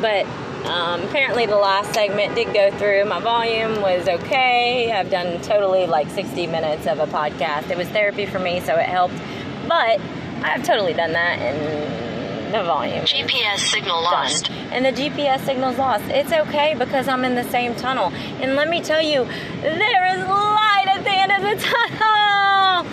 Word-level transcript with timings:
But 0.00 0.26
um, 0.66 1.02
apparently, 1.02 1.46
the 1.46 1.56
last 1.56 1.94
segment 1.94 2.34
did 2.34 2.52
go 2.52 2.70
through. 2.78 3.04
My 3.04 3.20
volume 3.20 3.80
was 3.80 4.08
okay. 4.08 4.92
I've 4.92 5.10
done 5.10 5.40
totally 5.42 5.86
like 5.86 6.10
60 6.10 6.46
minutes 6.46 6.86
of 6.86 6.98
a 6.98 7.06
podcast. 7.06 7.70
It 7.70 7.76
was 7.76 7.88
therapy 7.88 8.26
for 8.26 8.38
me, 8.38 8.60
so 8.60 8.76
it 8.76 8.86
helped. 8.86 9.14
But 9.66 10.00
I've 10.42 10.62
totally 10.64 10.94
done 10.94 11.12
that, 11.12 11.38
and 11.38 12.54
the 12.54 12.62
volume. 12.62 13.04
GPS 13.04 13.58
signal 13.58 14.02
done. 14.02 14.12
lost. 14.12 14.50
And 14.50 14.84
the 14.84 14.92
GPS 14.92 15.44
signal's 15.44 15.78
lost. 15.78 16.04
It's 16.08 16.32
okay 16.32 16.74
because 16.78 17.08
I'm 17.08 17.24
in 17.24 17.34
the 17.34 17.44
same 17.44 17.74
tunnel. 17.74 18.12
And 18.40 18.56
let 18.56 18.68
me 18.68 18.80
tell 18.80 19.02
you, 19.02 19.24
there 19.60 20.16
is 20.16 20.26
light 20.26 20.86
at 20.88 21.04
the 21.04 21.10
end 21.10 21.32
of 21.32 21.42
the 21.42 21.66
tunnel. 21.66 22.86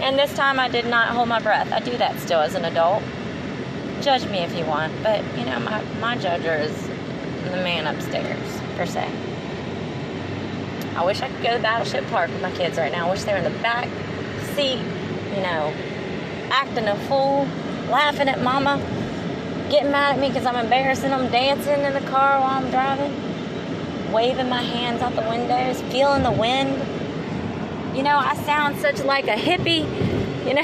And 0.00 0.18
this 0.18 0.34
time 0.34 0.60
I 0.60 0.68
did 0.68 0.86
not 0.86 1.08
hold 1.08 1.28
my 1.28 1.40
breath. 1.40 1.72
I 1.72 1.80
do 1.80 1.96
that 1.96 2.18
still 2.20 2.40
as 2.40 2.54
an 2.54 2.64
adult. 2.64 3.02
Judge 4.02 4.26
me 4.26 4.38
if 4.38 4.56
you 4.56 4.64
want, 4.64 4.92
but 5.02 5.22
you 5.38 5.44
know, 5.44 5.58
my, 5.60 5.82
my 6.00 6.16
judger 6.16 6.60
is 6.60 6.88
the 7.44 7.56
man 7.62 7.86
upstairs, 7.86 8.60
per 8.76 8.86
se. 8.86 9.08
I 10.96 11.04
wish 11.04 11.20
I 11.22 11.28
could 11.28 11.42
go 11.42 11.56
to 11.56 11.62
Battleship 11.62 12.06
Park 12.06 12.30
with 12.30 12.40
my 12.40 12.52
kids 12.52 12.78
right 12.78 12.92
now. 12.92 13.08
I 13.08 13.10
wish 13.10 13.24
they 13.24 13.32
were 13.32 13.38
in 13.38 13.44
the 13.44 13.58
back 13.60 13.88
seat, 14.54 14.78
you 15.34 15.42
know, 15.42 15.72
acting 16.50 16.86
a 16.86 16.96
fool, 17.08 17.48
laughing 17.90 18.28
at 18.28 18.42
mama, 18.42 18.78
getting 19.70 19.90
mad 19.90 20.14
at 20.14 20.20
me 20.20 20.28
because 20.28 20.46
I'm 20.46 20.56
embarrassing 20.56 21.10
them, 21.10 21.30
dancing 21.32 21.80
in 21.80 21.92
the 21.94 22.10
car 22.10 22.40
while 22.40 22.50
I'm 22.50 22.70
driving, 22.70 23.12
waving 24.12 24.48
my 24.48 24.62
hands 24.62 25.02
out 25.02 25.14
the 25.16 25.28
windows, 25.28 25.82
feeling 25.92 26.22
the 26.22 26.32
wind. 26.32 26.76
You 27.96 28.02
know, 28.02 28.16
I 28.16 28.34
sound 28.44 28.78
such 28.80 29.02
like 29.02 29.26
a 29.26 29.36
hippie, 29.36 29.84
you 30.46 30.54
know. 30.54 30.62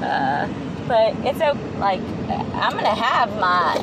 uh, 0.06 0.48
but 0.86 1.14
it's 1.24 1.40
okay. 1.40 1.78
Like 1.78 2.00
I'm 2.54 2.72
gonna 2.72 2.94
have 2.94 3.30
my 3.38 3.76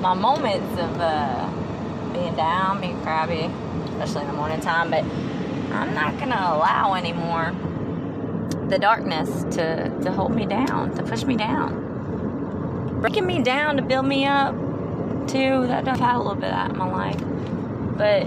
my 0.00 0.14
moments 0.14 0.72
of 0.80 1.00
uh, 1.00 1.50
being 2.12 2.34
down, 2.34 2.80
being 2.80 3.00
crabby, 3.02 3.50
especially 3.92 4.22
in 4.22 4.28
the 4.28 4.36
morning 4.36 4.60
time. 4.60 4.90
But 4.90 5.04
I'm 5.72 5.94
not 5.94 6.18
gonna 6.18 6.34
allow 6.34 6.94
anymore 6.94 7.54
the 8.68 8.78
darkness 8.78 9.44
to 9.56 9.88
to 10.02 10.12
hold 10.12 10.34
me 10.34 10.46
down, 10.46 10.94
to 10.96 11.02
push 11.02 11.24
me 11.24 11.36
down, 11.36 13.00
breaking 13.00 13.26
me 13.26 13.42
down 13.42 13.76
to 13.76 13.82
build 13.82 14.06
me 14.06 14.26
up. 14.26 14.54
Too. 15.26 15.66
That 15.66 15.86
I've 15.86 16.00
had 16.00 16.16
a 16.16 16.18
little 16.18 16.34
bit 16.36 16.44
of 16.44 16.50
that 16.52 16.70
in 16.70 16.78
my 16.78 16.90
life, 16.90 17.20
but 17.98 18.26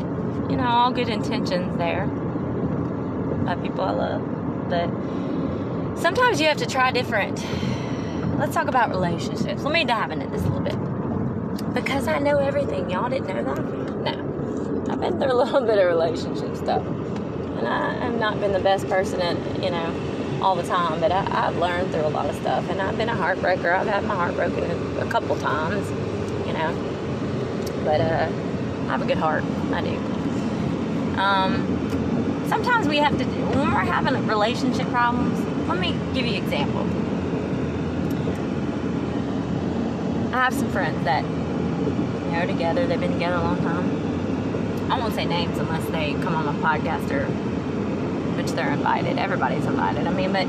you 0.52 0.58
know, 0.58 0.68
all 0.68 0.92
good 0.92 1.10
intentions 1.10 1.78
there 1.78 2.06
by 3.46 3.56
people 3.56 3.82
I 3.82 3.92
love. 3.92 4.70
But 4.70 4.88
sometimes 6.02 6.42
you 6.42 6.48
have 6.48 6.58
to 6.58 6.66
try 6.66 6.92
different. 6.92 7.46
Let's 8.38 8.54
talk 8.54 8.68
about 8.68 8.90
relationships. 8.90 9.62
Let 9.64 9.72
me 9.72 9.86
dive 9.86 10.12
into 10.12 10.28
this 10.28 10.42
a 10.44 10.50
little 10.50 10.60
bit. 10.62 11.74
Because 11.74 12.08
I 12.08 12.18
know 12.20 12.40
everything. 12.40 12.90
Y'all 12.90 13.10
didn't 13.10 13.28
know 13.28 13.44
that? 13.44 13.64
No. 14.18 14.86
I've 14.90 15.00
been 15.00 15.20
through 15.20 15.32
a 15.32 15.34
little 15.44 15.62
bit 15.62 15.78
of 15.78 15.86
relationship 15.86 16.56
stuff. 16.58 16.84
And 16.86 17.68
I 17.68 17.94
have 18.04 18.20
not 18.20 18.40
been 18.40 18.52
the 18.52 18.60
best 18.60 18.88
person 18.90 19.22
at, 19.22 19.38
you 19.64 19.70
know, 19.70 20.40
all 20.42 20.56
the 20.56 20.64
time. 20.64 21.00
But 21.00 21.12
I, 21.12 21.48
I've 21.48 21.58
learned 21.58 21.92
through 21.92 22.08
a 22.08 22.10
lot 22.10 22.28
of 22.28 22.36
stuff. 22.38 22.68
And 22.70 22.82
I've 22.82 22.98
been 22.98 23.10
a 23.10 23.16
heartbreaker. 23.16 23.72
I've 23.72 23.88
had 23.88 24.04
my 24.04 24.16
heart 24.16 24.36
broken 24.36 24.64
a, 24.64 25.06
a 25.06 25.10
couple 25.10 25.38
times, 25.38 25.88
you 26.48 26.54
know. 26.54 26.74
But 27.84 28.02
uh, 28.02 28.28
I 28.88 28.92
have 28.92 29.04
a 29.04 29.06
good 29.06 29.18
heart. 29.18 29.44
I 29.72 29.82
do. 29.82 29.98
Um, 31.20 32.48
sometimes 32.50 32.88
we 32.88 32.98
have 32.98 33.16
to 33.20 33.24
when 33.24 33.72
we're 33.72 33.82
having 33.82 34.26
relationship 34.26 34.88
problems 34.88 35.40
let 35.72 35.80
me 35.80 35.98
give 36.14 36.26
you 36.26 36.36
an 36.36 36.44
example. 36.44 36.82
I 40.36 40.44
have 40.44 40.54
some 40.54 40.70
friends 40.70 41.04
that 41.06 41.24
you 41.24 42.32
know 42.32 42.46
together 42.46 42.86
they've 42.86 43.00
been 43.00 43.14
together 43.14 43.36
a 43.36 43.42
long 43.42 43.58
time. 43.60 44.92
I 44.92 45.00
won't 45.00 45.14
say 45.14 45.24
names 45.24 45.58
unless 45.58 45.86
they 45.88 46.14
come 46.16 46.36
on 46.36 46.60
my 46.60 46.78
podcast 46.78 47.10
or 47.12 47.26
which 48.36 48.52
they're 48.52 48.72
invited. 48.72 49.18
Everybody's 49.18 49.66
invited. 49.66 50.08
I 50.08 50.12
mean 50.12 50.34
but 50.34 50.48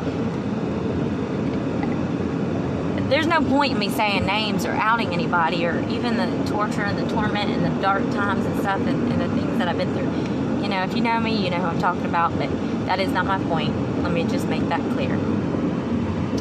there's 3.09 3.27
no 3.27 3.43
point 3.43 3.73
in 3.73 3.79
me 3.79 3.91
saying 3.91 4.27
names 4.27 4.65
or 4.65 4.73
outing 4.73 5.13
anybody 5.13 5.67
or 5.67 5.87
even 5.89 6.17
the 6.17 6.51
torture 6.51 6.83
and 6.83 6.99
the 6.99 7.09
torment 7.15 7.51
and 7.51 7.65
the 7.65 7.83
dark 7.83 8.03
times 8.11 8.45
and 8.47 8.59
stuff 8.61 8.81
and, 8.81 9.13
and 9.13 9.21
the 9.21 9.29
things 9.29 9.59
that 9.59 9.69
i've 9.69 9.77
been 9.77 9.93
through. 9.95 10.63
You 10.63 10.69
know, 10.69 10.83
if 10.83 10.97
you 10.97 11.03
know 11.03 11.21
me, 11.21 11.45
you 11.45 11.51
know 11.51 11.59
who 11.59 11.67
I'm 11.67 11.79
talking 11.79 12.07
about, 12.07 12.37
but 12.39 12.49
that 12.87 12.99
is 13.01 13.11
not 13.13 13.27
my 13.27 13.39
point. 13.45 13.92
Let 14.03 14.13
me 14.13 14.25
just 14.25 14.49
make 14.49 14.69
that 14.69 14.81
clear. 14.93 15.13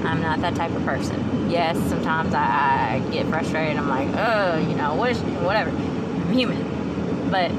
I'm 0.04 0.22
not 0.22 0.42
that 0.42 0.56
type 0.56 0.72
of 0.72 0.84
person. 0.84 1.50
Yes, 1.50 1.78
sometimes 1.90 2.34
I, 2.34 2.96
I 2.96 3.12
get 3.12 3.28
frustrated. 3.28 3.78
I'm 3.78 3.88
like, 3.88 4.10
oh, 4.16 4.58
you 4.58 4.76
know, 4.76 4.96
what 4.96 5.12
is, 5.12 5.20
whatever. 5.20 5.70
I'm 5.70 6.34
human. 6.34 7.30
But 7.30 7.52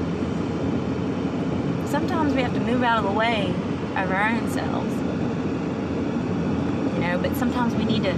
sometimes 1.89 2.33
we 2.33 2.41
have 2.41 2.53
to 2.53 2.59
move 2.59 2.83
out 2.83 2.97
of 2.97 3.05
the 3.05 3.17
way 3.17 3.49
of 3.95 4.11
our 4.11 4.29
own 4.29 4.49
selves. 4.51 4.93
You 6.93 6.99
know, 6.99 7.19
but 7.21 7.35
sometimes 7.37 7.75
we 7.75 7.85
need 7.85 8.03
to 8.03 8.13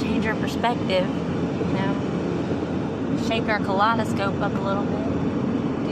change 0.00 0.26
our 0.26 0.34
perspective, 0.34 1.06
you 1.08 1.72
know, 1.74 3.24
shake 3.28 3.48
our 3.48 3.60
kaleidoscope 3.60 4.40
up 4.40 4.54
a 4.54 4.60
little 4.60 4.84
bit 4.84 5.14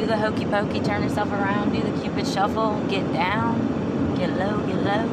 do 0.03 0.09
the 0.09 0.17
hokey 0.17 0.45
pokey, 0.47 0.81
turn 0.81 1.03
yourself 1.03 1.31
around, 1.31 1.73
do 1.73 1.81
the 1.81 2.01
cupid 2.01 2.27
shuffle, 2.27 2.83
get 2.89 3.13
down, 3.13 3.82
get 4.27 4.39
low, 4.39 4.57
get 4.67 4.83
low. 4.85 5.05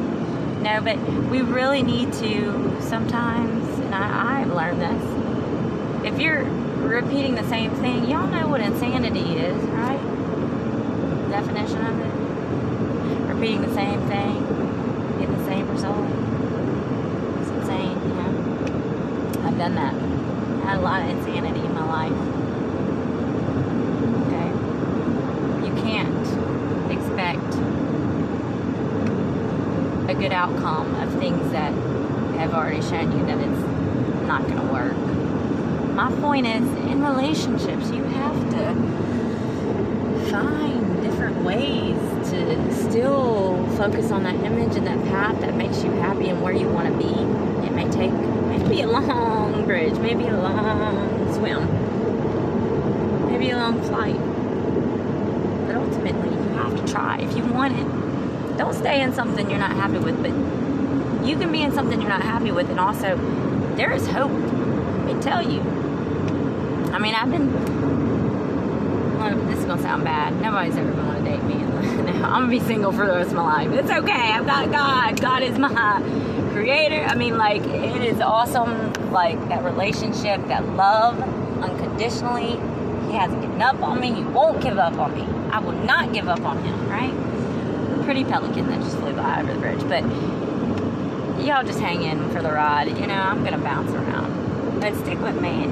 No, 0.61 0.81
but 0.81 0.99
we 1.31 1.41
really 1.41 1.81
need 1.81 2.13
to 2.13 2.79
sometimes, 2.81 3.79
and 3.79 3.95
I, 3.95 4.41
I've 4.41 4.53
learned 4.53 4.81
this. 4.81 6.05
If 6.05 6.19
you're 6.19 6.43
repeating 6.43 7.33
the 7.33 7.47
same 7.49 7.71
thing, 7.75 8.07
y'all 8.07 8.27
know 8.27 8.47
what 8.47 8.61
insanity 8.61 9.37
is, 9.37 9.57
right? 9.69 9.99
Definition 11.31 11.85
of 11.85 11.99
it. 11.99 13.33
Repeating 13.33 13.61
the 13.61 13.73
same 13.73 13.99
thing, 14.07 14.45
getting 15.17 15.37
the 15.37 15.45
same 15.45 15.67
result. 15.69 16.07
It's 17.39 17.49
insane, 17.49 17.97
you 18.03 18.13
know. 18.13 19.47
I've 19.47 19.57
done 19.57 19.73
that. 19.73 19.95
I 19.95 20.69
had 20.69 20.77
a 20.77 20.81
lot 20.81 21.01
of 21.01 21.09
insanity 21.09 21.61
in 21.61 21.73
my 21.73 21.85
life. 21.87 22.39
can't 25.81 26.91
expect 26.91 27.55
a 30.07 30.08
good 30.19 30.31
outcome 30.33 30.93
of 30.95 31.17
things 31.19 31.51
that 31.51 31.71
have 32.37 32.53
already 32.53 32.81
shown 32.81 33.11
you 33.17 33.25
that 33.25 33.37
it's 33.37 34.27
not 34.27 34.41
going 34.43 34.59
to 34.59 34.73
work. 34.73 34.95
My 35.95 36.11
point 36.21 36.45
is, 36.45 36.63
in 36.87 37.01
relationships, 37.03 37.89
you 37.91 38.03
have 38.03 38.49
to 38.51 38.73
find 40.29 41.01
different 41.01 41.43
ways 41.43 41.97
to 42.31 42.73
still 42.75 43.65
focus 43.77 44.11
on 44.11 44.23
that 44.23 44.35
image 44.35 44.75
and 44.75 44.85
that 44.85 45.03
path 45.05 45.39
that 45.41 45.55
makes 45.55 45.83
you 45.83 45.91
happy 45.91 46.29
and 46.29 46.41
where 46.41 46.53
you 46.53 46.67
want 46.69 46.87
to 46.87 46.97
be. 46.97 47.13
It 47.65 47.73
may 47.73 47.89
take 47.89 48.11
maybe 48.11 48.81
a 48.81 48.87
long 48.87 49.65
bridge, 49.65 49.97
maybe 49.99 50.27
a 50.27 50.37
long 50.37 51.33
swim, 51.33 51.65
maybe 53.31 53.49
a 53.51 53.57
long 53.57 53.81
flight 53.83 54.19
but 55.69 55.77
ultimately 55.77 56.29
you 56.29 56.49
have 56.57 56.75
to 56.75 56.91
try 56.91 57.19
if 57.19 57.37
you 57.37 57.45
want 57.45 57.77
it. 57.77 57.98
Don't 58.59 58.73
stay 58.73 59.01
in 59.01 59.13
something 59.13 59.49
you're 59.49 59.57
not 59.57 59.71
happy 59.71 59.99
with, 59.99 60.21
but 60.21 61.25
you 61.25 61.37
can 61.37 61.49
be 61.49 61.61
in 61.61 61.71
something 61.71 62.01
you're 62.01 62.09
not 62.09 62.23
happy 62.23 62.51
with, 62.51 62.69
and 62.69 62.77
also 62.77 63.15
there 63.77 63.93
is 63.93 64.05
hope. 64.05 64.31
Me 65.05 65.13
tell 65.21 65.41
you. 65.41 65.61
I 66.91 66.99
mean, 66.99 67.15
I've 67.15 67.31
been. 67.31 67.53
Well, 69.17 69.37
this 69.45 69.59
is 69.59 69.65
gonna 69.65 69.81
sound 69.81 70.03
bad. 70.03 70.41
Nobody's 70.41 70.75
ever 70.75 70.91
gonna 70.91 71.23
date 71.23 71.41
me. 71.43 71.53
I'm 72.21 72.21
gonna 72.21 72.47
be 72.49 72.59
single 72.59 72.91
for 72.91 73.07
the 73.07 73.13
rest 73.13 73.29
of 73.29 73.37
my 73.37 73.63
life. 73.63 73.71
It's 73.79 73.91
okay. 73.91 74.11
I've 74.11 74.45
got 74.45 74.69
God. 74.69 75.21
God 75.21 75.41
is 75.41 75.57
my 75.57 76.01
creator. 76.51 77.01
I 77.05 77.15
mean, 77.15 77.37
like 77.37 77.61
it 77.61 78.03
is 78.03 78.19
awesome. 78.19 78.91
Like 79.09 79.39
that 79.47 79.63
relationship, 79.63 80.45
that 80.47 80.67
love, 80.75 81.17
unconditionally. 81.63 82.59
He 83.09 83.15
hasn't 83.15 83.41
given 83.41 83.61
up 83.61 83.81
on 83.81 84.01
me. 84.01 84.15
He 84.15 84.23
won't 84.23 84.61
give 84.61 84.77
up 84.77 84.97
on 84.99 85.15
me. 85.15 85.21
I 85.49 85.59
will 85.59 85.71
not 85.71 86.11
give 86.11 86.27
up 86.27 86.41
on 86.41 86.61
him, 86.61 86.89
right? 86.89 87.38
Pretty 88.09 88.23
pelican 88.23 88.65
that 88.69 88.81
just 88.81 88.97
flew 88.97 89.13
by 89.13 89.39
over 89.39 89.53
the 89.53 89.59
bridge. 89.59 89.87
But 89.87 90.01
y'all 91.45 91.63
just 91.63 91.79
hang 91.79 92.01
in 92.01 92.27
for 92.31 92.41
the 92.41 92.51
ride. 92.51 92.87
You 92.87 93.05
know, 93.05 93.13
I'm 93.13 93.41
going 93.41 93.53
to 93.53 93.59
bounce 93.59 93.91
around. 93.91 94.79
But 94.79 94.95
stick 94.95 95.19
with 95.19 95.39
me. 95.39 95.65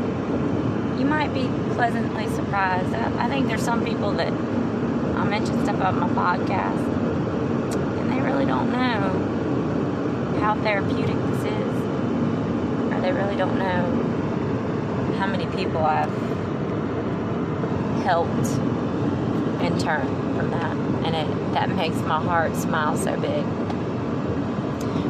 You 1.00 1.06
might 1.08 1.34
be 1.34 1.50
pleasantly 1.74 2.28
surprised. 2.28 2.94
I, 2.94 3.26
I 3.26 3.28
think 3.28 3.48
there's 3.48 3.64
some 3.64 3.84
people 3.84 4.12
that 4.12 4.28
I 4.28 5.24
mention 5.24 5.64
stuff 5.64 5.78
about 5.78 5.96
my 5.96 6.10
podcast, 6.10 6.78
and 8.02 8.12
they 8.12 8.22
really 8.22 8.46
don't 8.46 8.72
know 8.72 10.38
how 10.40 10.54
therapeutic 10.62 11.16
this 11.16 11.44
is. 11.44 12.94
Or 12.94 13.02
they 13.02 13.14
really 13.14 13.36
don't 13.36 13.58
know 13.58 15.16
how 15.18 15.26
many 15.26 15.48
people 15.56 15.84
I've 15.84 16.14
helped 18.04 18.48
in 19.64 19.80
turn 19.80 20.27
from 20.38 20.52
that. 20.52 20.76
And 21.06 21.16
it 21.16 21.28
that 21.54 21.70
makes 21.70 21.98
my 21.98 22.22
heart 22.22 22.56
smile 22.56 22.96
so 22.96 23.20
big. 23.20 23.44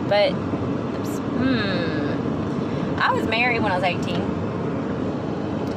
But 0.08 0.32
hmm, 1.38 3.00
I 3.00 3.12
was 3.14 3.28
married 3.28 3.62
when 3.62 3.72
I 3.72 3.76
was 3.76 3.84
18 3.84 4.04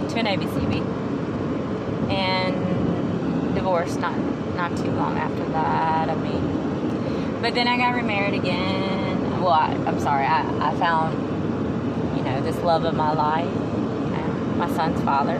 to 0.09 0.19
an 0.19 0.27
ABCB, 0.27 0.81
and 2.11 3.55
divorced 3.55 4.01
not 4.01 4.17
not 4.55 4.77
too 4.77 4.91
long 4.93 5.19
after 5.19 5.45
that. 5.51 6.09
I 6.09 6.15
mean, 6.15 7.41
but 7.43 7.55
then 7.55 7.67
I 7.67 7.77
got 7.77 7.95
remarried 7.95 8.35
again. 8.35 9.41
Well, 9.41 9.53
I, 9.53 9.73
am 9.73 9.99
sorry, 10.01 10.27
I, 10.27 10.71
I 10.71 10.75
found 10.77 11.17
you 12.17 12.23
know 12.23 12.41
this 12.43 12.57
love 12.59 12.85
of 12.85 12.95
my 12.95 13.13
life, 13.13 13.53
my 14.57 14.71
son's 14.75 15.01
father, 15.03 15.37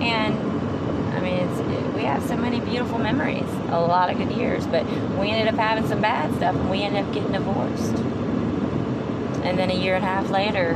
and 0.00 0.34
I 1.14 1.20
mean 1.20 1.34
it's 1.48 1.60
it, 1.60 1.71
we 2.02 2.08
have 2.08 2.24
so 2.24 2.36
many 2.36 2.58
beautiful 2.58 2.98
memories, 2.98 3.48
a 3.68 3.80
lot 3.80 4.10
of 4.10 4.18
good 4.18 4.32
years, 4.32 4.66
but 4.66 4.84
we 5.20 5.30
ended 5.30 5.46
up 5.46 5.54
having 5.54 5.86
some 5.86 6.00
bad 6.00 6.34
stuff, 6.34 6.56
and 6.56 6.68
we 6.68 6.82
ended 6.82 7.04
up 7.04 7.14
getting 7.14 7.30
divorced. 7.30 7.94
And 9.44 9.56
then 9.56 9.70
a 9.70 9.74
year 9.74 9.94
and 9.94 10.04
a 10.04 10.08
half 10.08 10.28
later, 10.28 10.74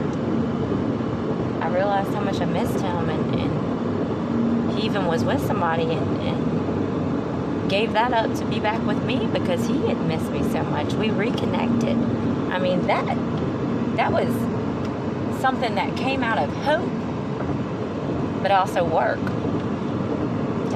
I 1.60 1.68
realized 1.68 2.14
how 2.14 2.20
much 2.20 2.40
I 2.40 2.44
missed 2.44 2.78
him, 2.78 3.10
and, 3.10 3.40
and 3.40 4.78
he 4.78 4.86
even 4.86 5.06
was 5.06 5.24
with 5.24 5.44
somebody 5.44 5.82
and, 5.82 6.20
and 6.20 7.68
gave 7.68 7.92
that 7.94 8.12
up 8.12 8.32
to 8.36 8.44
be 8.44 8.60
back 8.60 8.80
with 8.86 9.02
me 9.04 9.26
because 9.26 9.66
he 9.66 9.78
had 9.88 10.00
missed 10.06 10.30
me 10.30 10.44
so 10.44 10.62
much. 10.62 10.92
We 10.92 11.10
reconnected. 11.10 11.96
I 12.52 12.60
mean 12.60 12.86
that 12.86 13.04
that 13.96 14.12
was 14.12 14.28
something 15.40 15.74
that 15.74 15.96
came 15.96 16.22
out 16.22 16.38
of 16.38 16.54
hope, 16.58 18.42
but 18.42 18.52
also 18.52 18.84
work 18.84 19.18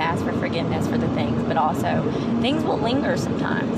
to 0.00 0.06
ask 0.06 0.25
for 0.25 0.32
forgiveness 0.32 0.87
for 0.88 0.99
the 0.99 1.08
things, 1.08 1.43
but 1.44 1.56
also 1.56 2.02
things 2.41 2.64
will 2.64 2.79
linger 2.79 3.17
sometimes. 3.17 3.76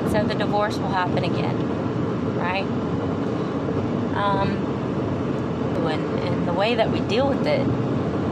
And 0.00 0.10
so 0.10 0.24
the 0.24 0.34
divorce 0.34 0.76
will 0.76 0.88
happen 0.88 1.24
again, 1.24 1.56
right? 2.36 2.66
Um, 4.16 4.50
and, 5.86 6.18
and 6.20 6.48
the 6.48 6.52
way 6.52 6.74
that 6.74 6.90
we 6.90 7.00
deal 7.00 7.28
with 7.28 7.46
it 7.46 7.66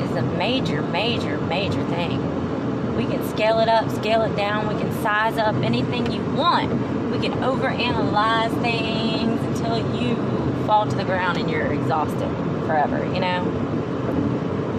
is 0.03 0.17
a 0.17 0.23
major, 0.37 0.83
major, 0.83 1.41
major 1.43 1.85
thing. 1.87 2.97
We 2.97 3.05
can 3.05 3.27
scale 3.29 3.61
it 3.61 3.69
up, 3.69 3.89
scale 3.91 4.23
it 4.23 4.35
down, 4.37 4.67
we 4.67 4.81
can 4.81 4.93
size 5.03 5.39
up 5.39 5.55
anything 5.57 6.11
you 6.11 6.23
want. 6.35 6.71
We 7.13 7.21
can 7.21 7.33
overanalyze 7.41 8.61
things 8.61 9.41
until 9.43 9.79
you 10.01 10.17
fall 10.67 10.87
to 10.87 10.97
the 10.97 11.05
ground 11.05 11.39
and 11.39 11.49
you're 11.49 11.73
exhausted 11.73 12.29
forever, 12.67 13.05
you 13.15 13.21
know? 13.21 13.58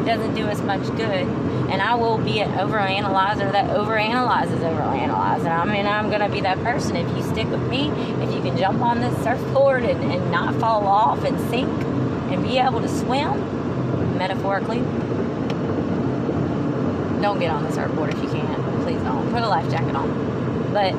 Doesn't 0.10 0.34
do 0.34 0.46
us 0.46 0.60
much 0.62 0.82
good. 0.98 1.28
And 1.70 1.84
I 1.84 1.94
will 1.94 2.18
be 2.18 2.40
an 2.40 2.50
overanalyzer 2.54 3.52
that 3.52 3.70
overanalyzes, 3.70 4.58
overanalyzes. 4.58 5.46
I 5.46 5.66
mean, 5.66 5.86
I'm 5.86 6.10
going 6.10 6.22
to 6.22 6.30
be 6.30 6.42
that 6.42 6.58
person. 6.64 6.96
If 6.96 7.16
you 7.16 7.22
stick 7.22 7.48
with 7.48 7.62
me, 7.70 7.92
if 8.24 8.34
you 8.34 8.42
can 8.42 8.58
jump 8.58 8.82
on 8.82 9.02
this 9.02 9.16
surfboard 9.24 9.84
and, 9.84 10.04
and 10.12 10.32
not 10.32 10.56
fall 10.56 10.88
off 10.88 11.24
and 11.26 11.40
sink 11.52 11.70
and 12.32 12.42
be 12.42 12.58
able 12.58 12.82
to 12.82 12.90
swim, 12.90 14.18
metaphorically, 14.18 14.80
don't 17.22 17.38
get 17.40 17.52
on 17.52 17.62
the 17.62 17.72
surfboard 17.72 18.12
if 18.12 18.20
you 18.24 18.30
can. 18.30 18.82
Please 18.82 19.00
don't. 19.04 19.30
Put 19.30 19.44
a 19.44 19.48
life 19.48 19.70
jacket 19.70 19.96
on. 19.96 20.10
But 20.74 20.94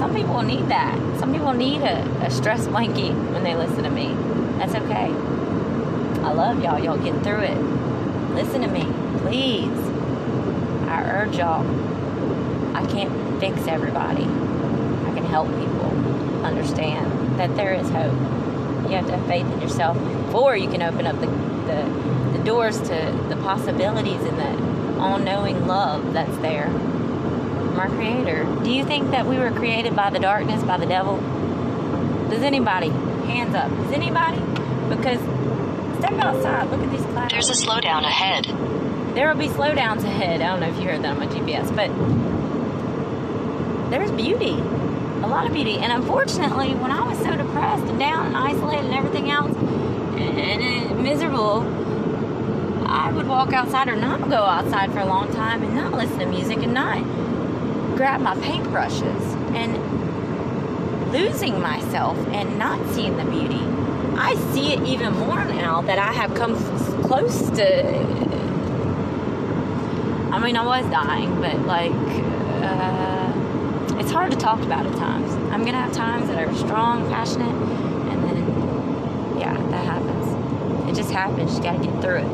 some 0.00 0.12
people 0.16 0.42
need 0.42 0.66
that. 0.66 0.98
Some 1.20 1.32
people 1.32 1.52
need 1.52 1.82
a, 1.82 2.02
a 2.24 2.28
stress 2.28 2.66
blanket 2.66 3.12
when 3.30 3.44
they 3.44 3.54
listen 3.54 3.84
to 3.84 3.90
me. 3.90 4.16
That's 4.58 4.74
okay. 4.74 5.12
I 6.24 6.32
love 6.32 6.60
y'all. 6.60 6.82
Y'all 6.82 6.98
get 6.98 7.22
through 7.22 7.42
it. 7.42 7.81
Listen 8.34 8.62
to 8.62 8.68
me, 8.68 8.84
please. 9.18 9.78
I 10.88 11.02
urge 11.04 11.36
y'all. 11.36 11.64
I 12.74 12.86
can't 12.86 13.40
fix 13.40 13.66
everybody. 13.66 14.24
I 14.24 15.14
can 15.14 15.24
help 15.24 15.48
people 15.48 16.44
understand 16.44 17.38
that 17.38 17.54
there 17.56 17.74
is 17.74 17.88
hope. 17.90 18.12
You 18.88 18.96
have 18.96 19.06
to 19.06 19.16
have 19.16 19.26
faith 19.26 19.46
in 19.46 19.60
yourself 19.60 19.98
before 20.26 20.56
you 20.56 20.68
can 20.68 20.82
open 20.82 21.06
up 21.06 21.18
the, 21.20 21.26
the, 21.26 22.38
the 22.38 22.44
doors 22.44 22.78
to 22.80 23.26
the 23.28 23.36
possibilities 23.42 24.20
and 24.22 24.38
the 24.38 25.00
all 25.00 25.18
knowing 25.18 25.66
love 25.66 26.12
that's 26.12 26.36
there 26.38 26.70
from 27.72 27.80
our 27.80 27.88
Creator. 27.88 28.44
Do 28.62 28.70
you 28.70 28.84
think 28.84 29.10
that 29.10 29.26
we 29.26 29.38
were 29.38 29.50
created 29.50 29.96
by 29.96 30.10
the 30.10 30.18
darkness, 30.18 30.62
by 30.62 30.76
the 30.76 30.86
devil? 30.86 31.16
Does 32.28 32.42
anybody? 32.42 32.88
Hands 33.26 33.54
up. 33.54 33.70
Does 33.70 33.92
anybody? 33.92 34.38
Because 34.88 35.20
step 36.02 36.18
outside. 36.18 36.68
Look 36.70 36.80
at 36.80 36.90
these 36.90 37.04
clouds. 37.06 37.32
There's 37.32 37.50
a 37.50 37.66
slowdown 37.66 38.02
ahead. 38.02 38.46
There 39.14 39.28
will 39.28 39.38
be 39.38 39.46
slowdowns 39.46 40.02
ahead. 40.02 40.40
I 40.40 40.50
don't 40.50 40.60
know 40.60 40.68
if 40.68 40.76
you 40.76 40.88
heard 40.88 41.02
that 41.02 41.16
on 41.16 41.20
my 41.20 41.26
GPS, 41.26 41.68
but 41.76 41.90
there's 43.90 44.10
beauty. 44.10 44.54
A 45.22 45.28
lot 45.28 45.46
of 45.46 45.52
beauty. 45.52 45.76
And 45.78 45.92
unfortunately, 45.92 46.74
when 46.74 46.90
I 46.90 47.06
was 47.06 47.18
so 47.18 47.36
depressed 47.36 47.84
and 47.84 48.00
down 48.00 48.26
and 48.26 48.36
isolated 48.36 48.86
and 48.86 48.94
everything 48.94 49.30
else 49.30 49.56
and, 49.56 50.38
and 50.38 51.02
miserable, 51.02 51.62
I 52.88 53.12
would 53.12 53.28
walk 53.28 53.52
outside 53.52 53.88
or 53.88 53.94
not 53.94 54.28
go 54.28 54.42
outside 54.42 54.92
for 54.92 54.98
a 54.98 55.06
long 55.06 55.32
time 55.32 55.62
and 55.62 55.76
not 55.76 55.92
listen 55.92 56.18
to 56.18 56.26
music 56.26 56.58
and 56.58 56.74
not 56.74 56.98
grab 57.96 58.20
my 58.20 58.34
paintbrushes 58.36 59.22
and 59.54 61.12
losing 61.12 61.60
myself 61.60 62.18
and 62.28 62.58
not 62.58 62.84
seeing 62.92 63.16
the 63.16 63.24
beauty. 63.24 63.81
I 64.16 64.34
see 64.52 64.72
it 64.72 64.82
even 64.82 65.12
more 65.14 65.44
now 65.44 65.80
that 65.82 65.98
I 65.98 66.12
have 66.12 66.34
come 66.34 66.56
close 67.02 67.50
to. 67.50 68.22
I 70.32 70.38
mean, 70.38 70.56
I 70.56 70.64
was 70.64 70.86
dying, 70.90 71.40
but 71.40 71.60
like, 71.66 71.92
uh, 72.62 73.98
it's 73.98 74.10
hard 74.10 74.30
to 74.32 74.36
talk 74.36 74.60
about 74.62 74.86
at 74.86 74.92
times. 74.96 75.32
I'm 75.52 75.64
gonna 75.64 75.80
have 75.80 75.92
times 75.92 76.28
that 76.28 76.38
are 76.38 76.54
strong, 76.54 77.08
passionate, 77.08 77.54
and 78.10 78.24
then, 78.24 79.38
yeah, 79.38 79.54
that 79.54 79.84
happens. 79.84 80.88
It 80.90 80.94
just 80.94 81.10
happens. 81.10 81.56
You 81.56 81.62
gotta 81.62 81.84
get 81.84 82.00
through 82.00 82.18
it. 82.18 82.28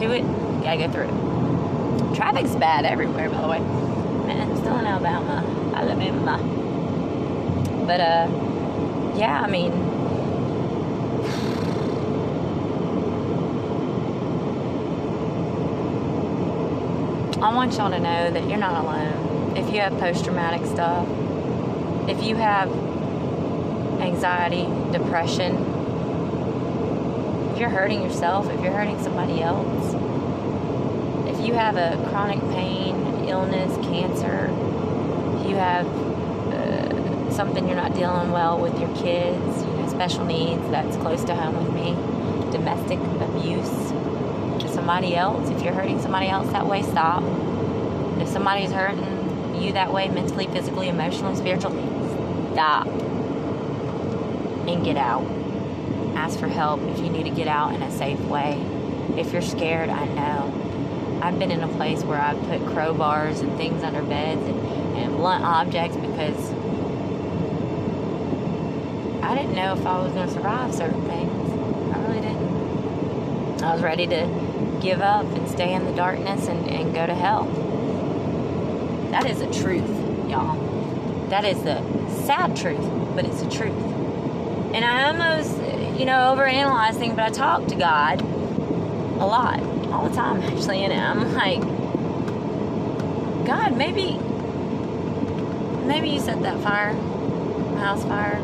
To 0.00 0.10
it, 0.12 0.22
you 0.22 0.60
gotta 0.62 0.78
go 0.78 0.90
through 0.90 1.08
it. 1.08 2.14
Traffic's 2.14 2.54
bad 2.56 2.84
everywhere, 2.84 3.30
by 3.30 3.40
the 3.40 3.48
way. 3.48 3.60
Man, 3.60 4.40
I'm 4.40 4.56
still 4.56 4.76
in 4.78 4.86
Alabama, 4.86 5.42
Alabama. 5.74 6.38
But 7.86 8.00
uh, 8.00 8.28
yeah, 9.16 9.40
I 9.40 9.48
mean, 9.48 9.72
I 17.46 17.54
want 17.54 17.74
y'all 17.74 17.90
to 17.90 18.00
know 18.00 18.28
that 18.32 18.48
you're 18.48 18.58
not 18.58 18.82
alone. 18.82 19.56
If 19.56 19.72
you 19.72 19.78
have 19.78 19.96
post 20.00 20.24
traumatic 20.24 20.66
stuff, 20.66 21.06
if 22.08 22.20
you 22.24 22.34
have 22.34 22.68
anxiety, 24.00 24.64
depression, 24.90 25.54
if 27.52 27.60
you're 27.60 27.70
hurting 27.70 28.02
yourself, 28.02 28.50
if 28.50 28.60
you're 28.60 28.72
hurting 28.72 29.00
somebody 29.00 29.42
else, 29.42 29.94
if 31.28 31.46
you 31.46 31.54
have 31.54 31.76
a 31.76 32.04
chronic 32.10 32.40
pain, 32.50 32.96
illness, 33.28 33.72
cancer, 33.86 34.46
if 35.38 35.48
you 35.48 35.54
have 35.54 35.86
uh, 36.52 37.30
something 37.30 37.68
you're 37.68 37.76
not 37.76 37.94
dealing 37.94 38.32
well 38.32 38.58
with 38.58 38.76
your 38.80 38.92
kids, 38.96 39.62
you 39.62 39.72
know, 39.72 39.88
special 39.88 40.24
needs, 40.24 40.68
that's 40.72 40.96
close 40.96 41.22
to 41.22 41.36
home 41.36 41.64
with 41.64 41.72
me, 41.72 41.92
domestic 42.50 42.98
abuse, 42.98 43.92
somebody 44.86 45.16
else. 45.16 45.50
If 45.50 45.62
you're 45.62 45.74
hurting 45.74 46.00
somebody 46.00 46.28
else 46.28 46.48
that 46.52 46.64
way, 46.64 46.80
stop. 46.82 47.20
If 48.20 48.28
somebody's 48.28 48.70
hurting 48.70 49.60
you 49.60 49.72
that 49.72 49.92
way, 49.92 50.06
mentally, 50.06 50.46
physically, 50.46 50.88
emotionally, 50.88 51.34
spiritually, 51.34 51.82
stop 52.52 52.86
and 54.68 54.84
get 54.84 54.96
out. 54.96 55.26
Ask 56.14 56.38
for 56.38 56.46
help 56.46 56.82
if 56.82 57.00
you 57.00 57.10
need 57.10 57.24
to 57.24 57.30
get 57.30 57.48
out 57.48 57.74
in 57.74 57.82
a 57.82 57.90
safe 57.90 58.20
way. 58.26 58.64
If 59.16 59.32
you're 59.32 59.42
scared, 59.42 59.88
I 59.88 60.04
know. 60.04 61.20
I've 61.20 61.36
been 61.36 61.50
in 61.50 61.64
a 61.64 61.68
place 61.68 62.04
where 62.04 62.20
I've 62.20 62.38
put 62.42 62.60
crowbars 62.60 63.40
and 63.40 63.56
things 63.56 63.82
under 63.82 64.04
beds 64.04 64.42
and, 64.42 64.96
and 64.98 65.16
blunt 65.16 65.42
objects 65.42 65.96
because 65.96 66.52
I 69.20 69.34
didn't 69.34 69.56
know 69.56 69.72
if 69.72 69.84
I 69.84 69.98
was 70.00 70.12
going 70.12 70.28
to 70.28 70.32
survive 70.32 70.72
certain 70.72 71.04
things. 71.06 71.92
I 71.92 71.98
really 72.06 72.20
didn't. 72.20 73.64
I 73.64 73.72
was 73.74 73.82
ready 73.82 74.06
to 74.06 74.45
give 74.86 75.00
up 75.00 75.26
and 75.26 75.48
stay 75.48 75.74
in 75.74 75.84
the 75.84 75.92
darkness 75.92 76.46
and, 76.46 76.70
and 76.70 76.94
go 76.94 77.04
to 77.04 77.14
hell. 77.14 77.42
That 79.10 79.26
is 79.26 79.40
the 79.40 79.46
truth, 79.46 79.88
y'all. 80.30 80.54
That 81.28 81.44
is 81.44 81.60
the 81.64 81.82
sad 82.24 82.54
truth, 82.54 82.88
but 83.16 83.24
it's 83.24 83.42
the 83.42 83.50
truth. 83.50 83.74
And 84.72 84.84
I 84.84 85.08
almost, 85.08 85.56
you 85.98 86.06
know, 86.06 86.32
overanalyze 86.32 86.94
things, 86.94 87.16
but 87.16 87.24
I 87.24 87.30
talk 87.30 87.66
to 87.66 87.74
God 87.74 88.20
a 88.20 89.26
lot, 89.26 89.60
all 89.90 90.08
the 90.08 90.14
time, 90.14 90.40
actually, 90.52 90.84
and 90.84 90.92
I'm 90.92 91.34
like, 91.34 91.62
God, 93.44 93.76
maybe, 93.76 94.18
maybe 95.84 96.10
you 96.10 96.20
set 96.20 96.40
that 96.42 96.62
fire, 96.62 96.92
house 97.78 98.04
fire. 98.04 98.38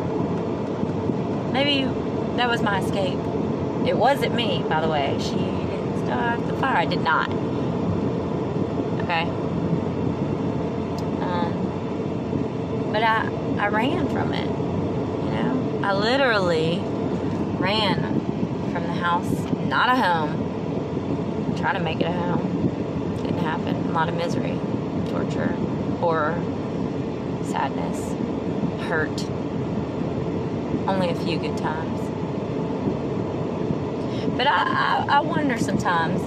Maybe 1.52 1.84
that 2.36 2.48
was 2.48 2.62
my 2.62 2.80
escape. 2.80 3.18
It 3.86 3.96
wasn't 3.96 4.34
me, 4.34 4.64
by 4.68 4.80
the 4.80 4.88
way. 4.88 5.16
She 5.20 5.62
start 6.12 6.46
the 6.46 6.54
fire. 6.54 6.76
I 6.76 6.86
did 6.86 7.00
not. 7.02 7.30
Okay. 9.02 9.22
Um, 11.22 12.90
but 12.92 13.02
I, 13.02 13.28
I 13.58 13.68
ran 13.68 14.08
from 14.08 14.32
it. 14.32 14.46
You 14.46 15.30
know, 15.30 15.80
I 15.82 15.94
literally 15.94 16.80
ran 17.58 18.20
from 18.72 18.84
the 18.84 18.94
house 18.94 19.30
not 19.72 19.88
a 19.88 19.96
home. 19.96 21.56
Try 21.56 21.72
to 21.72 21.80
make 21.80 22.00
it 22.00 22.06
a 22.06 22.12
home. 22.12 23.16
Didn't 23.22 23.38
happen. 23.38 23.74
A 23.74 23.92
lot 23.92 24.10
of 24.10 24.14
misery, 24.16 24.58
torture, 25.08 25.52
horror, 25.98 26.38
sadness, 27.42 28.12
hurt. 28.86 29.24
Only 30.86 31.08
a 31.08 31.14
few 31.14 31.38
good 31.38 31.56
times. 31.56 32.01
But 34.42 34.50
I, 34.50 35.06
I, 35.08 35.18
I 35.18 35.20
wonder 35.20 35.56
sometimes. 35.56 36.20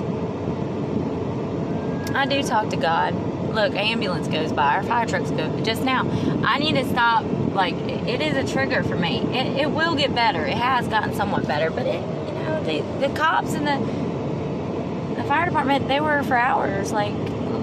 I 2.16 2.26
do 2.26 2.42
talk 2.44 2.70
to 2.70 2.78
God. 2.78 3.14
Look, 3.54 3.76
ambulance 3.76 4.30
goes 4.30 4.54
by, 4.54 4.78
our 4.78 4.84
fire 4.84 5.06
trucks 5.06 5.32
go 5.32 5.60
just 5.64 5.84
now. 5.84 6.10
I 6.46 6.58
need 6.60 6.76
to 6.76 6.86
stop. 6.86 7.26
Like 7.54 7.74
it 7.74 8.22
is 8.22 8.38
a 8.38 8.54
trigger 8.54 8.84
for 8.84 8.96
me. 8.96 9.18
It, 9.38 9.64
it 9.64 9.70
will 9.70 9.96
get 9.96 10.16
better. 10.16 10.46
It 10.46 10.56
has 10.56 10.88
gotten 10.88 11.14
somewhat 11.14 11.46
better, 11.46 11.70
but 11.70 11.88
it, 11.88 12.02
you 12.02 12.34
know, 12.36 12.64
the 12.64 13.06
the 13.06 13.14
cops 13.14 13.52
and 13.52 13.68
the 13.68 15.16
the 15.22 15.28
fire 15.28 15.48
department 15.48 15.90
they 15.90 16.00
were 16.00 16.24
for 16.24 16.38
hours 16.38 16.94
like 16.94 17.12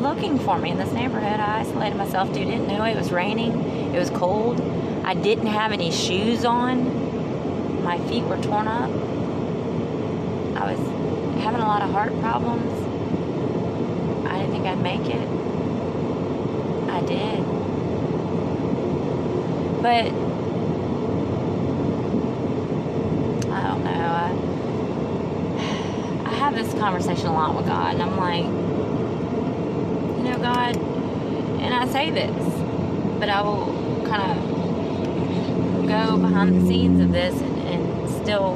looking 0.03 0.39
for 0.39 0.59
me 0.59 0.71
in 0.71 0.77
this 0.77 0.93
neighborhood. 0.93 1.41
I 1.41 1.61
isolated 1.61 1.97
myself. 1.97 2.31
Dude 2.31 2.49
didn't 2.49 2.69
know 2.69 2.85
it 2.85 2.95
was 2.95 3.11
raining. 3.11 3.59
It 3.95 3.99
was 3.99 4.11
cold. 4.11 4.61
I 5.03 5.15
didn't 5.15 5.47
have 5.47 5.73
any 5.73 5.91
shoes 5.91 6.45
on. 6.45 7.83
My 7.83 7.99
feet 8.07 8.25
were 8.25 8.37
torn 8.43 8.69
up. 8.69 8.91
Having 11.43 11.61
a 11.61 11.67
lot 11.67 11.83
of 11.83 11.91
heart 11.91 12.19
problems. 12.21 12.73
I 14.27 14.39
didn't 14.39 14.53
think 14.53 14.65
I'd 14.65 14.81
make 14.81 15.07
it. 15.07 15.29
I 16.89 17.01
did. 17.05 17.45
But 19.83 20.07
I 23.51 23.63
don't 23.67 23.83
know. 23.83 23.91
I, 23.91 24.31
I 26.27 26.33
have 26.35 26.55
this 26.55 26.73
conversation 26.75 27.27
a 27.27 27.33
lot 27.33 27.57
with 27.57 27.67
God, 27.67 27.95
and 27.95 28.03
I'm 28.03 28.17
like, 28.17 28.45
you 30.17 30.23
know, 30.31 30.39
God, 30.39 30.77
and 30.77 31.75
I 31.75 31.87
say 31.89 32.11
this, 32.11 32.37
but 33.19 33.29
I 33.29 33.43
will 33.43 34.05
kind 34.07 34.31
of 34.31 35.89
go 35.89 36.17
behind 36.19 36.63
the 36.63 36.67
scenes 36.69 37.01
of 37.01 37.11
this 37.11 37.41
and, 37.41 37.59
and 37.59 38.11
still 38.23 38.55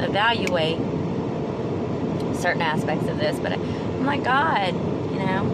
evaluate 0.00 0.78
certain 2.38 2.62
aspects 2.62 3.06
of 3.08 3.18
this. 3.18 3.38
But 3.38 3.52
I'm 3.52 4.06
like, 4.06 4.24
God, 4.24 4.74
you 5.12 5.18
know, 5.18 5.44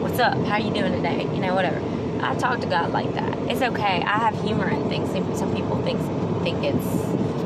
what's 0.00 0.18
up? 0.18 0.36
How 0.46 0.56
you 0.56 0.72
doing 0.72 0.92
today? 0.92 1.22
You 1.22 1.40
know, 1.40 1.54
whatever. 1.54 1.80
I 2.22 2.34
talk 2.34 2.60
to 2.60 2.66
God 2.66 2.92
like 2.92 3.12
that. 3.14 3.38
It's 3.50 3.62
okay. 3.62 4.02
I 4.02 4.18
have 4.18 4.40
humor 4.42 4.68
in 4.68 4.88
things. 4.88 5.10
Some 5.38 5.54
people 5.54 5.82
think 5.82 6.00
think 6.42 6.64
it's 6.64 6.86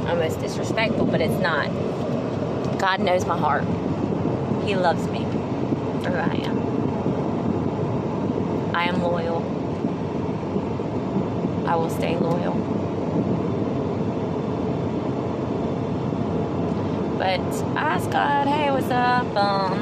almost 0.09 0.41
disrespectful, 0.41 1.07
but 1.07 1.21
it's 1.21 1.41
not. 1.41 1.69
God 2.79 3.01
knows 3.01 3.25
my 3.27 3.37
heart. 3.39 3.65
He 4.65 4.77
loves 4.77 5.07
me 5.09 5.21
for 6.03 6.11
who 6.11 6.17
I 6.17 6.35
am. 6.47 6.63
I 8.75 8.85
am 8.85 9.03
loyal. 9.03 9.43
I 11.67 11.77
will 11.77 11.91
stay 11.91 12.17
loyal. 12.17 12.72
But 17.23 17.39
I 17.77 17.95
asked 17.95 18.11
God, 18.11 18.49
hey, 18.49 18.73
what's 18.73 18.91
up? 18.91 19.25
Um, 19.37 19.79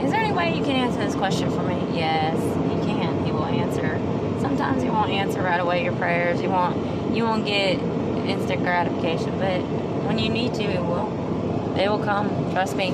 is 0.00 0.10
there 0.10 0.18
any 0.18 0.32
way 0.32 0.52
you 0.52 0.64
can 0.64 0.74
answer 0.74 0.98
this 0.98 1.14
question 1.14 1.52
for 1.52 1.62
me? 1.62 1.76
Yes, 1.96 2.36
He 2.36 2.84
can. 2.84 3.24
He 3.24 3.30
will 3.30 3.44
answer. 3.44 3.96
Sometimes 4.40 4.82
He 4.82 4.90
won't 4.90 5.12
answer 5.12 5.40
right 5.40 5.60
away 5.60 5.84
your 5.84 5.92
prayers. 5.92 6.42
You 6.42 6.48
won't. 6.48 7.14
You 7.14 7.22
won't 7.22 7.46
get 7.46 7.78
instant 8.26 8.62
gratification, 8.64 9.38
but 9.38 9.60
when 10.04 10.18
you 10.18 10.30
need 10.30 10.52
to, 10.54 10.64
it 10.64 10.82
will. 10.82 11.76
It 11.78 11.88
will 11.88 12.02
come. 12.02 12.28
Trust 12.50 12.74
me. 12.74 12.90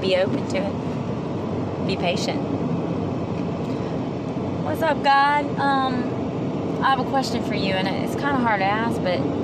Be 0.00 0.14
open 0.14 0.46
to 0.46 0.58
it. 0.58 1.86
Be 1.88 1.96
patient. 1.96 2.40
What's 4.62 4.82
up, 4.82 5.02
God? 5.02 5.44
Um, 5.58 6.84
I 6.84 6.90
have 6.90 7.00
a 7.00 7.10
question 7.10 7.42
for 7.42 7.54
you, 7.54 7.72
and 7.74 7.88
it's 7.88 8.14
kind 8.14 8.36
of 8.36 8.42
hard 8.44 8.60
to 8.60 8.64
ask, 8.64 9.02
but 9.02 9.39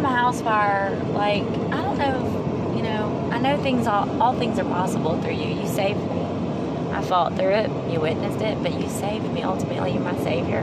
um, 0.00 0.04
had 0.04 0.12
my 0.12 0.18
house 0.18 0.40
fire, 0.40 0.96
like 1.12 1.42
I 1.42 1.82
don't 1.82 1.98
know, 1.98 2.74
you 2.76 2.82
know, 2.82 3.30
I 3.32 3.38
know 3.38 3.62
things 3.62 3.86
all 3.86 4.08
all 4.20 4.34
things 4.34 4.58
are 4.58 4.64
possible 4.64 5.20
through 5.20 5.34
you. 5.34 5.60
You 5.60 5.68
saved 5.68 6.00
me. 6.00 6.20
I 6.92 7.02
fought 7.02 7.36
through 7.36 7.50
it. 7.50 7.70
You 7.90 8.00
witnessed 8.00 8.40
it, 8.40 8.62
but 8.62 8.72
you 8.80 8.88
saved 8.88 9.30
me. 9.32 9.42
Ultimately, 9.42 9.92
you're 9.92 10.02
my 10.02 10.16
savior. 10.18 10.62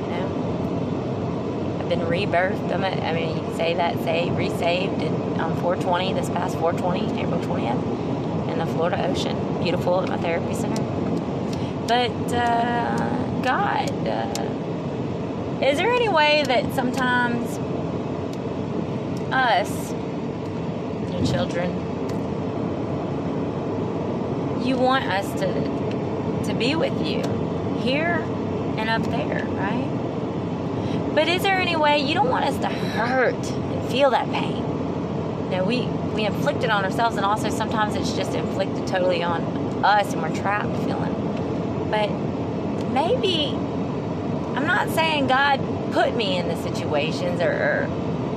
You 0.00 0.10
know, 0.10 1.78
I've 1.80 1.88
been 1.88 2.00
rebirthed. 2.00 2.72
I'm 2.72 2.84
a, 2.84 2.88
I 2.88 3.12
mean, 3.12 3.36
you 3.36 3.42
can 3.42 3.56
say 3.56 3.74
that, 3.74 3.98
say 4.02 4.30
resaved, 4.30 5.02
and 5.02 5.40
on 5.40 5.54
420 5.60 6.14
this 6.14 6.30
past 6.30 6.56
420, 6.58 7.20
April 7.20 7.40
20th, 7.40 8.50
in 8.50 8.58
the 8.58 8.66
Florida 8.66 9.06
Ocean, 9.08 9.62
beautiful 9.62 10.00
at 10.02 10.08
my 10.08 10.16
therapy 10.16 10.54
center. 10.54 10.82
But 11.86 12.32
uh, 12.32 13.42
God, 13.42 13.90
uh, 14.08 14.63
is 15.62 15.78
there 15.78 15.90
any 15.90 16.08
way 16.08 16.42
that 16.46 16.74
sometimes 16.74 17.58
us, 19.32 19.92
your 21.12 21.26
children, 21.26 21.70
you 24.64 24.76
want 24.76 25.04
us 25.04 25.30
to 25.40 25.84
to 26.44 26.54
be 26.54 26.74
with 26.74 26.94
you 27.06 27.22
here 27.80 28.16
and 28.76 28.90
up 28.90 29.02
there, 29.10 29.44
right? 29.46 29.90
But 31.14 31.28
is 31.28 31.42
there 31.42 31.58
any 31.58 31.76
way 31.76 31.98
you 31.98 32.14
don't 32.14 32.28
want 32.28 32.44
us 32.44 32.58
to 32.58 32.68
hurt 32.68 33.34
and 33.34 33.90
feel 33.90 34.10
that 34.10 34.30
pain? 34.30 34.62
Know, 35.50 35.64
we 35.64 35.86
we 36.14 36.24
inflict 36.24 36.64
it 36.64 36.70
on 36.70 36.84
ourselves, 36.84 37.16
and 37.16 37.24
also 37.24 37.48
sometimes 37.50 37.94
it's 37.94 38.12
just 38.14 38.34
inflicted 38.34 38.86
totally 38.86 39.22
on 39.22 39.42
us, 39.84 40.12
and 40.12 40.20
we're 40.20 40.34
trapped 40.34 40.74
feeling. 40.84 41.14
But 41.90 42.10
maybe 42.90 43.56
not 44.74 44.88
saying 44.90 45.26
God 45.26 45.60
put 45.92 46.14
me 46.16 46.36
in 46.36 46.48
the 46.48 46.56
situations 46.56 47.40
or, 47.40 47.52
or 47.52 47.88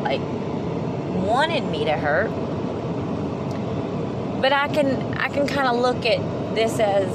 like 0.01 0.22
wanted 1.24 1.63
me 1.65 1.86
to 1.86 1.94
hurt 1.94 2.29
but 4.41 4.53
I 4.53 4.67
can 4.67 5.17
I 5.17 5.29
can 5.29 5.48
kind 5.48 5.67
of 5.67 5.77
look 5.77 6.06
at 6.06 6.20
this 6.56 6.79
as 6.79 7.10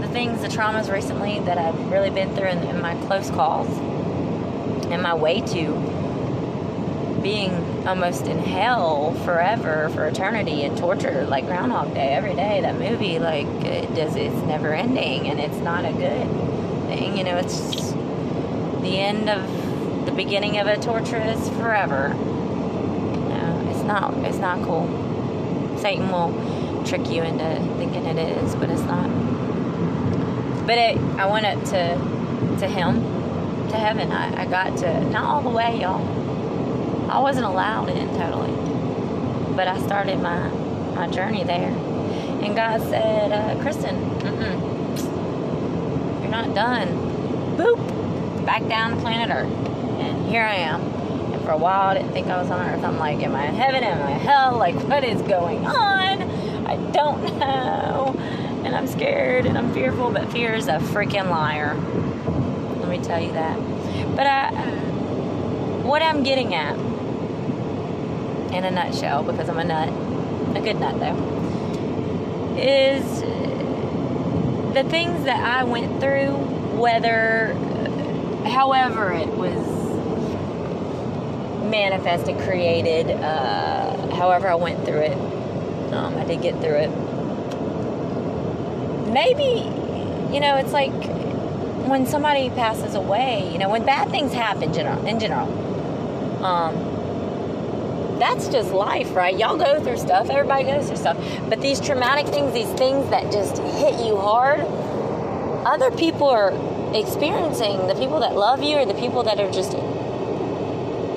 the 0.00 0.08
things, 0.08 0.42
the 0.42 0.48
traumas 0.48 0.92
recently 0.92 1.40
that 1.40 1.58
I've 1.58 1.90
really 1.90 2.10
been 2.10 2.34
through 2.34 2.48
in, 2.48 2.58
in 2.64 2.80
my 2.80 2.94
close 3.06 3.30
calls, 3.30 3.68
and 4.88 5.02
my 5.02 5.14
way 5.14 5.40
to 5.40 7.20
being 7.22 7.52
almost 7.86 8.26
in 8.26 8.38
hell 8.38 9.14
forever 9.24 9.88
for 9.94 10.06
eternity 10.06 10.62
and 10.64 10.76
torture 10.76 11.24
like 11.26 11.46
Groundhog 11.46 11.94
Day 11.94 12.08
every 12.08 12.34
day. 12.34 12.60
That 12.60 12.78
movie, 12.78 13.18
like 13.18 13.46
it 13.64 13.94
does, 13.94 14.14
it's 14.16 14.34
never 14.46 14.74
ending, 14.74 15.28
and 15.28 15.40
it's 15.40 15.58
not 15.58 15.84
a 15.84 15.92
good 15.92 16.88
thing. 16.88 17.16
You 17.16 17.24
know, 17.24 17.36
it's 17.36 17.83
the 18.84 18.98
end 18.98 19.28
of 19.28 20.06
the 20.06 20.12
beginning 20.12 20.58
of 20.58 20.66
a 20.66 20.76
torturous 20.76 21.48
forever. 21.50 22.14
No, 22.14 23.66
it's 23.70 23.82
not. 23.82 24.14
It's 24.18 24.38
not 24.38 24.62
cool. 24.62 24.86
Satan 25.78 26.10
will 26.10 26.32
trick 26.84 27.08
you 27.10 27.22
into 27.22 27.44
thinking 27.78 28.04
it 28.04 28.18
is, 28.18 28.54
but 28.54 28.70
it's 28.70 28.82
not. 28.82 29.08
But 30.66 30.78
it, 30.78 30.98
I 31.18 31.26
went 31.26 31.46
up 31.46 31.64
to 31.70 31.96
to 32.60 32.68
him, 32.68 33.00
to 33.70 33.76
heaven. 33.76 34.12
I, 34.12 34.42
I 34.42 34.46
got 34.46 34.76
to 34.78 35.04
not 35.10 35.24
all 35.24 35.42
the 35.42 35.50
way, 35.50 35.80
y'all. 35.80 36.02
I 37.10 37.18
wasn't 37.18 37.46
allowed 37.46 37.88
in 37.88 38.08
totally, 38.16 38.52
but 39.56 39.66
I 39.66 39.80
started 39.80 40.20
my 40.20 40.48
my 40.94 41.08
journey 41.08 41.44
there. 41.44 41.70
And 42.42 42.54
God 42.54 42.80
said, 42.82 43.32
uh, 43.32 43.56
Kristen, 43.62 43.96
you're 46.20 46.30
not 46.30 46.54
done. 46.54 46.88
Boop, 47.56 47.78
back 48.44 48.66
down 48.68 48.90
to 48.92 48.96
planet 48.98 49.30
Earth, 49.30 49.50
and 50.00 50.26
here 50.26 50.42
I 50.42 50.54
am 50.56 50.80
And 51.32 51.42
for 51.42 51.50
a 51.52 51.56
while. 51.58 51.90
I 51.90 51.94
didn't 51.94 52.12
think 52.12 52.28
I 52.28 52.40
was 52.40 52.50
on 52.50 52.60
earth. 52.68 52.84
I'm 52.84 52.98
like, 52.98 53.22
am 53.22 53.34
I 53.34 53.46
in 53.46 53.54
heaven? 53.54 53.82
Am 53.82 54.02
I 54.02 54.12
in 54.12 54.20
hell? 54.20 54.56
Like, 54.56 54.74
what 54.88 55.04
is 55.04 55.20
going 55.22 55.66
on? 55.66 56.22
I 56.66 56.76
don't 56.92 57.22
know. 57.38 58.14
And 58.64 58.74
I'm 58.74 58.86
scared 58.86 59.46
and 59.46 59.58
I'm 59.58 59.72
fearful, 59.72 60.10
but 60.10 60.30
fear 60.32 60.54
is 60.54 60.68
a 60.68 60.78
freaking 60.78 61.28
liar. 61.28 61.74
Let 62.80 62.88
me 62.88 62.98
tell 62.98 63.20
you 63.20 63.32
that. 63.32 63.58
But 64.16 64.26
I, 64.26 64.50
what 65.82 66.02
I'm 66.02 66.22
getting 66.22 66.54
at, 66.54 66.78
in 68.54 68.64
a 68.64 68.70
nutshell, 68.70 69.22
because 69.24 69.48
I'm 69.48 69.58
a 69.58 69.64
nut, 69.64 69.88
a 70.56 70.60
good 70.60 70.78
nut 70.78 70.98
though, 71.00 72.56
is 72.56 73.20
the 74.74 74.84
things 74.84 75.24
that 75.24 75.40
I 75.40 75.64
went 75.64 76.00
through, 76.00 76.30
whether, 76.76 77.54
however 78.44 79.12
it 79.12 79.28
was 79.28 79.84
manifested, 81.68 82.38
created, 82.40 83.10
uh, 83.10 84.14
however 84.14 84.48
I 84.48 84.54
went 84.54 84.84
through 84.84 85.00
it. 85.00 85.16
Um, 85.92 86.16
I 86.16 86.24
did 86.24 86.42
get 86.42 86.60
through 86.60 86.76
it. 86.76 86.90
Maybe, 89.12 89.68
you 90.32 90.40
know, 90.40 90.56
it's 90.56 90.72
like 90.72 90.92
when 91.86 92.06
somebody 92.06 92.50
passes 92.50 92.94
away, 92.94 93.50
you 93.52 93.58
know, 93.58 93.68
when 93.68 93.84
bad 93.84 94.10
things 94.10 94.32
happen 94.32 94.74
in 95.06 95.20
general, 95.20 96.44
um, 96.44 98.18
that's 98.18 98.48
just 98.48 98.72
life, 98.72 99.14
right? 99.14 99.36
Y'all 99.36 99.56
go 99.56 99.82
through 99.82 99.98
stuff. 99.98 100.30
Everybody 100.30 100.64
goes 100.64 100.86
through 100.86 100.96
stuff. 100.96 101.16
But 101.48 101.60
these 101.60 101.80
traumatic 101.80 102.26
things, 102.26 102.52
these 102.52 102.72
things 102.78 103.08
that 103.10 103.32
just 103.32 103.58
hit 103.58 104.04
you 104.06 104.16
hard, 104.16 104.60
other 105.66 105.90
people 105.90 106.28
are 106.28 106.52
experiencing. 106.94 107.86
The 107.86 107.94
people 107.94 108.20
that 108.20 108.34
love 108.34 108.62
you 108.62 108.76
or 108.76 108.86
the 108.86 108.94
people 108.94 109.22
that 109.24 109.40
are 109.40 109.50
just 109.50 109.76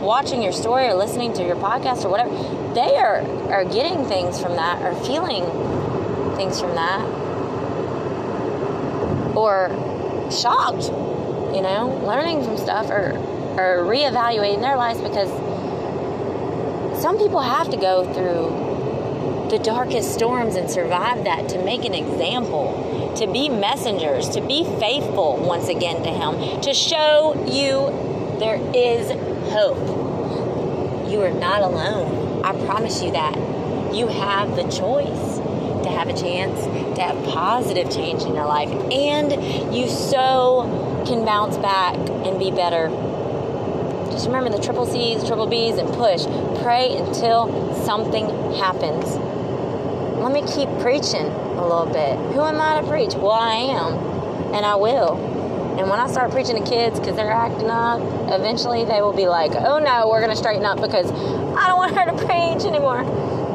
watching 0.01 0.41
your 0.41 0.53
story 0.53 0.87
or 0.87 0.95
listening 0.95 1.33
to 1.33 1.43
your 1.43 1.55
podcast 1.55 2.05
or 2.05 2.09
whatever, 2.09 2.31
they 2.73 2.95
are, 2.95 3.21
are 3.51 3.65
getting 3.65 4.05
things 4.05 4.41
from 4.41 4.55
that 4.55 4.81
or 4.81 4.95
feeling 5.05 5.43
things 6.35 6.59
from 6.59 6.75
that 6.75 7.01
or 9.35 9.69
shocked, 10.31 10.85
you 11.55 11.61
know, 11.61 12.01
learning 12.05 12.43
from 12.43 12.57
stuff 12.57 12.89
or, 12.89 13.17
or 13.57 13.85
reevaluating 13.85 14.61
their 14.61 14.77
lives 14.77 14.99
because 15.01 15.29
some 17.01 17.17
people 17.17 17.41
have 17.41 17.69
to 17.69 17.77
go 17.77 18.11
through 18.13 19.49
the 19.49 19.59
darkest 19.59 20.13
storms 20.13 20.55
and 20.55 20.69
survive 20.69 21.23
that 21.23 21.49
to 21.49 21.63
make 21.63 21.85
an 21.85 21.93
example, 21.93 22.86
to 23.17 23.27
be 23.27 23.49
messengers, 23.49 24.29
to 24.29 24.41
be 24.41 24.63
faithful 24.79 25.37
once 25.37 25.67
again 25.67 26.03
to 26.03 26.09
Him, 26.09 26.61
to 26.61 26.73
show 26.73 27.33
you 27.47 28.37
there 28.39 28.59
is 28.75 29.09
hope. 29.51 31.09
You 31.09 31.21
are 31.21 31.33
not 31.33 31.61
alone. 31.61 32.43
I 32.43 32.53
promise 32.65 33.01
you 33.01 33.11
that. 33.11 33.35
You 33.93 34.07
have 34.07 34.55
the 34.55 34.63
choice 34.63 35.37
to 35.83 35.89
have 35.89 36.09
a 36.09 36.13
chance 36.13 36.61
to 36.95 37.01
have 37.01 37.25
positive 37.25 37.89
change 37.89 38.23
in 38.23 38.35
your 38.35 38.45
life. 38.45 38.69
And 38.91 39.75
you 39.75 39.87
so 39.87 41.03
can 41.07 41.25
bounce 41.25 41.57
back 41.57 41.95
and 41.95 42.37
be 42.37 42.51
better. 42.51 42.89
Just 44.11 44.27
remember 44.27 44.49
the 44.49 44.61
triple 44.61 44.85
C's, 44.85 45.23
triple 45.23 45.47
B's, 45.47 45.77
and 45.77 45.87
push. 45.89 46.25
Pray 46.61 46.95
until 46.97 47.73
something 47.83 48.27
happens. 48.53 49.15
Let 50.17 50.31
me 50.31 50.41
keep 50.41 50.69
preaching 50.79 51.31
a 51.57 51.61
little 51.61 51.85
bit. 51.85 52.17
Who 52.33 52.41
am 52.41 52.61
I 52.61 52.81
to 52.81 52.87
preach? 52.87 53.15
Well, 53.15 53.31
I 53.31 53.55
am, 53.55 53.93
and 54.53 54.65
I 54.65 54.75
will. 54.75 55.15
And 55.77 55.89
when 55.89 55.99
I 55.99 56.07
start 56.07 56.31
preaching 56.31 56.55
to 56.55 56.67
kids 56.67 56.99
because 56.99 57.15
they're 57.15 57.29
acting 57.29 57.69
up, 57.69 58.01
eventually 58.31 58.83
they 58.83 59.01
will 59.01 59.13
be 59.13 59.27
like, 59.27 59.51
oh 59.53 59.77
no, 59.77 60.09
we're 60.09 60.21
going 60.21 60.31
to 60.31 60.35
straighten 60.35 60.65
up 60.65 60.81
because 60.81 61.11
I 61.11 61.67
don't 61.67 61.77
want 61.77 61.95
her 61.95 62.05
to 62.05 62.17
preach 62.25 62.65
anymore. 62.65 63.03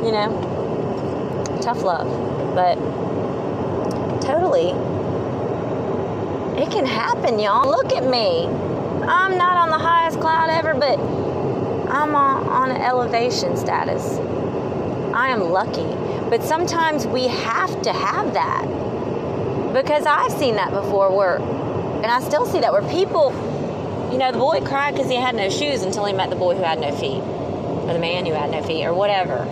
You 0.04 0.12
know? 0.12 1.58
Tough 1.60 1.82
love. 1.82 2.06
But 2.54 2.76
totally, 4.20 4.70
it 6.62 6.70
can 6.70 6.86
happen, 6.86 7.40
y'all. 7.40 7.68
Look 7.68 7.92
at 7.92 8.04
me. 8.04 8.46
I'm 8.46 9.36
not 9.36 9.56
on 9.56 9.70
the 9.70 9.78
highest 9.78 10.20
cloud 10.20 10.48
ever, 10.48 10.74
but 10.74 11.00
I'm 11.90 12.14
on, 12.14 12.46
on 12.46 12.70
an 12.70 12.80
elevation 12.80 13.56
status. 13.56 14.18
I 15.14 15.28
am 15.28 15.50
lucky. 15.50 15.86
But 16.28 16.42
sometimes 16.42 17.06
we 17.06 17.28
have 17.28 17.82
to 17.82 17.92
have 17.92 18.34
that 18.34 18.64
because 19.72 20.06
I've 20.06 20.32
seen 20.32 20.56
that 20.56 20.70
before 20.70 21.14
where 21.16 21.38
and 22.02 22.10
I 22.10 22.20
still 22.20 22.44
see 22.46 22.58
that 22.60 22.72
where 22.72 22.82
people, 22.90 23.30
you 24.10 24.18
know, 24.18 24.32
the 24.32 24.38
boy 24.38 24.60
cried 24.60 24.94
because 24.94 25.08
he 25.08 25.16
had 25.16 25.36
no 25.36 25.48
shoes 25.48 25.82
until 25.82 26.04
he 26.04 26.12
met 26.12 26.30
the 26.30 26.36
boy 26.36 26.56
who 26.56 26.62
had 26.62 26.80
no 26.80 26.90
feet, 26.90 27.20
or 27.20 27.92
the 27.92 28.00
man 28.00 28.26
who 28.26 28.32
had 28.32 28.50
no 28.50 28.60
feet, 28.64 28.84
or 28.84 28.92
whatever. 28.92 29.44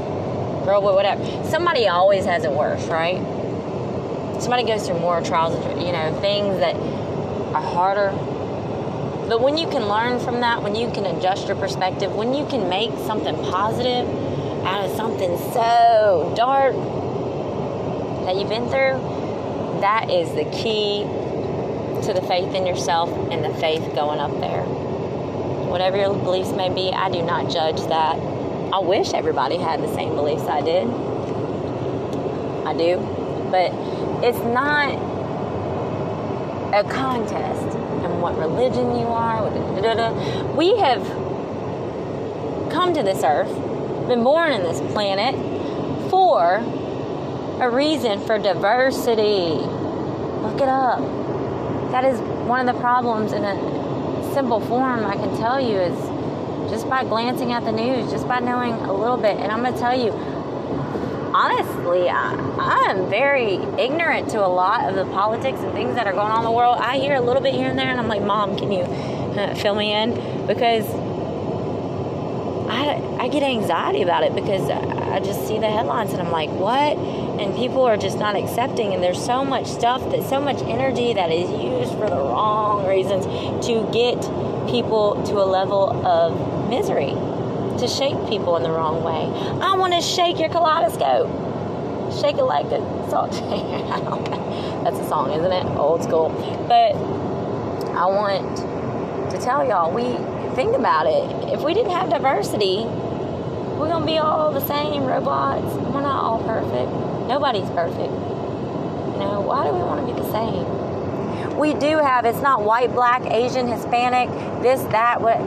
Girl, 0.64 0.80
boy, 0.80 0.94
whatever. 0.94 1.22
Somebody 1.48 1.86
always 1.86 2.24
has 2.24 2.44
it 2.44 2.50
worse, 2.50 2.84
right? 2.86 3.18
Somebody 4.40 4.64
goes 4.64 4.84
through 4.84 4.98
more 4.98 5.20
trials, 5.22 5.54
you 5.78 5.92
know, 5.92 6.18
things 6.20 6.58
that 6.58 6.74
are 7.54 7.62
harder. 7.62 8.10
But 9.28 9.42
when 9.42 9.56
you 9.56 9.68
can 9.68 9.86
learn 9.86 10.18
from 10.18 10.40
that, 10.40 10.64
when 10.64 10.74
you 10.74 10.90
can 10.90 11.06
adjust 11.06 11.46
your 11.46 11.56
perspective, 11.56 12.12
when 12.16 12.34
you 12.34 12.44
can 12.46 12.68
make 12.68 12.90
something 13.06 13.36
positive 13.44 14.08
out 14.64 14.84
of 14.84 14.96
something 14.96 15.36
so 15.52 16.32
dark 16.36 16.74
that 18.24 18.36
you've 18.36 18.48
been 18.48 18.68
through, 18.68 19.00
that 19.80 20.10
is 20.10 20.32
the 20.34 20.44
key 20.50 21.04
to 22.06 22.12
the 22.12 22.22
faith 22.22 22.54
in 22.54 22.66
yourself 22.66 23.10
and 23.30 23.44
the 23.44 23.54
faith 23.60 23.82
going 23.94 24.20
up 24.20 24.32
there. 24.40 24.62
Whatever 25.70 25.96
your 25.96 26.14
beliefs 26.14 26.52
may 26.52 26.68
be, 26.68 26.90
I 26.90 27.10
do 27.10 27.22
not 27.22 27.50
judge 27.50 27.80
that. 27.88 28.16
I 28.72 28.78
wish 28.78 29.12
everybody 29.14 29.56
had 29.56 29.82
the 29.82 29.92
same 29.94 30.14
beliefs 30.14 30.44
I 30.44 30.60
did. 30.60 30.88
I 32.66 32.74
do. 32.76 32.98
But 33.50 33.72
it's 34.24 34.38
not 34.38 34.94
a 36.72 36.84
contest 36.84 37.76
and 37.76 38.22
what 38.22 38.38
religion 38.38 38.96
you 38.96 39.06
are. 39.06 39.48
We 40.56 40.76
have 40.78 41.02
come 42.70 42.94
to 42.94 43.02
this 43.02 43.24
earth, 43.24 43.50
been 44.10 44.24
born 44.24 44.52
in 44.52 44.62
this 44.62 44.80
planet 44.92 45.34
for 46.10 46.56
a 47.62 47.70
reason 47.70 48.20
for 48.26 48.38
diversity. 48.38 49.56
Look 50.42 50.60
it 50.60 50.68
up 50.68 51.20
that 51.90 52.04
is 52.04 52.20
one 52.46 52.66
of 52.66 52.72
the 52.72 52.80
problems 52.80 53.32
in 53.32 53.44
a 53.44 54.32
simple 54.32 54.60
form 54.60 55.04
I 55.04 55.14
can 55.14 55.36
tell 55.36 55.60
you 55.60 55.76
is 55.78 55.98
just 56.70 56.88
by 56.88 57.02
glancing 57.04 57.52
at 57.52 57.64
the 57.64 57.72
news, 57.72 58.10
just 58.10 58.28
by 58.28 58.38
knowing 58.38 58.74
a 58.74 58.92
little 58.92 59.16
bit. 59.16 59.36
And 59.36 59.50
I'm 59.50 59.62
going 59.62 59.74
to 59.74 59.80
tell 59.80 59.98
you, 59.98 60.12
honestly, 61.34 62.08
I, 62.08 62.34
I, 62.60 62.90
am 62.90 63.10
very 63.10 63.54
ignorant 63.76 64.30
to 64.30 64.44
a 64.44 64.46
lot 64.46 64.88
of 64.88 64.94
the 64.94 65.04
politics 65.12 65.58
and 65.60 65.72
things 65.72 65.96
that 65.96 66.06
are 66.06 66.12
going 66.12 66.30
on 66.30 66.38
in 66.38 66.44
the 66.44 66.52
world. 66.52 66.78
I 66.78 66.98
hear 66.98 67.16
a 67.16 67.20
little 67.20 67.42
bit 67.42 67.54
here 67.54 67.68
and 67.68 67.78
there, 67.78 67.88
and 67.88 67.98
I'm 67.98 68.08
like, 68.08 68.22
Mom, 68.22 68.56
can 68.56 68.70
you 68.70 68.82
uh, 68.82 69.54
fill 69.56 69.74
me 69.74 69.92
in? 69.92 70.46
Because 70.46 70.86
I, 72.70 73.24
I 73.24 73.28
get 73.28 73.42
anxiety 73.42 74.02
about 74.02 74.22
it 74.22 74.34
because 74.34 74.70
I 74.70 75.18
just 75.18 75.46
see 75.48 75.58
the 75.58 75.68
headlines 75.68 76.12
and 76.12 76.22
I'm 76.22 76.30
like, 76.30 76.50
what? 76.50 76.96
And 76.96 77.54
people 77.56 77.82
are 77.82 77.96
just 77.96 78.18
not 78.18 78.36
accepting, 78.36 78.94
and 78.94 79.02
there's 79.02 79.22
so 79.22 79.44
much 79.44 79.66
stuff 79.66 80.08
that 80.10 80.28
so 80.28 80.40
much 80.40 80.62
energy 80.62 81.14
that 81.14 81.32
is 81.32 81.50
used 81.50 81.92
for 81.98 82.08
the 82.08 82.16
wrong 82.16 82.86
reasons 82.86 83.24
to 83.66 83.90
get 83.92 84.20
people 84.70 85.20
to 85.26 85.38
a 85.38 85.46
level 85.46 86.06
of 86.06 86.68
misery, 86.70 87.10
to 87.80 87.88
shake 87.88 88.14
people 88.28 88.56
in 88.56 88.62
the 88.62 88.70
wrong 88.70 89.02
way. 89.02 89.26
I 89.60 89.74
want 89.76 89.94
to 89.94 90.00
shake 90.00 90.38
your 90.38 90.50
kaleidoscope. 90.50 91.28
Shake 92.20 92.36
it 92.36 92.44
like 92.44 92.66
a 92.66 92.80
salt 93.08 93.32
That's 94.84 94.98
a 94.98 95.08
song, 95.08 95.32
isn't 95.32 95.52
it? 95.52 95.64
Old 95.76 96.02
school. 96.02 96.28
But 96.68 96.94
I 97.96 98.06
want 98.06 98.56
to 99.30 99.38
tell 99.38 99.66
y'all, 99.66 99.92
we 99.92 100.02
think 100.54 100.76
about 100.76 101.06
it. 101.06 101.52
If 101.52 101.62
we 101.62 101.74
didn't 101.74 101.92
have 101.92 102.10
diversity, 102.10 102.84
we're 103.78 103.88
gonna 103.88 104.06
be 104.06 104.18
all 104.18 104.52
the 104.52 104.66
same 104.66 105.04
robots. 105.04 105.74
We're 105.74 106.02
not 106.02 106.22
all 106.22 106.42
perfect. 106.44 106.90
Nobody's 107.28 107.68
perfect. 107.70 108.12
You 108.12 109.26
know, 109.26 109.40
why 109.40 109.66
do 109.66 109.72
we 109.72 109.80
want 109.80 110.06
to 110.06 110.12
be 110.12 110.20
the 110.20 110.30
same? 110.32 111.56
We 111.56 111.74
do 111.74 111.98
have 111.98 112.24
it's 112.24 112.40
not 112.42 112.62
white, 112.62 112.92
black, 112.92 113.22
Asian, 113.30 113.68
Hispanic, 113.68 114.28
this, 114.62 114.82
that, 114.92 115.20
what 115.20 115.40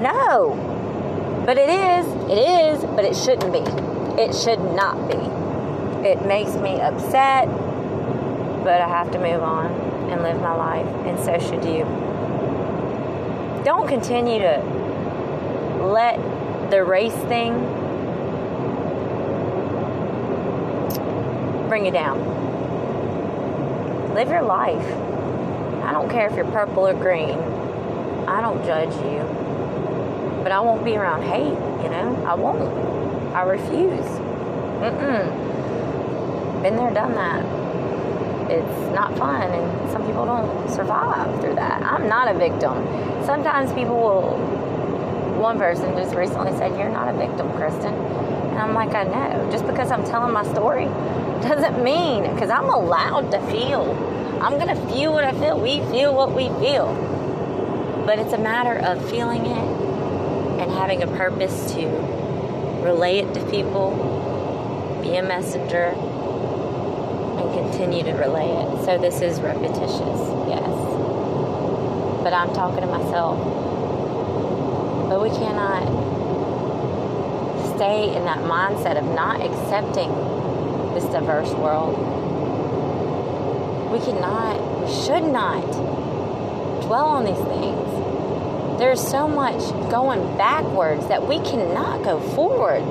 no. 0.00 1.42
But 1.46 1.58
it 1.58 1.68
is, 1.68 2.06
it 2.30 2.38
is, 2.38 2.84
but 2.96 3.04
it 3.04 3.16
shouldn't 3.16 3.52
be. 3.52 3.60
It 4.20 4.34
should 4.34 4.60
not 4.74 5.08
be. 5.08 5.16
It 6.06 6.26
makes 6.26 6.54
me 6.56 6.80
upset, 6.80 7.48
but 8.64 8.80
I 8.80 8.88
have 8.88 9.10
to 9.12 9.18
move 9.18 9.42
on 9.42 9.72
and 10.10 10.22
live 10.22 10.40
my 10.40 10.54
life, 10.54 10.86
and 11.06 11.18
so 11.18 11.38
should 11.38 11.64
you 11.64 11.84
don't 13.66 13.88
continue 13.88 14.38
to 14.38 14.62
let 15.82 16.16
the 16.70 16.84
race 16.84 17.12
thing 17.26 17.52
bring 21.68 21.84
you 21.84 21.90
down. 21.90 22.16
Live 24.14 24.28
your 24.28 24.42
life. 24.42 24.86
I 25.82 25.90
don't 25.90 26.08
care 26.08 26.28
if 26.28 26.36
you're 26.36 26.44
purple 26.52 26.86
or 26.86 26.94
green. 26.94 27.40
I 28.28 28.40
don't 28.40 28.64
judge 28.64 28.94
you. 29.04 29.24
But 30.44 30.52
I 30.52 30.60
won't 30.60 30.84
be 30.84 30.96
around 30.96 31.22
hate, 31.22 31.58
you 31.82 31.90
know? 31.90 32.24
I 32.24 32.34
won't. 32.36 32.62
I 33.34 33.42
refuse. 33.42 34.06
Mm-mm. 34.78 36.62
Been 36.62 36.76
there, 36.76 36.94
done 36.94 37.16
that 37.16 37.65
it's 38.50 38.94
not 38.94 39.16
fun 39.18 39.50
and 39.50 39.90
some 39.90 40.06
people 40.06 40.24
don't 40.24 40.68
survive 40.70 41.40
through 41.40 41.54
that. 41.56 41.82
I'm 41.82 42.08
not 42.08 42.34
a 42.34 42.38
victim. 42.38 42.74
Sometimes 43.24 43.72
people 43.72 43.96
will 43.96 44.66
one 45.36 45.58
person 45.58 45.94
just 45.96 46.14
recently 46.14 46.52
said, 46.52 46.78
You're 46.78 46.88
not 46.88 47.14
a 47.14 47.16
victim, 47.16 47.52
Kristen. 47.52 47.94
And 47.94 48.58
I'm 48.58 48.74
like, 48.74 48.94
I 48.94 49.04
know. 49.04 49.50
Just 49.50 49.66
because 49.66 49.90
I'm 49.90 50.04
telling 50.04 50.32
my 50.32 50.44
story 50.52 50.84
doesn't 51.42 51.82
mean 51.84 52.22
because 52.32 52.50
I'm 52.50 52.68
allowed 52.68 53.30
to 53.32 53.40
feel. 53.50 53.92
I'm 54.40 54.58
gonna 54.58 54.76
feel 54.92 55.12
what 55.12 55.24
I 55.24 55.32
feel. 55.32 55.60
We 55.60 55.80
feel 55.90 56.14
what 56.14 56.32
we 56.32 56.48
feel. 56.60 56.94
But 58.06 58.18
it's 58.18 58.32
a 58.32 58.38
matter 58.38 58.78
of 58.78 59.08
feeling 59.10 59.44
it 59.44 60.60
and 60.60 60.70
having 60.70 61.02
a 61.02 61.06
purpose 61.06 61.72
to 61.72 61.86
relay 62.82 63.18
it 63.18 63.34
to 63.34 63.44
people, 63.50 63.90
be 65.02 65.16
a 65.16 65.22
messenger, 65.22 65.92
continue 67.52 68.02
to 68.04 68.12
relay 68.12 68.48
it. 68.48 68.84
So 68.84 68.98
this 68.98 69.20
is 69.20 69.40
repetitious, 69.40 70.20
yes. 70.48 70.70
but 72.22 72.32
I'm 72.32 72.52
talking 72.54 72.80
to 72.80 72.86
myself. 72.86 73.38
But 75.08 75.22
we 75.22 75.30
cannot 75.30 75.86
stay 77.76 78.16
in 78.16 78.24
that 78.24 78.38
mindset 78.38 78.96
of 78.98 79.04
not 79.14 79.40
accepting 79.40 80.10
this 80.94 81.04
diverse 81.04 81.52
world. 81.52 81.96
We 83.92 83.98
cannot, 84.00 84.82
we 84.82 84.92
should 85.04 85.24
not 85.30 85.62
dwell 86.82 87.06
on 87.06 87.24
these 87.24 87.36
things. 87.36 88.78
There's 88.78 89.00
so 89.00 89.28
much 89.28 89.60
going 89.90 90.36
backwards 90.36 91.06
that 91.08 91.26
we 91.26 91.38
cannot 91.40 92.02
go 92.02 92.18
forward. 92.34 92.82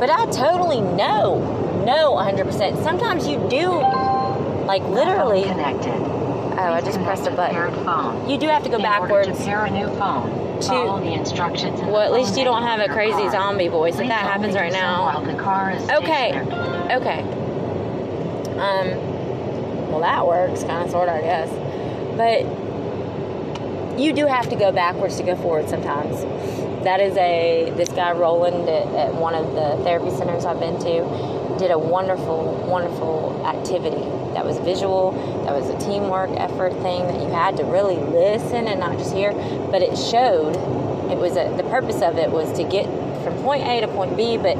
But 0.00 0.08
I 0.08 0.24
totally 0.30 0.80
know, 0.80 1.69
know 1.84 2.14
100%. 2.14 2.82
Sometimes 2.82 3.26
you 3.26 3.36
do, 3.48 3.68
like 4.66 4.82
literally. 4.84 5.42
Connected. 5.44 5.94
Oh, 6.52 6.72
I 6.74 6.80
just 6.82 7.00
pressed 7.02 7.26
a 7.26 7.30
button. 7.30 7.56
Phone. 7.84 8.28
You 8.28 8.36
do 8.38 8.48
have 8.48 8.62
to 8.64 8.68
go 8.68 8.76
In 8.76 8.82
backwards. 8.82 9.28
To 9.28 9.34
pair 9.44 9.64
a 9.64 9.70
new 9.70 9.86
phone. 9.96 10.58
To- 10.60 10.66
Follow 10.66 11.00
the 11.00 11.12
instructions. 11.14 11.80
Well, 11.80 12.00
at 12.00 12.12
least 12.12 12.36
you 12.36 12.44
don't 12.44 12.62
have 12.64 12.80
a 12.80 12.88
crazy 12.92 13.12
car. 13.22 13.30
zombie 13.32 13.68
voice. 13.68 13.98
If 13.98 14.08
that 14.08 14.22
happens 14.22 14.54
right 14.54 14.72
now. 14.72 15.20
The 15.24 15.34
car 15.34 15.70
is 15.70 15.82
Okay. 15.90 16.32
stationary. 16.32 16.94
Okay. 16.96 17.20
Um, 18.58 19.90
well, 19.90 20.00
that 20.00 20.26
works, 20.26 20.62
kind 20.64 20.84
of, 20.84 20.90
sort 20.90 21.08
of, 21.08 21.14
I 21.14 21.20
guess. 21.22 21.48
But 22.16 23.98
you 23.98 24.12
do 24.12 24.26
have 24.26 24.48
to 24.50 24.56
go 24.56 24.70
backwards 24.70 25.16
to 25.16 25.22
go 25.22 25.34
forward 25.36 25.68
sometimes. 25.70 26.20
That 26.84 27.00
is 27.00 27.16
a, 27.16 27.72
this 27.76 27.88
guy 27.90 28.12
Roland 28.12 28.68
at, 28.68 28.86
at 28.94 29.14
one 29.14 29.34
of 29.34 29.54
the 29.54 29.82
therapy 29.84 30.10
centers 30.10 30.44
I've 30.44 30.60
been 30.60 30.78
to 30.80 31.04
did 31.60 31.70
a 31.70 31.78
wonderful, 31.78 32.54
wonderful 32.66 33.44
activity. 33.44 34.02
That 34.32 34.46
was 34.46 34.58
visual, 34.60 35.12
that 35.44 35.54
was 35.54 35.68
a 35.68 35.78
teamwork 35.78 36.30
effort 36.30 36.72
thing 36.80 37.06
that 37.06 37.20
you 37.20 37.28
had 37.28 37.58
to 37.58 37.64
really 37.64 37.96
listen 37.96 38.66
and 38.66 38.80
not 38.80 38.96
just 38.96 39.12
hear, 39.12 39.32
but 39.70 39.82
it 39.82 39.94
showed. 39.96 40.56
It 41.12 41.18
was 41.18 41.36
a, 41.36 41.54
the 41.58 41.64
purpose 41.64 42.00
of 42.00 42.16
it 42.16 42.30
was 42.30 42.50
to 42.54 42.64
get 42.64 42.86
from 43.22 43.36
point 43.42 43.62
A 43.64 43.82
to 43.82 43.88
point 43.88 44.16
B, 44.16 44.38
but 44.38 44.56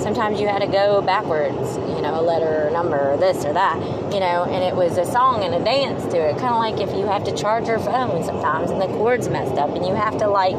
sometimes 0.00 0.40
you 0.40 0.48
had 0.48 0.60
to 0.62 0.66
go 0.66 1.02
backwards, 1.02 1.76
you 1.76 2.00
know, 2.00 2.18
a 2.18 2.24
letter 2.24 2.64
or 2.64 2.68
a 2.68 2.72
number 2.72 2.96
or 2.96 3.18
this 3.18 3.44
or 3.44 3.52
that, 3.52 3.76
you 4.10 4.20
know, 4.20 4.48
and 4.48 4.64
it 4.64 4.74
was 4.74 4.96
a 4.96 5.04
song 5.04 5.44
and 5.44 5.54
a 5.54 5.62
dance 5.62 6.04
to 6.04 6.16
it. 6.16 6.38
Kind 6.38 6.54
of 6.54 6.58
like 6.58 6.80
if 6.80 6.96
you 6.96 7.04
have 7.06 7.22
to 7.24 7.36
charge 7.36 7.68
your 7.68 7.80
phone 7.80 8.24
sometimes 8.24 8.70
and 8.70 8.80
the 8.80 8.86
cord's 8.86 9.28
messed 9.28 9.56
up 9.56 9.76
and 9.76 9.84
you 9.84 9.94
have 9.94 10.16
to 10.16 10.26
like 10.26 10.56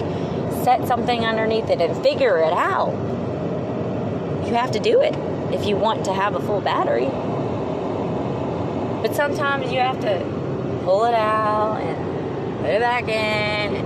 set 0.64 0.88
something 0.88 1.26
underneath 1.26 1.72
it 1.72 1.82
and 1.82 2.04
figure 2.04 2.38
it 2.38 2.54
out. 2.54 2.92
You 4.46 4.54
have 4.54 4.70
to 4.72 4.80
do 4.80 5.02
it 5.02 5.16
if 5.54 5.66
you 5.66 5.76
want 5.76 6.06
to 6.06 6.14
have 6.14 6.36
a 6.36 6.40
full 6.40 6.62
battery. 6.62 7.10
But 9.02 9.16
sometimes 9.16 9.72
you 9.72 9.80
have 9.80 10.00
to 10.02 10.20
pull 10.84 11.06
it 11.06 11.14
out 11.14 11.82
and 11.82 12.60
put 12.60 12.70
it 12.70 12.80
back 12.80 13.08
in 13.08 13.86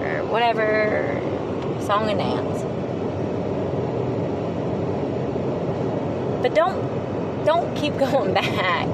or 0.00 0.24
whatever, 0.26 1.20
song 1.80 2.10
and 2.10 2.18
dance. 2.18 2.66
but 6.46 6.54
don't 6.54 7.44
don't 7.44 7.76
keep 7.76 7.96
going 7.98 8.32
back 8.32 8.86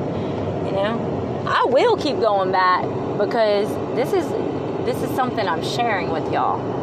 you 0.64 0.72
know 0.72 1.44
i 1.46 1.64
will 1.66 1.96
keep 1.96 2.18
going 2.18 2.50
back 2.50 2.82
because 3.18 3.68
this 3.94 4.12
is 4.14 4.26
this 4.86 4.96
is 5.02 5.14
something 5.14 5.46
i'm 5.46 5.62
sharing 5.62 6.10
with 6.10 6.24
y'all 6.32 6.81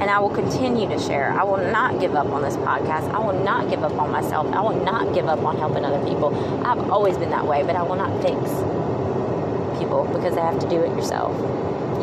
and 0.00 0.10
i 0.10 0.18
will 0.18 0.30
continue 0.30 0.88
to 0.88 0.98
share. 0.98 1.32
I 1.32 1.42
will 1.44 1.58
not 1.72 2.00
give 2.00 2.14
up 2.14 2.26
on 2.28 2.42
this 2.42 2.56
podcast. 2.56 3.10
I 3.12 3.18
will 3.18 3.42
not 3.44 3.68
give 3.68 3.82
up 3.82 3.92
on 3.98 4.10
myself. 4.10 4.46
I 4.52 4.60
will 4.60 4.84
not 4.84 5.14
give 5.14 5.26
up 5.26 5.40
on 5.40 5.56
helping 5.56 5.84
other 5.84 6.02
people. 6.08 6.34
I've 6.64 6.90
always 6.90 7.16
been 7.18 7.30
that 7.30 7.46
way 7.46 7.62
but 7.62 7.76
i 7.76 7.82
will 7.82 7.96
not 7.96 8.12
fix 8.22 8.38
people 9.78 10.04
because 10.12 10.34
they 10.34 10.40
have 10.40 10.58
to 10.60 10.68
do 10.68 10.82
it 10.82 10.90
yourself. 10.96 11.32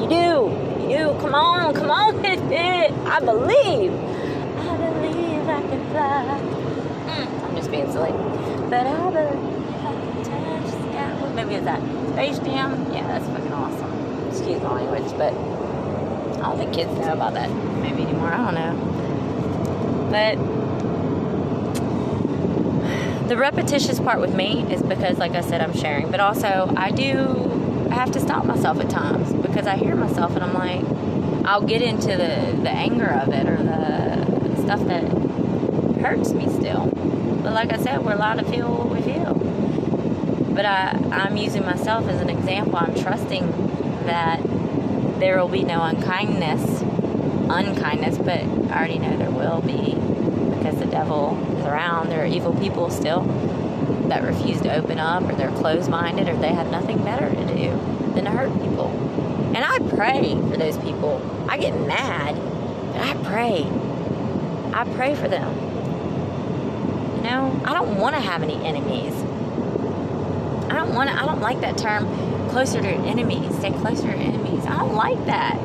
You 0.01 0.08
do. 0.10 0.86
You. 0.89 0.97
Do 0.97 1.17
come 1.19 1.34
on. 1.34 1.73
Come 1.73 1.89
on 1.89 2.23
it. 2.25 2.39
I 3.05 3.19
believe. 3.19 3.91
I 3.91 4.77
believe 4.77 5.47
i 5.49 5.62
can 5.62 5.89
fly. 5.91 6.39
Mm, 7.08 7.43
I'm 7.43 7.55
just 7.55 7.71
being 7.71 7.91
silly. 7.91 8.12
But 8.69 8.86
I 8.88 9.10
believe 9.10 9.75
I 9.81 9.93
can 9.93 10.23
touch 10.23 10.65
the 10.65 10.91
sky. 10.91 11.21
What 11.21 11.31
movie 11.36 11.55
is 11.55 11.63
that? 11.63 11.81
Space 12.13 12.39
Jam? 12.39 12.91
Yeah, 12.93 13.08
that's 13.08 13.25
fucking 13.27 13.51
awesome. 13.51 14.27
Excuse 14.29 14.62
my 14.62 14.81
language, 14.84 15.12
but 15.17 15.34
don't 16.49 16.58
think 16.58 16.73
kids 16.73 16.91
know 16.99 17.13
about 17.13 17.34
that 17.34 17.49
movie 17.49 18.03
anymore. 18.03 18.34
I 18.34 18.38
don't 18.38 18.55
know. 18.55 18.75
But 20.12 20.38
the 23.27 23.38
repetitious 23.38 23.99
part 23.99 24.19
with 24.19 24.36
me 24.36 24.62
is 24.71 24.81
because, 24.84 25.17
like 25.17 25.34
I 25.34 25.41
said, 25.41 25.62
I'm 25.62 25.73
sharing. 25.73 26.12
But 26.12 26.19
also, 26.19 26.71
I 26.77 26.91
do 26.91 27.88
have 27.91 28.12
to 28.12 28.19
stop 28.19 28.45
myself 28.45 28.79
at 28.79 28.89
times 28.89 29.34
because 29.34 29.67
I 29.67 29.77
hear 29.77 29.95
myself 29.95 30.36
and 30.36 30.43
I'm 30.43 30.53
like, 30.53 30.84
I'll 31.45 31.65
get 31.65 31.81
into 31.81 32.08
the, 32.08 32.60
the 32.62 32.69
anger 32.69 33.08
of 33.08 33.29
it 33.29 33.47
or 33.47 33.58
the 33.58 34.62
stuff 34.62 34.86
that 34.88 35.03
hurts 36.01 36.34
me 36.34 36.47
still. 36.49 36.88
But 37.43 37.53
like 37.53 37.71
I 37.71 37.77
said, 37.77 38.03
we're 38.03 38.13
allowed 38.13 38.36
to 38.36 38.45
feel 38.45 38.67
what 38.71 38.89
we 38.89 39.01
feel. 39.01 39.34
But 40.53 40.65
I, 40.65 40.97
I'm 41.12 41.38
using 41.38 41.63
myself 41.65 42.08
as 42.08 42.21
an 42.21 42.29
example. 42.29 42.77
I'm 42.77 42.95
trusting 42.95 43.45
that 44.05 44.41
there 45.19 45.39
will 45.39 45.49
be 45.49 45.63
no 45.63 45.82
unkindness, 45.82 46.82
unkindness, 47.49 48.17
but 48.17 48.41
I 48.71 48.78
already 48.78 48.99
know 48.99 49.17
there 49.17 49.32
will 49.32 49.62
be 49.62 49.95
because 50.56 50.78
the 50.78 50.86
devil 50.86 51.38
is 51.58 51.65
around. 51.65 52.10
There 52.10 52.23
are 52.23 52.28
evil 52.28 52.54
people 52.56 52.89
still 52.89 53.21
that 54.10 54.23
refuse 54.23 54.62
to 54.62 54.73
open 54.73 54.99
up 54.99 55.23
or 55.23 55.34
they're 55.34 55.51
closed 55.51 55.89
minded 55.89 56.28
or 56.28 56.36
they 56.36 56.54
have 56.54 56.69
nothing 56.69 57.04
better 57.04 57.30
to 57.30 57.45
do 57.47 57.69
than 58.13 58.25
to 58.25 58.32
hurt 58.32 58.51
people. 58.62 58.89
And 59.56 59.63
I 59.63 59.80
pray 59.95 60.36
for 60.49 60.58
those 60.58 60.78
people. 60.80 61.21
I 61.49 61.58
get 61.58 61.73
mad, 61.88 62.36
but 62.91 63.01
I 63.01 63.13
pray. 63.23 63.65
I 64.73 64.84
pray 64.95 65.15
for 65.15 65.28
them. 65.28 65.54
You 67.17 67.23
know, 67.23 67.62
I 67.63 67.73
don't 67.73 67.97
want 67.97 68.15
to 68.15 68.21
have 68.21 68.43
any 68.43 68.56
enemies. 68.65 69.13
I 70.69 70.75
don't 70.75 70.93
want 70.93 71.10
to, 71.10 71.15
I 71.15 71.25
don't 71.25 71.39
like 71.41 71.62
that 71.62 71.78
term, 71.78 72.06
closer 72.49 72.82
to 72.82 72.88
enemies, 72.88 73.56
stay 73.58 73.71
closer 73.71 74.12
to 74.12 74.17
enemies. 74.17 74.44
Like 74.95 75.25
that. 75.25 75.60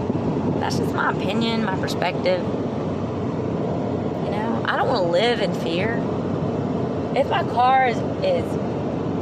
That's 0.59 0.79
just 0.79 0.93
my 0.93 1.13
opinion, 1.13 1.65
my 1.65 1.77
perspective. 1.77 2.43
You 2.43 4.31
know, 4.33 4.65
I 4.67 4.77
don't 4.77 4.89
want 4.89 5.05
to 5.05 5.11
live 5.13 5.41
in 5.41 5.55
fear. 5.55 5.95
If 7.15 7.31
my 7.31 7.45
car 7.45 7.87
is, 7.87 7.97
is 8.25 8.45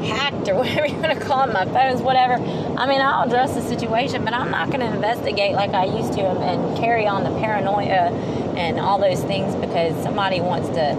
hacked 0.08 0.48
or 0.48 0.54
whatever 0.60 0.86
you 0.86 0.96
want 0.96 1.12
to 1.18 1.24
call 1.24 1.44
it, 1.44 1.52
my 1.52 1.66
phone's 1.66 2.00
whatever, 2.00 2.34
I 2.34 2.86
mean, 2.86 3.02
I'll 3.02 3.26
address 3.26 3.52
the 3.54 3.60
situation, 3.60 4.24
but 4.24 4.32
I'm 4.32 4.50
not 4.50 4.68
going 4.70 4.80
to 4.80 4.90
investigate 4.90 5.52
like 5.52 5.74
I 5.74 5.84
used 5.84 6.14
to 6.14 6.22
and 6.22 6.78
carry 6.78 7.06
on 7.06 7.22
the 7.24 7.38
paranoia 7.38 8.10
and 8.56 8.80
all 8.80 8.98
those 8.98 9.22
things 9.24 9.54
because 9.56 10.02
somebody 10.02 10.40
wants 10.40 10.70
to 10.70 10.94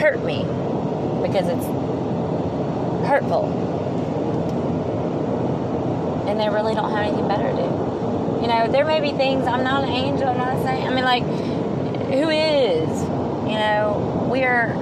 hurt 0.00 0.24
me 0.24 0.44
because 1.20 1.48
it's 1.48 1.66
hurtful. 3.06 3.44
And 6.26 6.40
they 6.40 6.48
really 6.48 6.74
don't 6.74 6.90
have 6.90 7.06
anything 7.06 7.28
better 7.28 7.50
to 7.50 7.56
do. 7.56 7.89
You 8.40 8.48
know, 8.48 8.68
there 8.70 8.84
may 8.84 9.00
be 9.00 9.12
things, 9.12 9.46
I'm 9.46 9.64
not 9.64 9.84
an 9.84 9.90
angel, 9.90 10.28
I'm 10.28 10.38
not 10.38 10.62
saying, 10.64 10.86
I 10.86 10.94
mean, 10.94 11.04
like, 11.04 11.24
who 11.24 12.30
is? 12.30 12.88
You 13.48 13.58
know, 13.58 14.28
we're 14.30 14.74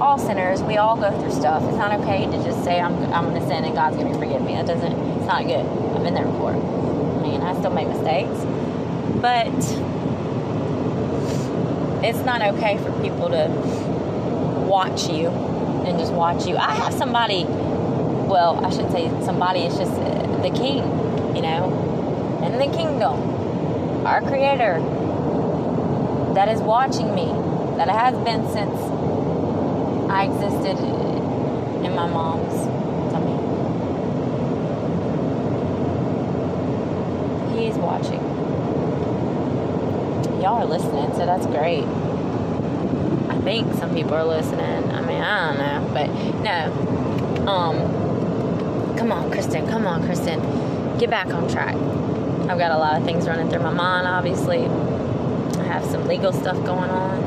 all 0.00 0.18
sinners. 0.18 0.62
We 0.62 0.76
all 0.76 0.96
go 0.96 1.10
through 1.20 1.32
stuff. 1.32 1.62
It's 1.64 1.76
not 1.76 1.92
okay 2.00 2.26
to 2.26 2.44
just 2.44 2.64
say, 2.64 2.80
I'm, 2.80 2.94
I'm 3.12 3.30
going 3.30 3.40
to 3.40 3.46
sin 3.46 3.64
and 3.64 3.74
God's 3.74 3.96
going 3.96 4.12
to 4.12 4.18
forgive 4.18 4.42
me. 4.42 4.54
That 4.54 4.66
doesn't, 4.66 4.92
it's 4.92 5.26
not 5.26 5.44
good. 5.46 5.64
I've 5.66 6.02
been 6.02 6.14
there 6.14 6.26
before. 6.26 6.52
I 6.52 7.22
mean, 7.22 7.42
I 7.42 7.56
still 7.58 7.70
make 7.70 7.88
mistakes. 7.88 8.38
But 9.20 9.48
it's 12.02 12.24
not 12.24 12.40
okay 12.54 12.78
for 12.78 12.92
people 13.02 13.28
to 13.28 13.48
watch 14.66 15.08
you 15.08 15.28
and 15.28 15.98
just 15.98 16.12
watch 16.12 16.46
you. 16.46 16.56
I 16.56 16.74
have 16.74 16.94
somebody, 16.94 17.44
well, 17.44 18.64
I 18.64 18.70
shouldn't 18.70 18.92
say 18.92 19.08
somebody, 19.24 19.60
it's 19.60 19.76
just 19.76 19.94
the 19.94 20.50
king, 20.54 20.78
you 21.36 21.42
know, 21.42 21.89
in 22.44 22.58
the 22.58 22.76
kingdom, 22.76 24.06
our 24.06 24.22
creator 24.22 24.80
that 26.34 26.48
is 26.48 26.60
watching 26.60 27.14
me, 27.14 27.26
that 27.76 27.88
has 27.88 28.14
been 28.24 28.46
since 28.48 28.74
I 30.10 30.24
existed 30.24 30.78
in 31.84 31.94
my 31.94 32.06
mom's 32.06 32.54
tummy. 33.12 33.36
He's 37.58 37.74
watching. 37.76 38.20
Y'all 40.40 40.62
are 40.62 40.66
listening, 40.66 41.12
so 41.12 41.26
that's 41.26 41.46
great. 41.46 41.84
I 43.28 43.38
think 43.42 43.74
some 43.74 43.94
people 43.94 44.14
are 44.14 44.24
listening. 44.24 44.90
I 44.90 45.00
mean, 45.02 45.20
I 45.20 45.48
don't 45.48 45.58
know, 45.58 45.90
but 45.92 46.08
no. 46.42 47.46
Um, 47.46 48.96
come 48.96 49.12
on, 49.12 49.30
Kristen. 49.30 49.66
Come 49.68 49.86
on, 49.86 50.04
Kristen. 50.04 50.40
Get 50.98 51.10
back 51.10 51.28
on 51.28 51.48
track. 51.48 51.76
I've 52.50 52.58
got 52.58 52.72
a 52.72 52.78
lot 52.78 52.96
of 52.96 53.04
things 53.04 53.28
running 53.28 53.48
through 53.48 53.62
my 53.62 53.72
mind. 53.72 54.08
Obviously, 54.08 54.66
I 54.66 55.64
have 55.64 55.84
some 55.84 56.06
legal 56.08 56.32
stuff 56.32 56.56
going 56.66 56.90
on. 56.90 57.20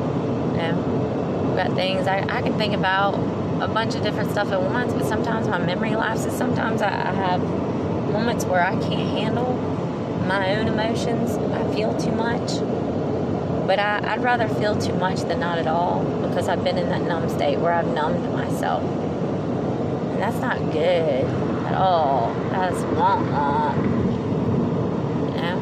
You 0.55 0.61
know, 0.61 1.49
I've 1.51 1.67
got 1.67 1.75
things 1.75 2.07
I, 2.07 2.19
I 2.27 2.41
can 2.41 2.57
think 2.57 2.73
about 2.73 3.13
a 3.61 3.67
bunch 3.69 3.95
of 3.95 4.03
different 4.03 4.31
stuff 4.31 4.51
at 4.51 4.61
once, 4.61 4.91
but 4.91 5.05
sometimes 5.05 5.47
my 5.47 5.59
memory 5.59 5.95
lapses. 5.95 6.33
Sometimes 6.33 6.81
I, 6.81 6.89
I 6.89 7.13
have 7.13 7.41
moments 8.11 8.43
where 8.43 8.61
I 8.65 8.73
can't 8.81 9.17
handle 9.17 9.53
my 10.27 10.57
own 10.57 10.67
emotions. 10.67 11.31
I 11.53 11.73
feel 11.73 11.97
too 11.97 12.11
much. 12.11 12.59
But 13.65 13.79
I, 13.79 14.01
I'd 14.03 14.23
rather 14.23 14.49
feel 14.49 14.77
too 14.77 14.93
much 14.95 15.21
than 15.21 15.39
not 15.39 15.57
at 15.57 15.67
all 15.67 16.03
because 16.27 16.49
I've 16.49 16.65
been 16.65 16.77
in 16.77 16.89
that 16.89 17.01
numb 17.03 17.29
state 17.29 17.59
where 17.59 17.71
I've 17.71 17.87
numbed 17.87 18.29
myself. 18.33 18.83
And 18.83 20.21
that's 20.21 20.39
not 20.39 20.57
good 20.73 21.23
at 21.65 21.73
all. 21.75 22.33
That's 22.51 22.75
wrong. 22.97 23.25
You 25.33 25.41
know? 25.41 25.57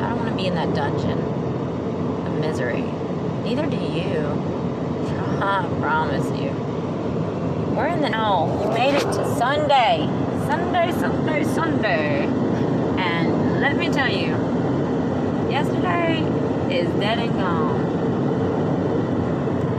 I 0.00 0.08
don't 0.08 0.18
want 0.18 0.27
to 0.27 0.27
be 0.38 0.46
in 0.46 0.54
that 0.54 0.74
dungeon 0.74 1.18
of 1.18 2.40
misery. 2.40 2.82
Neither 3.42 3.66
do 3.66 3.76
you. 3.76 4.24
I 5.42 5.68
promise 5.80 6.26
you. 6.40 6.50
We're 7.76 7.88
in 7.88 8.00
the 8.00 8.08
know. 8.08 8.60
You 8.64 8.70
made 8.70 8.94
it 8.94 9.02
to 9.02 9.36
Sunday. 9.36 10.08
Sunday, 10.46 10.90
Sunday, 10.92 11.44
Sunday. 11.44 12.26
And 12.98 13.60
let 13.60 13.76
me 13.76 13.88
tell 13.88 14.10
you, 14.10 14.30
yesterday 15.50 16.22
is 16.74 16.88
dead 16.98 17.18
and 17.18 17.32
gone. 17.34 17.78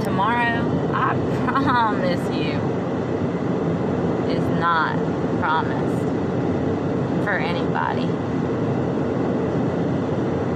Tomorrow, 0.02 0.92
I 0.94 1.16
promise 1.46 2.22
you, 2.36 2.60
is 4.32 4.44
not 4.60 4.98
promised 5.40 6.06
for 7.26 7.34
anybody. 7.38 8.08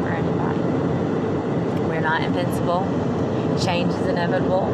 For 0.01 0.09
anybody. 0.09 0.59
We're 1.87 2.01
not 2.13 2.21
invincible. 2.27 2.85
Change 3.65 3.91
is 3.91 4.05
inevitable. 4.05 4.67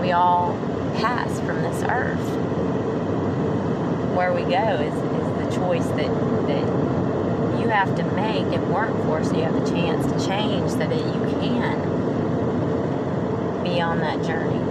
We 0.00 0.12
all 0.12 0.56
pass 0.96 1.38
from 1.40 1.60
this 1.60 1.82
earth. 1.82 2.18
Where 4.16 4.32
we 4.32 4.40
go 4.42 4.80
is, 4.80 4.94
is 4.94 5.36
the 5.44 5.50
choice 5.54 5.86
that, 5.88 6.08
that 6.46 7.60
you 7.60 7.68
have 7.68 7.94
to 7.96 8.04
make 8.12 8.46
and 8.54 8.72
work 8.72 8.94
for 9.04 9.22
so 9.22 9.36
you 9.36 9.42
have 9.42 9.52
the 9.52 9.70
chance 9.70 10.06
to 10.06 10.26
change 10.26 10.70
so 10.70 10.78
that 10.78 10.96
you 10.96 11.20
can 11.40 11.78
be 13.62 13.82
on 13.82 13.98
that 13.98 14.24
journey. 14.24 14.64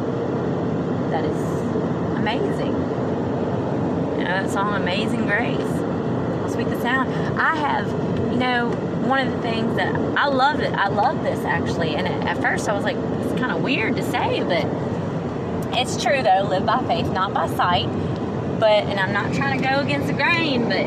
That 1.11 1.23
is 1.23 2.17
amazing. 2.17 2.73
You 4.17 4.23
know 4.23 4.41
that 4.41 4.49
song 4.49 4.73
Amazing 4.73 5.27
Grace. 5.27 6.51
Sweet 6.51 6.69
the 6.69 6.81
sound. 6.81 7.13
I 7.39 7.55
have, 7.57 7.87
you 8.31 8.39
know, 8.39 8.71
one 9.05 9.27
of 9.27 9.33
the 9.33 9.41
things 9.41 9.75
that 9.75 9.93
I 10.17 10.27
love 10.27 10.59
it. 10.59 10.73
I 10.73 10.87
love 10.87 11.23
this 11.23 11.43
actually. 11.45 11.95
And 11.95 12.07
at 12.07 12.41
first 12.41 12.67
I 12.69 12.73
was 12.73 12.83
like, 12.83 12.95
it's 12.95 13.39
kind 13.39 13.51
of 13.51 13.61
weird 13.61 13.95
to 13.97 14.03
say, 14.03 14.43
but 14.43 14.65
it's 15.77 16.01
true 16.01 16.21
though. 16.21 16.47
Live 16.49 16.65
by 16.65 16.83
faith, 16.85 17.11
not 17.11 17.33
by 17.33 17.47
sight. 17.47 17.87
But 18.59 18.85
and 18.85 18.99
I'm 18.99 19.13
not 19.13 19.33
trying 19.33 19.59
to 19.59 19.67
go 19.67 19.79
against 19.79 20.07
the 20.07 20.13
grain, 20.13 20.69
but 20.69 20.85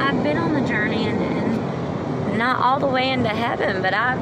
I've 0.00 0.22
been 0.22 0.38
on 0.38 0.54
the 0.54 0.66
journey 0.68 1.08
and, 1.08 1.20
and 1.20 2.38
not 2.38 2.60
all 2.60 2.78
the 2.78 2.86
way 2.86 3.10
into 3.10 3.30
heaven, 3.30 3.82
but 3.82 3.94
I've 3.94 4.20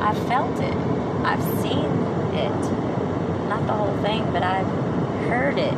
I've 0.00 0.28
felt 0.28 0.58
it. 0.60 0.76
I've 1.24 1.42
seen 1.62 1.86
it. 2.34 2.60
Not 3.48 3.66
the 3.66 3.72
whole 3.72 3.96
thing, 4.02 4.24
but 4.32 4.42
I've 4.42 4.66
heard 5.28 5.58
it. 5.58 5.72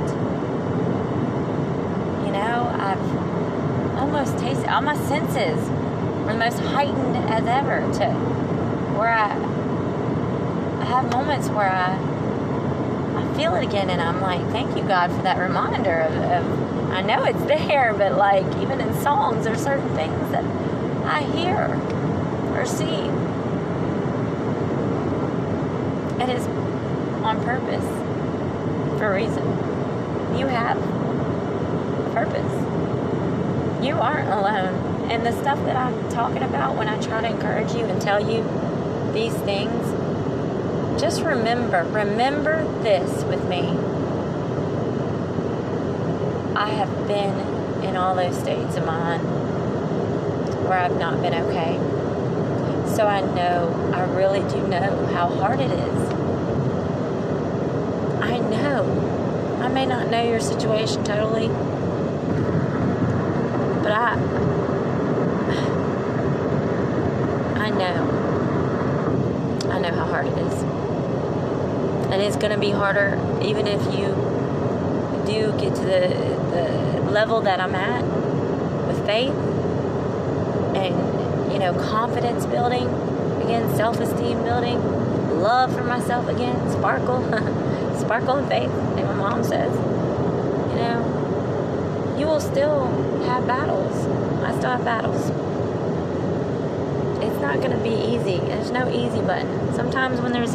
You 2.26 2.32
know, 2.32 2.76
I've 2.78 3.98
almost 3.98 4.38
tasted 4.38 4.68
all 4.68 4.82
my 4.82 4.96
senses 4.96 5.85
were 6.26 6.32
the 6.32 6.38
most 6.38 6.58
heightened 6.58 7.16
as 7.30 7.46
ever 7.46 7.80
to 7.98 8.10
where 8.98 9.12
I 9.12 9.30
I 10.80 10.84
have 10.84 11.10
moments 11.12 11.48
where 11.48 11.70
I 11.70 11.94
I 13.16 13.34
feel 13.36 13.54
it 13.54 13.64
again 13.64 13.90
and 13.90 14.00
I'm 14.00 14.20
like, 14.20 14.40
thank 14.50 14.76
you 14.76 14.82
God 14.82 15.12
for 15.12 15.22
that 15.22 15.38
reminder 15.38 16.00
of, 16.00 16.14
of 16.14 16.90
I 16.90 17.02
know 17.02 17.24
it's 17.24 17.42
there, 17.44 17.94
but 17.94 18.16
like 18.16 18.46
even 18.60 18.80
in 18.80 18.92
songs 19.02 19.44
there's 19.44 19.62
certain 19.62 19.88
things 19.94 20.30
that 20.32 20.44
I 21.04 21.22
hear 21.36 21.80
or 22.58 22.66
see. 22.66 23.06
It 26.22 26.30
is 26.30 26.46
on 27.22 27.40
purpose 27.44 27.86
for 28.98 29.12
a 29.12 29.14
reason. 29.14 29.44
You 30.36 30.46
have 30.48 30.78
purpose. 32.12 32.52
You 33.84 33.94
aren't 33.94 34.28
alone. 34.28 34.85
And 35.10 35.24
the 35.24 35.32
stuff 35.32 35.58
that 35.64 35.76
I'm 35.76 36.08
talking 36.10 36.42
about 36.42 36.76
when 36.76 36.88
I 36.88 37.00
try 37.00 37.20
to 37.20 37.28
encourage 37.28 37.72
you 37.74 37.84
and 37.84 38.02
tell 38.02 38.20
you 38.20 38.42
these 39.12 39.34
things, 39.44 39.92
just 41.00 41.22
remember, 41.22 41.84
remember 41.84 42.64
this 42.82 43.22
with 43.24 43.44
me. 43.48 43.76
I 46.56 46.70
have 46.70 47.06
been 47.06 47.38
in 47.84 47.96
all 47.96 48.14
those 48.14 48.36
states 48.38 48.76
of 48.76 48.86
mind 48.86 49.22
where 50.66 50.78
I've 50.78 50.96
not 50.98 51.20
been 51.22 51.34
okay. 51.34 51.78
So 52.96 53.06
I 53.06 53.20
know, 53.20 53.92
I 53.94 54.04
really 54.16 54.40
do 54.50 54.66
know 54.66 55.06
how 55.12 55.28
hard 55.28 55.60
it 55.60 55.70
is. 55.70 56.10
I 58.22 58.38
know. 58.38 58.84
I 59.60 59.68
may 59.68 59.84
not 59.86 60.08
know 60.10 60.22
your 60.22 60.40
situation 60.40 61.04
totally, 61.04 61.48
but 63.82 63.92
I 63.92 64.16
know. 67.70 68.10
I 69.70 69.78
know 69.78 69.92
how 69.92 70.06
hard 70.06 70.26
it 70.26 70.38
is. 70.38 70.64
And 72.16 72.24
it's 72.24 72.36
going 72.36 72.52
to 72.52 72.58
be 72.58 72.70
harder 72.70 73.20
even 73.42 73.66
if 73.66 73.82
you 73.92 74.06
do 75.26 75.52
get 75.60 75.74
to 75.74 75.82
the, 75.82 77.02
the 77.04 77.10
level 77.10 77.42
that 77.42 77.60
I'm 77.60 77.74
at 77.74 78.02
with 78.86 79.04
faith 79.04 79.34
and, 80.74 81.52
you 81.52 81.58
know, 81.58 81.74
confidence 81.74 82.46
building, 82.46 82.88
again, 83.42 83.76
self 83.76 84.00
esteem 84.00 84.42
building, 84.44 84.82
love 85.42 85.76
for 85.76 85.84
myself 85.84 86.26
again, 86.28 86.56
sparkle, 86.70 87.22
sparkle 87.98 88.36
and 88.36 88.48
faith, 88.48 88.70
like 88.94 89.04
my 89.04 89.14
mom 89.14 89.44
says. 89.44 89.70
You 90.70 90.76
know, 90.76 92.16
you 92.18 92.24
will 92.24 92.40
still 92.40 92.86
have 93.26 93.46
battles. 93.46 93.94
I 94.42 94.56
still 94.56 94.70
have 94.70 94.84
battles 94.86 95.30
it's 97.20 97.42
not 97.42 97.56
going 97.56 97.72
to 97.72 97.82
be 97.82 97.90
easy. 97.90 98.38
There's 98.38 98.70
no 98.70 98.88
easy 98.88 99.20
button. 99.20 99.74
Sometimes 99.74 100.22
when 100.22 100.32
there's 100.32 100.54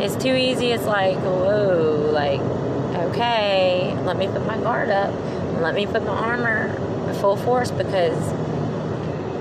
it's 0.00 0.16
too 0.16 0.34
easy, 0.34 0.72
it's 0.72 0.86
like, 0.86 1.16
whoa, 1.18 2.10
like, 2.12 2.40
okay, 3.10 3.94
let 4.04 4.16
me 4.16 4.26
put 4.28 4.46
my 4.46 4.56
guard 4.58 4.90
up. 4.90 5.14
Let 5.60 5.74
me 5.74 5.86
put 5.86 6.04
my 6.04 6.14
armor 6.14 6.72
full 7.14 7.36
force 7.36 7.70
because 7.70 8.18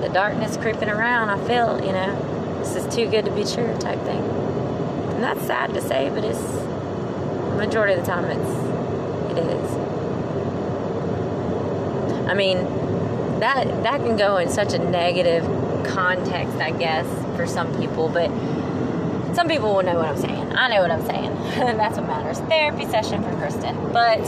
the 0.01 0.09
darkness 0.09 0.57
creeping 0.57 0.89
around, 0.89 1.29
I 1.29 1.37
feel, 1.47 1.79
you 1.85 1.93
know, 1.93 2.59
this 2.59 2.75
is 2.75 2.93
too 2.93 3.09
good 3.09 3.25
to 3.25 3.31
be 3.31 3.43
true 3.43 3.73
type 3.79 4.01
thing. 4.01 4.21
And 5.13 5.23
that's 5.23 5.41
sad 5.45 5.73
to 5.73 5.81
say, 5.81 6.09
but 6.09 6.23
it's 6.25 6.41
majority 7.57 7.93
of 7.93 7.99
the 7.99 8.05
time 8.05 8.25
it's 8.25 9.37
it 9.37 9.45
is. 9.45 9.71
I 12.27 12.33
mean, 12.33 12.57
that 13.39 13.83
that 13.83 14.01
can 14.01 14.17
go 14.17 14.37
in 14.37 14.49
such 14.49 14.73
a 14.73 14.79
negative 14.79 15.43
context, 15.85 16.55
I 16.57 16.71
guess, 16.71 17.05
for 17.35 17.45
some 17.47 17.73
people, 17.79 18.09
but 18.09 18.29
some 19.35 19.47
people 19.47 19.73
will 19.73 19.83
know 19.83 19.95
what 19.95 20.05
I'm 20.05 20.17
saying. 20.17 20.38
I 20.59 20.67
know 20.67 20.81
what 20.81 20.91
I'm 20.91 21.05
saying. 21.05 21.33
That's 21.77 21.97
what 21.97 22.05
matters. 22.05 22.39
Therapy 22.41 22.85
session 22.85 23.23
for 23.23 23.33
Kristen. 23.37 23.93
But 23.93 24.19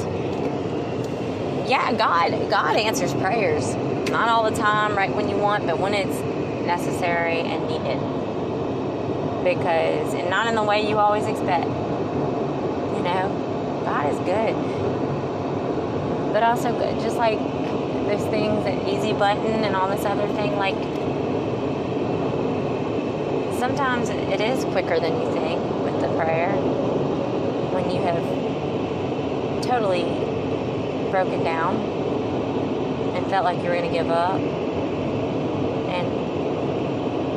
yeah, 1.69 1.91
God, 1.91 2.49
God 2.49 2.77
answers 2.77 3.13
prayers. 3.13 3.75
Not 4.09 4.29
all 4.29 4.49
the 4.49 4.55
time, 4.55 4.95
right 4.95 5.13
when 5.13 5.27
you 5.27 5.35
want, 5.35 5.65
but 5.65 5.77
when 5.77 5.93
it's 5.93 6.17
necessary 6.65 7.41
and 7.41 7.67
needed. 7.67 7.99
Because, 9.43 10.13
and 10.13 10.29
not 10.29 10.47
in 10.47 10.55
the 10.55 10.63
way 10.63 10.87
you 10.87 10.99
always 10.99 11.25
expect. 11.25 11.65
You 11.65 13.03
know, 13.03 13.83
God 13.83 14.13
is 14.13 14.19
good. 14.19 14.55
But 16.31 16.43
also 16.43 16.71
good. 16.71 16.97
Just 17.01 17.17
like 17.17 17.39
those 17.39 18.25
things, 18.31 18.63
that 18.63 18.87
easy 18.87 19.11
button 19.11 19.65
and 19.65 19.75
all 19.75 19.89
this 19.89 20.05
other 20.05 20.29
thing, 20.35 20.55
like 20.55 20.75
sometimes 23.59 24.07
it 24.07 24.39
is 24.39 24.63
quicker 24.63 24.97
than 24.97 25.21
you 25.21 25.29
think 25.33 25.70
prayer 26.23 26.51
when 27.73 27.89
you 27.89 27.99
have 28.01 28.21
totally 29.63 30.03
broken 31.09 31.43
down 31.43 31.75
and 33.15 33.25
felt 33.27 33.43
like 33.43 33.57
you 33.57 33.63
were 33.63 33.75
going 33.75 33.89
to 33.89 33.97
give 33.97 34.09
up 34.09 34.39
and 35.89 36.07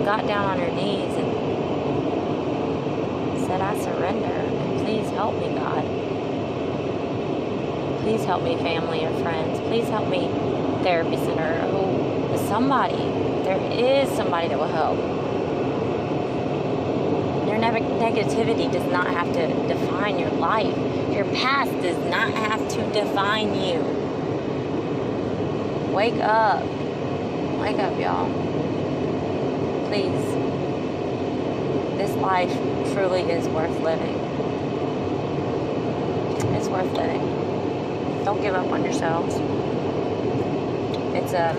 got 0.04 0.26
down 0.26 0.44
on 0.44 0.58
your 0.58 0.70
knees 0.72 1.14
and 1.14 1.32
said, 3.46 3.60
I 3.62 3.78
surrender 3.80 4.26
and 4.26 4.80
please 4.84 5.08
help 5.10 5.34
me, 5.38 5.48
God. 5.54 5.84
Please 8.02 8.24
help 8.26 8.42
me, 8.42 8.56
family 8.56 9.06
or 9.06 9.14
friends. 9.22 9.60
Please 9.60 9.88
help 9.88 10.08
me, 10.08 10.28
therapy 10.82 11.16
center. 11.16 11.58
Oh, 11.72 12.46
somebody. 12.48 12.96
There 13.44 13.60
is 13.72 14.10
somebody 14.10 14.48
that 14.48 14.58
will 14.58 14.68
help 14.68 15.23
negativity 18.04 18.70
does 18.70 18.84
not 18.92 19.06
have 19.06 19.32
to 19.32 19.46
define 19.66 20.18
your 20.18 20.30
life. 20.32 20.76
Your 21.10 21.24
past 21.36 21.72
does 21.80 21.96
not 22.10 22.30
have 22.34 22.68
to 22.68 22.92
define 22.92 23.54
you. 23.54 23.80
Wake 25.90 26.20
up. 26.20 26.62
Wake 27.60 27.78
up, 27.78 27.98
y'all. 27.98 28.28
Please. 29.88 30.26
This 31.96 32.14
life 32.16 32.52
truly 32.92 33.22
is 33.22 33.48
worth 33.48 33.80
living. 33.80 34.18
It's 36.56 36.68
worth 36.68 36.92
living. 36.92 37.22
Don't 38.26 38.42
give 38.42 38.54
up 38.54 38.70
on 38.70 38.84
yourselves. 38.84 39.34
It's 41.16 41.32
a 41.32 41.54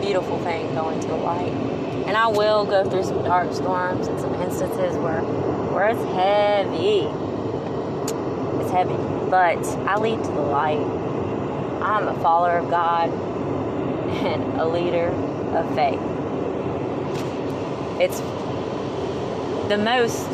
beautiful 0.00 0.38
thing 0.38 0.74
going 0.74 1.00
to 1.00 1.08
the 1.08 1.16
light. 1.16 1.81
And 2.06 2.16
I 2.16 2.26
will 2.26 2.64
go 2.64 2.88
through 2.88 3.04
some 3.04 3.22
dark 3.22 3.52
storms 3.52 4.08
and 4.08 4.18
some 4.20 4.34
instances 4.34 4.96
where 4.96 5.22
where 5.72 5.88
it's 5.88 6.02
heavy. 6.12 7.06
It's 8.60 8.70
heavy. 8.70 8.96
But 9.30 9.64
I 9.88 9.98
lead 9.98 10.22
to 10.22 10.30
the 10.30 10.40
light. 10.40 10.84
I'm 11.80 12.08
a 12.08 12.14
follower 12.20 12.58
of 12.58 12.70
God 12.70 13.08
and 14.24 14.60
a 14.60 14.66
leader 14.66 15.08
of 15.56 15.74
faith. 15.74 16.00
It's 18.00 18.20
the 19.68 19.78
most 19.78 20.28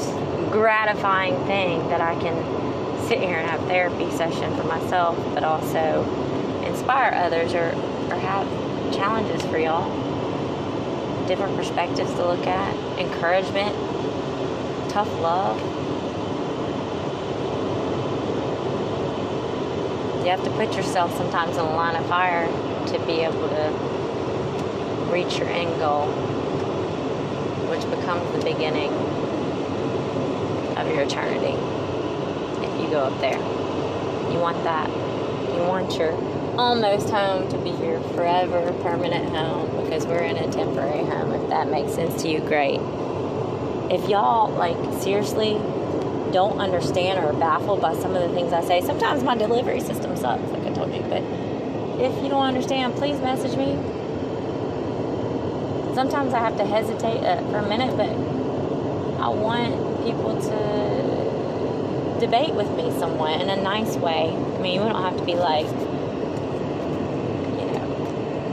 gratifying 0.51 1.37
thing 1.47 1.87
that 1.89 2.01
I 2.01 2.19
can 2.21 3.07
sit 3.09 3.21
here 3.21 3.39
and 3.39 3.49
have 3.49 3.61
therapy 3.69 4.11
session 4.11 4.55
for 4.57 4.65
myself, 4.65 5.17
but 5.35 5.45
also 5.45 6.03
inspire 6.65 7.13
others 7.15 7.55
or, 7.55 7.69
or 8.11 8.19
have 8.19 8.47
challenges 8.93 9.43
for 9.47 9.59
y'all. 9.59 10.08
Different 11.29 11.57
perspectives 11.57 12.11
to 12.15 12.27
look 12.27 12.47
at, 12.47 12.75
encouragement, 12.99 13.77
tough 14.89 15.13
love. 15.21 15.61
You 20.25 20.31
have 20.31 20.43
to 20.45 20.51
put 20.53 20.75
yourself 20.75 21.15
sometimes 21.19 21.51
in 21.51 21.57
the 21.59 21.65
line 21.65 21.97
of 21.97 22.07
fire 22.07 22.47
to 22.87 22.99
be 23.07 23.21
able 23.21 23.47
to 23.51 23.71
reach 25.13 25.37
your 25.37 25.49
end 25.49 25.79
goal, 25.79 26.07
which 27.69 27.83
becomes 27.91 28.25
the 28.33 28.39
beginning 28.51 28.91
of 30.79 30.87
your 30.89 31.03
eternity 31.03 31.57
if 32.65 32.81
you 32.81 32.89
go 32.89 33.01
up 33.01 33.21
there. 33.21 33.39
You 34.33 34.39
want 34.39 34.65
that. 34.65 34.89
You 35.55 35.61
want 35.61 35.95
your 35.99 36.13
almost 36.59 37.09
home 37.09 37.49
to 37.49 37.57
be 37.59 37.71
your 37.71 38.01
forever 38.15 38.73
permanent 38.83 39.29
home 39.31 39.85
because 39.85 40.05
we're 40.05 40.19
in 40.19 40.37
a 40.37 40.51
temporary 40.51 41.05
home. 41.05 41.33
If 41.33 41.49
that 41.51 41.69
makes 41.71 41.95
sense 41.95 42.21
to 42.23 42.29
you, 42.29 42.41
great. 42.41 42.81
If 43.91 44.09
y'all, 44.09 44.51
like, 44.51 44.77
seriously 45.01 45.53
don't 46.33 46.59
understand 46.59 47.21
or 47.21 47.31
are 47.31 47.33
baffled 47.33 47.81
by 47.81 47.95
some 47.95 48.17
of 48.17 48.29
the 48.29 48.35
things 48.35 48.53
I 48.53 48.63
say, 48.65 48.81
sometimes 48.81 49.23
my 49.23 49.37
delivery 49.37 49.81
system 49.81 50.17
sucks, 50.17 50.51
like 50.51 50.67
I 50.67 50.75
told 50.75 50.93
you, 50.93 51.01
but 51.03 51.23
if 52.03 52.23
you 52.25 52.29
don't 52.29 52.45
understand, 52.45 52.95
please 52.97 53.21
message 53.21 53.57
me. 53.57 53.77
Sometimes 55.95 56.35
I 56.35 56.41
have 56.41 56.57
to 56.57 56.67
hesitate 56.67 57.25
uh, 57.25 57.41
for 57.51 57.59
a 57.59 57.69
minute, 57.69 57.97
but 57.97 58.11
I 59.21 59.29
want 59.29 60.05
people 60.05 60.41
to 60.43 62.21
debate 62.21 62.53
with 62.53 62.71
me 62.77 62.91
somewhat 62.99 63.41
in 63.41 63.49
a 63.49 63.57
nice 63.63 63.97
way. 63.97 64.31
I 64.35 64.59
mean, 64.59 64.83
we 64.83 64.89
don't 64.89 65.03
have 65.03 65.17
to 65.17 65.25
be 65.25 65.35
like, 65.35 65.67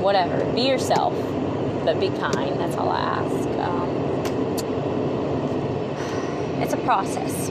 whatever. 0.06 0.46
Be 0.54 0.62
yourself, 0.62 1.13
but 1.84 2.00
be 2.00 2.10
kind. 2.10 2.60
That's 2.60 2.78
all 2.78 2.89
I 2.89 3.00
ask. 3.00 3.50
Um, 3.58 3.89
it's 6.62 6.74
a 6.74 6.78
process. 6.78 7.50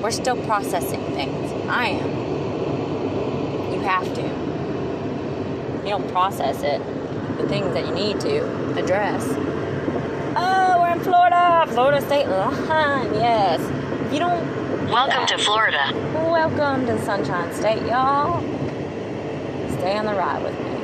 We're 0.00 0.12
still 0.12 0.36
processing 0.44 1.02
things. 1.16 1.52
I 1.68 1.88
am. 1.88 3.72
You 3.72 3.80
have 3.80 4.14
to. 4.14 4.22
You 5.82 5.88
don't 5.88 6.08
process 6.12 6.62
it. 6.62 6.80
The 7.36 7.48
things 7.48 7.74
that 7.74 7.84
you 7.88 7.92
need 7.92 8.20
to 8.20 8.44
address. 8.78 9.24
Oh, 10.36 10.76
we're 10.80 10.92
in 10.92 11.00
Florida. 11.00 11.66
Florida 11.70 12.00
State 12.00 12.28
line. 12.28 13.12
Yes. 13.14 13.60
If 14.06 14.12
you 14.12 14.20
don't. 14.20 14.38
Welcome 14.88 15.26
that- 15.26 15.28
to 15.30 15.38
Florida. 15.38 15.90
Welcome 16.14 16.86
to 16.86 17.04
Sunshine 17.04 17.52
State, 17.52 17.82
y'all. 17.86 18.40
Stay 19.78 19.96
on 19.98 20.06
the 20.06 20.14
ride 20.14 20.44
with 20.44 20.54
me. 20.60 20.77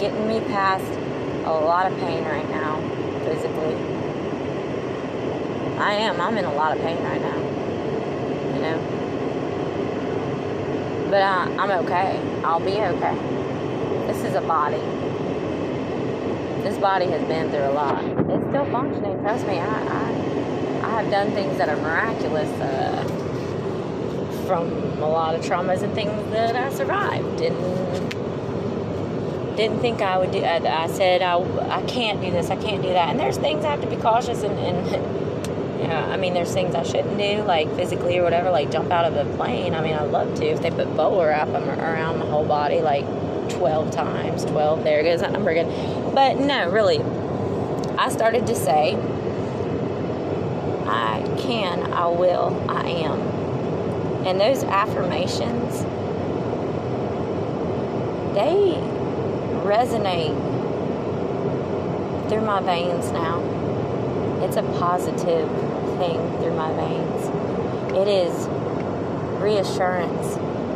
Getting 0.00 0.26
me 0.26 0.40
past 0.40 0.82
a 1.44 1.52
lot 1.52 1.92
of 1.92 1.98
pain 1.98 2.24
right 2.24 2.48
now, 2.48 2.80
physically. 3.22 3.74
I 5.78 5.92
am. 5.92 6.18
I'm 6.22 6.38
in 6.38 6.46
a 6.46 6.54
lot 6.54 6.74
of 6.74 6.82
pain 6.82 6.96
right 7.02 7.20
now. 7.20 7.36
You 8.54 8.62
know? 8.62 8.78
But 11.10 11.20
uh, 11.20 11.54
I'm 11.60 11.70
okay. 11.84 12.18
I'll 12.42 12.60
be 12.60 12.80
okay. 12.80 13.14
This 14.06 14.24
is 14.24 14.34
a 14.36 14.40
body. 14.40 14.80
This 16.62 16.78
body 16.78 17.04
has 17.06 17.22
been 17.28 17.50
through 17.50 17.66
a 17.66 17.72
lot. 17.72 18.02
It's 18.02 18.48
still 18.48 18.64
functioning. 18.72 19.20
Trust 19.20 19.46
me. 19.46 19.58
I, 19.58 19.66
I, 19.66 20.12
I 20.82 21.02
have 21.02 21.10
done 21.10 21.30
things 21.32 21.58
that 21.58 21.68
are 21.68 21.76
miraculous. 21.76 22.48
Uh, 22.58 23.06
from 24.46 24.72
a 25.00 25.08
lot 25.08 25.34
of 25.36 25.44
traumas 25.44 25.82
and 25.82 25.94
things 25.94 26.10
that 26.32 26.56
I 26.56 26.74
survived. 26.74 27.36
Didn't 27.38 28.19
didn't 29.60 29.80
think 29.80 30.00
I 30.00 30.16
would 30.16 30.32
do. 30.32 30.42
I, 30.42 30.84
I 30.84 30.86
said 30.88 31.20
I, 31.20 31.36
I 31.68 31.82
can't 31.82 32.20
do 32.20 32.30
this. 32.30 32.50
I 32.50 32.56
can't 32.56 32.82
do 32.82 32.88
that. 32.88 33.10
And 33.10 33.20
there's 33.20 33.36
things 33.36 33.64
I 33.64 33.70
have 33.70 33.82
to 33.82 33.90
be 33.90 33.96
cautious 33.96 34.42
and, 34.42 34.58
and 34.58 35.80
yeah. 35.80 36.06
I 36.06 36.16
mean, 36.16 36.32
there's 36.32 36.52
things 36.52 36.74
I 36.74 36.82
shouldn't 36.82 37.18
do, 37.18 37.42
like 37.42 37.68
physically 37.76 38.18
or 38.18 38.24
whatever, 38.24 38.50
like 38.50 38.70
jump 38.70 38.90
out 38.90 39.04
of 39.04 39.14
a 39.14 39.36
plane. 39.36 39.74
I 39.74 39.82
mean, 39.82 39.92
I'd 39.92 40.10
love 40.10 40.34
to 40.36 40.46
if 40.46 40.62
they 40.62 40.70
put 40.70 40.96
boa 40.96 41.26
wrap 41.26 41.48
around 41.48 42.20
my 42.20 42.26
whole 42.26 42.46
body 42.46 42.80
like 42.80 43.04
12 43.50 43.90
times. 43.90 44.44
12. 44.46 44.82
There 44.82 45.02
goes 45.02 45.20
that 45.20 45.32
number 45.32 45.50
again. 45.50 46.14
But 46.14 46.38
no, 46.38 46.70
really, 46.70 47.00
I 47.98 48.08
started 48.08 48.46
to 48.46 48.54
say, 48.54 48.94
I 50.86 51.36
can, 51.38 51.92
I 51.92 52.08
will, 52.08 52.64
I 52.68 52.88
am. 52.88 53.20
And 54.26 54.40
those 54.40 54.64
affirmations, 54.64 55.82
they 58.34 58.99
resonate 59.70 60.34
through 62.28 62.40
my 62.40 62.60
veins 62.60 63.12
now. 63.12 63.38
It's 64.42 64.56
a 64.56 64.62
positive 64.80 65.48
thing 65.98 66.18
through 66.38 66.56
my 66.56 66.72
veins. 66.74 67.94
It 67.96 68.08
is 68.08 68.48
reassurance. 69.40 70.34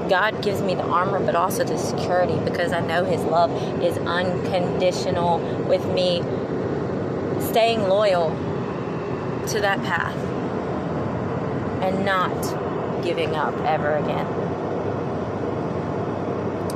God 0.09 0.41
gives 0.43 0.63
me 0.63 0.77
the 0.77 0.85
armor, 0.85 1.19
but 1.19 1.35
also 1.35 1.65
the 1.65 1.77
security 1.77 2.39
because 2.45 2.73
I 2.73 2.87
know 2.87 3.05
His 3.05 3.21
love 3.25 3.51
is 3.83 3.99
unconditional 3.99 5.39
with 5.67 5.85
me 5.87 6.21
staying 7.51 7.89
loyal 7.89 8.31
to 9.49 9.61
that 9.61 9.83
path 9.83 10.17
and 11.83 12.05
not 12.05 13.03
giving 13.03 13.35
up 13.35 13.59
ever 13.63 13.97
again. 13.97 14.27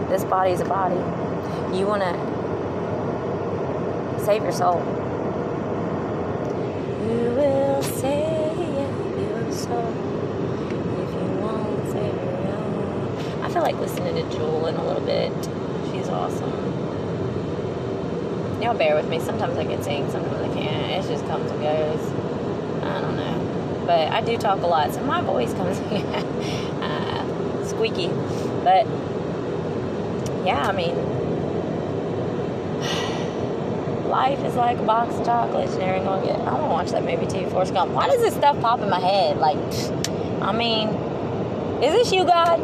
This 0.08 0.24
body 0.24 0.50
is 0.50 0.60
a 0.60 0.64
body. 0.64 1.17
You 1.72 1.86
want 1.86 2.02
to 2.02 2.14
save 4.24 4.42
your 4.42 4.52
soul. 4.52 4.80
You 7.04 7.30
will 7.36 7.82
save 7.82 8.58
your 8.58 9.52
soul 9.52 9.92
if 10.98 11.10
you 11.12 11.26
won't 11.40 11.84
save 11.92 12.14
your 12.14 12.38
own. 12.56 13.42
I 13.42 13.48
feel 13.50 13.62
like 13.62 13.76
listening 13.76 14.14
to 14.14 14.22
Jewel 14.34 14.66
in 14.66 14.76
a 14.76 14.84
little 14.84 15.02
bit. 15.04 15.32
She's 15.92 16.08
awesome. 16.08 16.52
Y'all 18.62 18.74
bear 18.76 18.96
with 18.96 19.08
me. 19.08 19.20
Sometimes 19.20 19.56
I 19.58 19.64
can 19.64 19.82
sing, 19.82 20.10
sometimes 20.10 20.40
I 20.50 20.54
can't. 20.54 21.04
It 21.04 21.08
just 21.08 21.24
comes 21.26 21.50
and 21.50 21.60
goes. 21.60 22.00
I 22.82 23.00
don't 23.00 23.16
know. 23.16 23.84
But 23.86 24.10
I 24.10 24.20
do 24.22 24.36
talk 24.36 24.62
a 24.62 24.66
lot, 24.66 24.92
so 24.94 25.02
my 25.04 25.20
voice 25.20 25.52
comes 25.52 25.78
uh, 26.82 27.64
squeaky. 27.66 28.08
But 28.64 28.86
yeah, 30.44 30.66
I 30.66 30.72
mean, 30.72 30.96
life 34.18 34.44
is 34.44 34.56
like 34.56 34.76
a 34.78 34.82
box 34.82 35.14
of 35.14 35.24
chocolates. 35.24 35.74
You 35.74 35.78
never 35.78 36.04
gonna 36.04 36.26
get. 36.26 36.40
I 36.40 36.52
want 36.54 36.64
to 36.64 36.68
watch 36.68 36.90
that 36.90 37.04
movie 37.04 37.26
too, 37.26 37.48
Forrest 37.50 37.72
Gump. 37.72 37.92
Why 37.92 38.08
does 38.08 38.20
this 38.20 38.34
stuff 38.34 38.60
pop 38.60 38.80
in 38.80 38.90
my 38.90 38.98
head? 38.98 39.36
Like, 39.38 39.56
I 40.42 40.50
mean, 40.50 40.88
is 41.84 41.92
this 41.92 42.12
you, 42.12 42.24
God? 42.24 42.58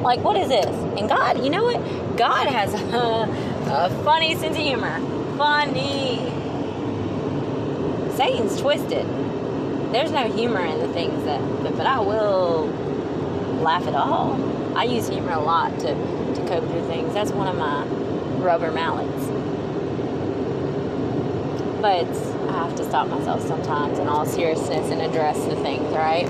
Like, 0.00 0.20
what 0.24 0.36
is 0.36 0.48
this? 0.48 0.66
And 0.98 1.06
God, 1.06 1.44
you 1.44 1.50
know 1.50 1.62
what? 1.62 2.16
God 2.16 2.46
has 2.46 2.72
a, 2.72 3.28
a 3.70 4.02
funny 4.02 4.34
sense 4.34 4.56
of 4.56 4.62
humor. 4.62 4.98
Funny. 5.36 6.16
Satan's 8.16 8.58
twisted. 8.58 9.06
There's 9.92 10.10
no 10.10 10.32
humor 10.32 10.64
in 10.64 10.78
the 10.78 10.88
things 10.94 11.22
that, 11.24 11.40
but, 11.62 11.76
but 11.76 11.86
I 11.86 12.00
will 12.00 12.68
laugh 13.60 13.86
at 13.86 13.94
all. 13.94 14.40
I 14.74 14.84
use 14.84 15.08
humor 15.08 15.32
a 15.32 15.40
lot 15.40 15.78
to, 15.80 15.88
to 15.88 16.46
cope 16.48 16.64
through 16.70 16.86
things. 16.86 17.12
That's 17.12 17.30
one 17.30 17.46
of 17.46 17.56
my 17.56 17.84
rubber 18.42 18.72
mallets. 18.72 19.23
But 21.84 22.08
I 22.48 22.52
have 22.64 22.74
to 22.76 22.84
stop 22.84 23.08
myself 23.08 23.46
sometimes 23.46 23.98
in 23.98 24.08
all 24.08 24.24
seriousness 24.24 24.90
and 24.90 25.02
address 25.02 25.36
the 25.44 25.54
things, 25.56 25.82
right? 25.92 26.24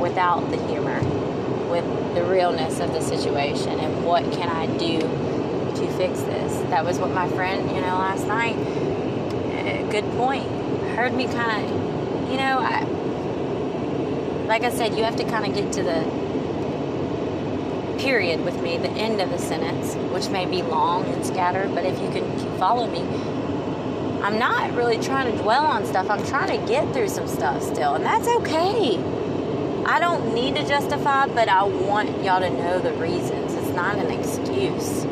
Without 0.00 0.40
the 0.50 0.56
humor, 0.66 1.02
with 1.70 1.84
the 2.14 2.24
realness 2.24 2.80
of 2.80 2.94
the 2.94 3.02
situation 3.02 3.78
and 3.78 4.06
what 4.06 4.22
can 4.32 4.48
I 4.48 4.64
do 4.78 5.00
to 5.00 5.92
fix 5.98 6.18
this. 6.22 6.56
That 6.70 6.82
was 6.82 6.98
what 6.98 7.10
my 7.10 7.28
friend, 7.28 7.68
you 7.72 7.82
know, 7.82 7.98
last 7.98 8.26
night, 8.26 8.56
uh, 8.56 9.86
good 9.90 10.10
point, 10.12 10.48
heard 10.96 11.12
me 11.12 11.26
kind 11.26 11.62
of, 11.62 12.30
you 12.30 12.38
know, 12.38 12.58
I, 12.62 12.84
like 14.46 14.62
I 14.62 14.70
said, 14.70 14.96
you 14.96 15.04
have 15.04 15.16
to 15.16 15.24
kind 15.24 15.44
of 15.46 15.54
get 15.54 15.74
to 15.74 15.82
the 15.82 16.06
period 17.98 18.42
with 18.42 18.62
me, 18.62 18.78
the 18.78 18.88
end 18.92 19.20
of 19.20 19.28
the 19.28 19.38
sentence, 19.38 19.94
which 20.10 20.30
may 20.30 20.46
be 20.46 20.62
long 20.62 21.04
and 21.12 21.26
scattered, 21.26 21.74
but 21.74 21.84
if 21.84 22.00
you 22.00 22.08
can 22.08 22.24
follow 22.58 22.86
me, 22.86 23.02
I'm 24.24 24.38
not 24.38 24.72
really 24.72 24.98
trying 24.98 25.30
to 25.30 25.42
dwell 25.42 25.66
on 25.66 25.84
stuff. 25.84 26.08
I'm 26.08 26.24
trying 26.24 26.58
to 26.58 26.66
get 26.66 26.94
through 26.94 27.08
some 27.10 27.28
stuff 27.28 27.62
still, 27.62 27.94
and 27.94 28.02
that's 28.02 28.26
okay. 28.26 28.96
I 29.84 30.00
don't 30.00 30.34
need 30.34 30.56
to 30.56 30.66
justify, 30.66 31.26
but 31.26 31.50
I 31.50 31.64
want 31.64 32.24
y'all 32.24 32.40
to 32.40 32.48
know 32.48 32.80
the 32.80 32.94
reasons. 32.94 33.52
It's 33.52 33.68
not 33.76 33.98
an 33.98 34.10
excuse. 34.10 35.04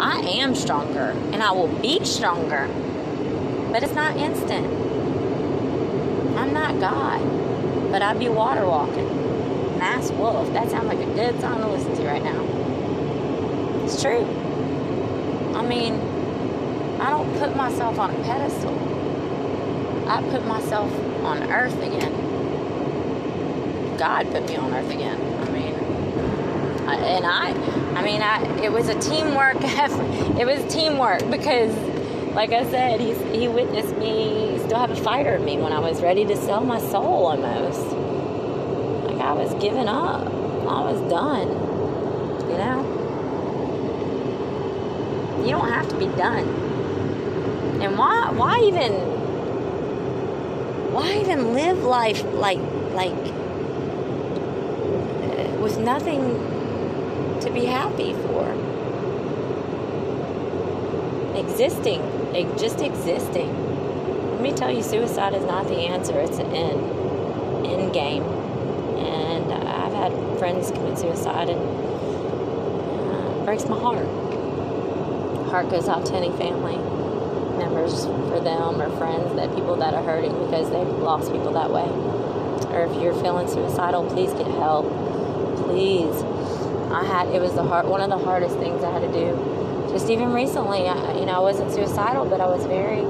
I 0.00 0.18
am 0.18 0.56
stronger, 0.56 1.14
and 1.32 1.44
I 1.44 1.52
will 1.52 1.68
be 1.80 2.04
stronger, 2.04 2.66
but 3.70 3.84
it's 3.84 3.94
not 3.94 4.16
instant. 4.16 4.66
I'm 6.36 6.52
not 6.52 6.80
God, 6.80 7.22
but 7.92 8.02
I 8.02 8.14
be 8.14 8.28
water 8.28 8.66
walking. 8.66 9.78
Masked 9.78 10.14
Wolf. 10.14 10.52
That 10.54 10.68
sounds 10.70 10.86
like 10.86 10.98
a 10.98 11.14
good 11.14 11.40
song 11.40 11.60
to 11.60 11.68
listen 11.68 11.94
to 11.98 12.04
right 12.04 12.24
now. 12.24 12.42
It's 13.84 14.02
true. 14.02 14.24
I 15.54 15.64
mean, 15.64 16.13
I 17.00 17.10
don't 17.10 17.38
put 17.38 17.56
myself 17.56 17.98
on 17.98 18.10
a 18.10 18.22
pedestal. 18.22 18.74
I 20.08 20.22
put 20.30 20.46
myself 20.46 20.92
on 21.24 21.50
earth 21.50 21.80
again. 21.82 22.12
God 23.98 24.30
put 24.30 24.46
me 24.48 24.56
on 24.56 24.72
earth 24.74 24.90
again. 24.90 25.20
I 25.42 25.50
mean, 25.50 25.74
and 26.88 27.26
I, 27.26 27.50
I 27.98 28.02
mean, 28.02 28.22
I. 28.22 28.42
It 28.62 28.72
was 28.72 28.88
a 28.88 28.98
teamwork 29.00 29.56
effort. 29.62 30.38
It 30.38 30.46
was 30.46 30.64
teamwork 30.72 31.28
because, 31.30 31.74
like 32.34 32.52
I 32.52 32.64
said, 32.70 33.00
he's 33.00 33.18
he 33.34 33.48
witnessed 33.48 33.96
me 33.96 34.58
still 34.64 34.78
have 34.78 34.90
a 34.90 34.96
fighter 34.96 35.36
in 35.36 35.44
me 35.44 35.58
when 35.58 35.72
I 35.72 35.78
was 35.78 36.02
ready 36.02 36.24
to 36.24 36.36
sell 36.36 36.60
my 36.62 36.78
soul 36.78 37.26
almost. 37.26 37.80
Like 39.06 39.20
I 39.20 39.32
was 39.32 39.54
giving 39.62 39.88
up. 39.88 40.26
I 40.26 40.80
was 40.90 41.00
done. 41.10 41.48
You 42.50 42.58
know. 42.58 43.00
You 45.44 45.50
don't 45.50 45.68
have 45.70 45.88
to 45.88 45.96
be 45.96 46.06
done. 46.16 46.63
And 47.84 47.98
why? 47.98 48.30
Why 48.30 48.60
even? 48.60 48.92
Why 50.94 51.18
even 51.20 51.52
live 51.52 51.84
life 51.84 52.24
like 52.32 52.56
like 52.94 53.12
uh, 55.20 55.60
with 55.60 55.76
nothing 55.78 56.22
to 57.42 57.50
be 57.52 57.66
happy 57.66 58.14
for? 58.14 58.50
Existing, 61.36 62.00
just 62.56 62.80
existing. 62.80 63.52
Let 64.32 64.40
me 64.40 64.52
tell 64.52 64.70
you, 64.70 64.82
suicide 64.82 65.34
is 65.34 65.44
not 65.44 65.68
the 65.68 65.76
answer. 65.76 66.18
It's 66.20 66.38
an 66.38 66.50
end, 66.52 67.66
end 67.66 67.92
game. 67.92 68.22
And 68.22 69.52
I've 69.52 69.92
had 69.92 70.38
friends 70.38 70.70
commit 70.70 70.96
suicide, 70.96 71.50
and 71.50 71.60
uh, 71.60 73.40
it 73.40 73.44
breaks 73.44 73.66
my 73.68 73.78
heart. 73.78 74.06
Heart 75.50 75.68
goes 75.68 75.86
out 75.86 76.06
to 76.06 76.14
any 76.14 76.30
family 76.38 76.93
for 77.92 78.40
them 78.40 78.80
or 78.80 78.88
friends 78.96 79.34
that 79.36 79.54
people 79.54 79.76
that 79.76 79.94
are 79.94 80.02
hurting 80.02 80.32
because 80.44 80.70
they've 80.70 80.86
lost 80.98 81.32
people 81.32 81.52
that 81.52 81.70
way. 81.70 81.88
Or 82.74 82.86
if 82.86 83.02
you're 83.02 83.14
feeling 83.14 83.48
suicidal, 83.48 84.06
please 84.06 84.32
get 84.32 84.46
help. 84.46 84.86
Please. 85.66 86.22
I 86.92 87.04
had 87.04 87.28
it 87.28 87.40
was 87.40 87.54
the 87.54 87.64
hard 87.64 87.86
one 87.86 88.00
of 88.00 88.10
the 88.10 88.18
hardest 88.18 88.56
things 88.58 88.82
I 88.84 88.92
had 88.92 89.02
to 89.02 89.12
do. 89.12 89.90
Just 89.90 90.10
even 90.10 90.32
recently, 90.32 90.88
I, 90.88 91.18
you 91.18 91.26
know, 91.26 91.32
I 91.32 91.40
wasn't 91.40 91.72
suicidal, 91.72 92.24
but 92.24 92.40
I 92.40 92.46
was 92.46 92.64
very 92.66 93.02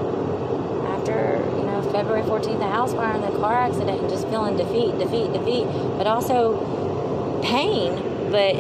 after 0.89 1.37
you 1.57 1.65
know 1.65 1.83
February 1.93 2.23
14th, 2.23 2.59
the 2.59 2.69
house 2.69 2.95
fire 2.95 3.15
and 3.15 3.23
the 3.23 3.39
car 3.39 3.55
accident, 3.55 4.01
and 4.01 4.09
just 4.09 4.27
feeling 4.29 4.57
defeat, 4.57 4.99
defeat, 4.99 5.33
defeat, 5.33 5.67
but 5.97 6.07
also 6.07 7.41
pain, 7.43 7.95
but 8.31 8.57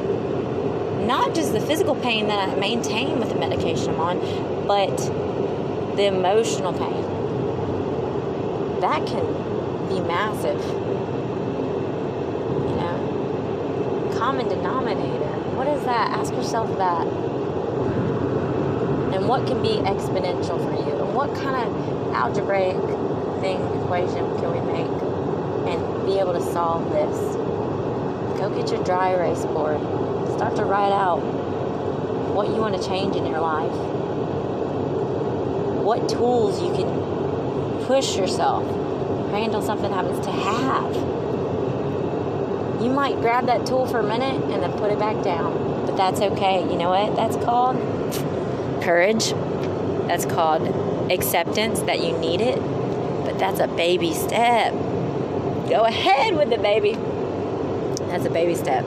not 1.06 1.34
just 1.34 1.52
the 1.52 1.60
physical 1.60 1.94
pain 1.94 2.28
that 2.28 2.48
I 2.48 2.54
maintain 2.56 3.18
with 3.18 3.30
the 3.30 3.34
medication 3.34 3.94
I'm 3.94 4.00
on, 4.00 4.66
but 4.66 4.96
the 5.96 6.06
emotional 6.06 6.72
pain. 6.72 7.02
That 8.80 9.06
can 9.06 9.24
be 9.88 10.00
massive. 10.00 10.60
You 12.68 12.76
know? 12.76 14.14
Common 14.18 14.48
denominator. 14.48 15.24
What 15.54 15.68
is 15.68 15.84
that? 15.84 16.10
Ask 16.10 16.32
yourself 16.34 16.76
that. 16.78 17.06
And 19.14 19.28
what 19.28 19.46
can 19.46 19.62
be 19.62 19.76
exponential 19.88 20.58
for 20.58 20.72
you? 20.72 20.96
And 20.98 21.14
what 21.14 21.32
kind 21.36 21.54
of 21.54 22.12
algebraic 22.12 22.76
thing, 23.40 23.60
equation 23.82 24.36
can 24.38 24.50
we 24.50 24.60
make 24.72 24.90
and 25.72 26.06
be 26.06 26.18
able 26.18 26.32
to 26.32 26.42
solve 26.52 26.90
this? 26.90 27.36
Go 28.36 28.50
get 28.50 28.68
your 28.72 28.82
dry 28.82 29.12
erase 29.12 29.44
board. 29.44 29.80
Start 30.34 30.56
to 30.56 30.64
write 30.64 30.92
out 30.92 31.20
what 32.34 32.48
you 32.48 32.56
want 32.56 32.74
to 32.74 32.82
change 32.88 33.14
in 33.14 33.24
your 33.26 33.40
life 33.40 33.93
what 35.84 36.08
tools 36.08 36.62
you 36.62 36.72
can 36.72 37.84
push 37.86 38.16
yourself, 38.16 38.64
until 39.34 39.60
something 39.60 39.92
happens 39.92 40.24
to 40.24 40.30
have. 40.30 40.94
You 42.82 42.90
might 42.90 43.16
grab 43.20 43.46
that 43.46 43.66
tool 43.66 43.86
for 43.86 43.98
a 43.98 44.02
minute 44.02 44.42
and 44.44 44.62
then 44.62 44.72
put 44.78 44.90
it 44.92 44.98
back 44.98 45.22
down, 45.24 45.86
but 45.86 45.96
that's 45.96 46.20
okay. 46.20 46.62
You 46.70 46.76
know 46.76 46.90
what 46.90 47.16
that's 47.16 47.36
called? 47.44 47.76
Courage. 48.82 49.32
That's 50.06 50.24
called 50.24 50.62
acceptance 51.10 51.80
that 51.80 52.00
you 52.00 52.16
need 52.18 52.40
it, 52.40 52.58
but 53.24 53.38
that's 53.38 53.58
a 53.58 53.66
baby 53.66 54.12
step. 54.14 54.72
Go 55.68 55.84
ahead 55.84 56.36
with 56.36 56.50
the 56.50 56.58
baby. 56.58 56.92
That's 58.08 58.26
a 58.26 58.30
baby 58.30 58.54
step. 58.54 58.84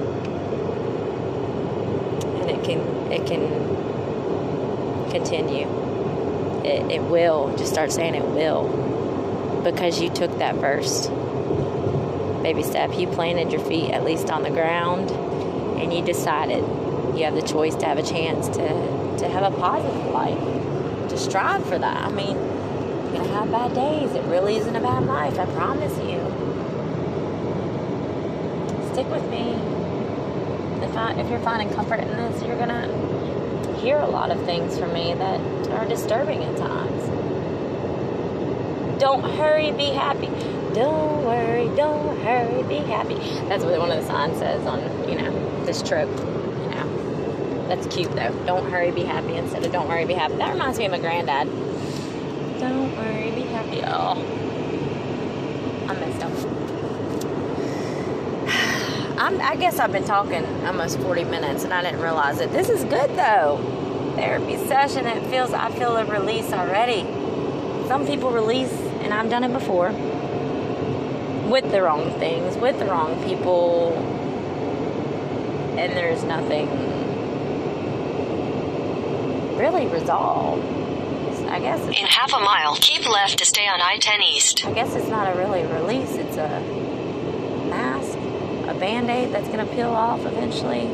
And 2.39 2.49
it 2.49 2.63
can 2.63 2.79
it 3.11 3.25
can 3.27 3.49
continue 5.11 5.86
it, 6.67 6.91
it 6.91 7.01
will. 7.03 7.55
Just 7.57 7.71
start 7.71 7.91
saying 7.91 8.15
it 8.15 8.25
will. 8.25 9.61
Because 9.63 9.99
you 10.01 10.09
took 10.09 10.37
that 10.39 10.55
first 10.59 11.09
baby 12.43 12.63
step. 12.63 12.97
You 12.97 13.07
planted 13.07 13.51
your 13.51 13.63
feet 13.65 13.91
at 13.91 14.03
least 14.03 14.29
on 14.29 14.43
the 14.43 14.49
ground 14.49 15.11
and 15.11 15.93
you 15.93 16.03
decided 16.03 16.63
you 17.17 17.23
have 17.25 17.35
the 17.35 17.41
choice 17.41 17.75
to 17.75 17.85
have 17.85 17.97
a 17.97 18.03
chance 18.03 18.47
to, 18.49 19.17
to 19.17 19.27
have 19.27 19.51
a 19.51 19.55
positive 19.57 20.11
life. 20.11 21.09
To 21.09 21.17
strive 21.17 21.65
for 21.65 21.77
that. 21.77 22.05
I 22.05 22.11
mean, 22.11 22.35
you're 22.37 23.23
gonna 23.23 23.33
have 23.33 23.51
bad 23.51 23.73
days. 23.73 24.11
It 24.13 24.23
really 24.25 24.57
isn't 24.57 24.75
a 24.75 24.81
bad 24.81 25.05
life, 25.05 25.39
I 25.39 25.45
promise 25.47 25.97
you. 25.99 26.19
Stick 28.91 29.09
with 29.09 29.27
me. 29.29 29.53
If 30.85 30.95
I 30.95 31.13
if 31.13 31.29
you're 31.29 31.39
finding 31.39 31.73
comfort 31.73 32.01
in 32.01 32.09
this, 32.09 32.43
you're 32.43 32.57
gonna 32.57 32.87
hear 33.79 33.97
a 33.97 34.07
lot 34.07 34.31
of 34.31 34.43
things 34.45 34.77
from 34.77 34.93
me 34.93 35.13
that 35.13 35.39
are 35.69 35.87
disturbing 35.87 36.43
at 36.43 36.57
times. 36.57 37.03
Don't 38.99 39.23
hurry, 39.37 39.71
be 39.71 39.91
happy. 39.91 40.27
Don't 40.73 41.23
worry, 41.23 41.69
don't 41.75 42.17
hurry, 42.21 42.63
be 42.63 42.77
happy. 42.77 43.15
That's 43.47 43.63
what 43.63 43.77
one 43.79 43.91
of 43.91 43.99
the 43.99 44.05
signs 44.05 44.39
says 44.39 44.65
on, 44.65 44.79
you 45.09 45.17
know, 45.17 45.65
this 45.65 45.81
trip. 45.81 46.09
You 46.09 46.69
know, 46.69 47.67
that's 47.67 47.87
cute 47.95 48.11
though. 48.15 48.33
Don't 48.45 48.69
hurry, 48.71 48.91
be 48.91 49.03
happy 49.03 49.35
instead 49.35 49.63
of 49.63 49.71
don't 49.71 49.87
worry, 49.87 50.05
be 50.05 50.13
happy. 50.13 50.35
That 50.35 50.53
reminds 50.53 50.79
me 50.79 50.85
of 50.85 50.91
my 50.91 50.99
granddad. 50.99 51.47
Don't 52.59 52.95
worry, 52.97 53.31
be 53.31 53.41
happy. 53.41 53.81
Oh, 53.85 54.17
I 55.87 55.93
messed 55.93 56.23
up. 56.23 56.56
I'm, 59.17 59.41
I 59.41 59.55
guess 59.55 59.79
I've 59.79 59.91
been 59.91 60.05
talking 60.05 60.45
almost 60.65 60.99
40 60.99 61.23
minutes 61.23 61.63
and 61.63 61.73
I 61.73 61.81
didn't 61.81 62.01
realize 62.01 62.39
it. 62.39 62.51
This 62.51 62.69
is 62.69 62.83
good 62.83 63.09
though. 63.11 64.13
Therapy 64.15 64.57
session, 64.67 65.07
it 65.07 65.25
feels, 65.29 65.53
I 65.53 65.71
feel 65.71 65.95
a 65.97 66.05
release 66.05 66.51
already. 66.53 67.01
Some 67.87 68.05
people 68.05 68.31
release, 68.31 68.71
and 69.01 69.13
I've 69.13 69.29
done 69.29 69.43
it 69.43 69.53
before, 69.53 69.91
with 71.49 71.71
the 71.71 71.81
wrong 71.81 72.11
things, 72.19 72.57
with 72.57 72.77
the 72.79 72.85
wrong 72.85 73.23
people, 73.23 73.93
and 75.77 75.93
there's 75.93 76.23
nothing 76.23 76.67
really 79.57 79.87
resolved. 79.87 80.65
I 81.47 81.59
guess 81.59 81.79
In 81.87 82.05
half 82.05 82.33
a 82.33 82.39
mile, 82.39 82.75
keep 82.75 83.07
left 83.09 83.37
to 83.39 83.45
stay 83.45 83.67
on 83.67 83.81
I 83.81 83.97
10 83.99 84.21
East. 84.21 84.65
I 84.65 84.73
guess 84.73 84.93
it's 84.95 85.07
not 85.07 85.33
a 85.33 85.37
really 85.37 85.63
release. 85.63 86.15
It's 86.15 86.35
a 86.35 86.47
a 86.47 86.76
band 88.87 89.09
aid 89.09 89.33
that's 89.33 89.49
going 89.49 89.59
to 89.59 89.75
peel 89.75 89.89
off 89.89 90.25
eventually, 90.25 90.87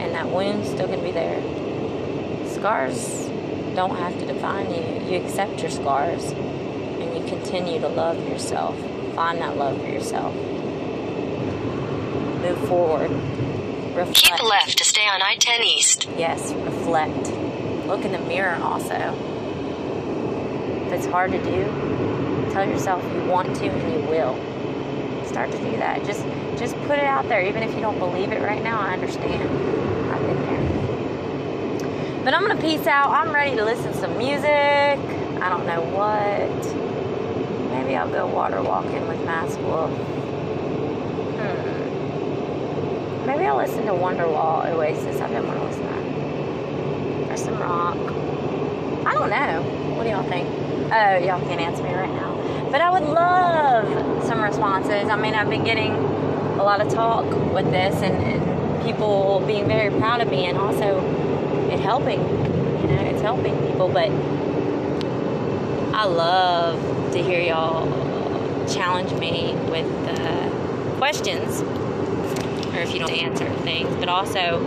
and 0.00 0.12
that 0.12 0.28
wound's 0.28 0.68
still 0.70 0.88
going 0.88 0.98
to 0.98 1.04
be 1.04 1.12
there. 1.12 1.40
Scars 2.48 3.26
don't 3.76 3.94
have 3.94 4.18
to 4.18 4.26
define 4.26 4.68
you. 4.74 4.82
You 5.08 5.24
accept 5.24 5.60
your 5.60 5.70
scars, 5.70 6.32
and 6.32 7.16
you 7.16 7.24
continue 7.28 7.78
to 7.78 7.86
love 7.86 8.18
yourself. 8.28 8.76
Find 9.14 9.38
that 9.38 9.56
love 9.56 9.80
for 9.80 9.86
yourself. 9.86 10.34
Move 12.42 12.58
forward. 12.66 13.12
Reflect. 13.94 14.16
Keep 14.16 14.42
left 14.42 14.78
to 14.78 14.84
stay 14.84 15.06
on 15.06 15.22
I 15.22 15.36
10 15.36 15.62
East. 15.62 16.08
Yes, 16.16 16.52
reflect. 16.52 17.30
Look 17.86 18.04
in 18.04 18.10
the 18.10 18.18
mirror 18.18 18.56
also. 18.56 19.14
If 20.86 20.92
it's 20.92 21.06
hard 21.06 21.30
to 21.30 21.38
do, 21.38 22.50
tell 22.50 22.68
yourself 22.68 23.00
you 23.14 23.22
want 23.26 23.54
to 23.58 23.68
and 23.68 23.92
you 23.92 24.10
will. 24.10 24.34
Start 25.38 25.52
to 25.52 25.70
do 25.70 25.76
that. 25.76 26.04
Just 26.04 26.24
just 26.58 26.74
put 26.88 26.98
it 26.98 27.04
out 27.04 27.28
there. 27.28 27.40
Even 27.46 27.62
if 27.62 27.72
you 27.72 27.80
don't 27.80 28.00
believe 28.00 28.32
it 28.32 28.42
right 28.42 28.60
now, 28.60 28.80
I 28.80 28.92
understand. 28.92 29.48
I've 30.10 30.20
been 30.20 30.42
there. 30.46 32.24
But 32.24 32.34
I'm 32.34 32.44
gonna 32.44 32.60
peace 32.60 32.88
out. 32.88 33.10
I'm 33.10 33.32
ready 33.32 33.54
to 33.54 33.64
listen 33.64 33.92
to 33.92 33.98
some 33.98 34.18
music. 34.18 34.48
I 34.48 35.48
don't 35.48 35.64
know 35.64 35.80
what. 35.94 36.50
Maybe 37.70 37.94
I'll 37.94 38.10
go 38.10 38.26
water 38.26 38.60
walking 38.60 39.06
with 39.06 39.24
Masked 39.24 39.60
Wolf. 39.60 39.92
Hmm. 41.38 41.66
Maybe 43.26 43.44
I'll 43.44 43.58
listen 43.58 43.86
to 43.86 43.92
Wonderwall 43.92 44.66
Oasis. 44.72 45.20
I've 45.20 45.30
been 45.30 45.46
wanting 45.46 45.62
to 45.62 45.68
listen 45.68 45.86
to 45.86 45.88
that. 45.88 47.30
Or 47.30 47.36
some 47.36 47.60
rock. 47.60 47.96
I 49.06 49.14
don't 49.14 49.30
know. 49.30 49.62
What 49.94 50.02
do 50.02 50.10
y'all 50.10 50.28
think? 50.28 50.48
Oh, 50.92 51.18
y'all 51.18 51.40
can't 51.46 51.60
answer 51.60 51.84
me 51.84 51.94
right 51.94 52.10
now. 52.10 52.37
But 52.70 52.80
I 52.80 52.90
would 52.90 53.08
love 53.08 54.24
some 54.26 54.42
responses. 54.42 55.08
I 55.08 55.16
mean, 55.16 55.34
I've 55.34 55.48
been 55.48 55.64
getting 55.64 55.92
a 55.92 56.62
lot 56.62 56.80
of 56.80 56.92
talk 56.92 57.24
with 57.52 57.70
this 57.70 57.94
and, 58.02 58.14
and 58.16 58.82
people 58.84 59.42
being 59.46 59.66
very 59.66 59.90
proud 59.98 60.20
of 60.20 60.28
me 60.28 60.46
and 60.46 60.58
also 60.58 60.98
it 61.70 61.80
helping. 61.80 62.20
You 62.20 62.88
know, 62.88 63.02
it's 63.04 63.22
helping 63.22 63.56
people. 63.66 63.88
But 63.88 64.10
I 65.94 66.04
love 66.04 67.12
to 67.12 67.22
hear 67.22 67.40
y'all 67.40 67.86
challenge 68.68 69.12
me 69.14 69.54
with 69.70 69.86
uh, 70.08 70.96
questions 70.98 71.62
or 71.62 72.80
if 72.80 72.92
you 72.92 73.00
don't 73.00 73.10
answer 73.10 73.48
things, 73.60 73.88
but 73.96 74.08
also 74.08 74.60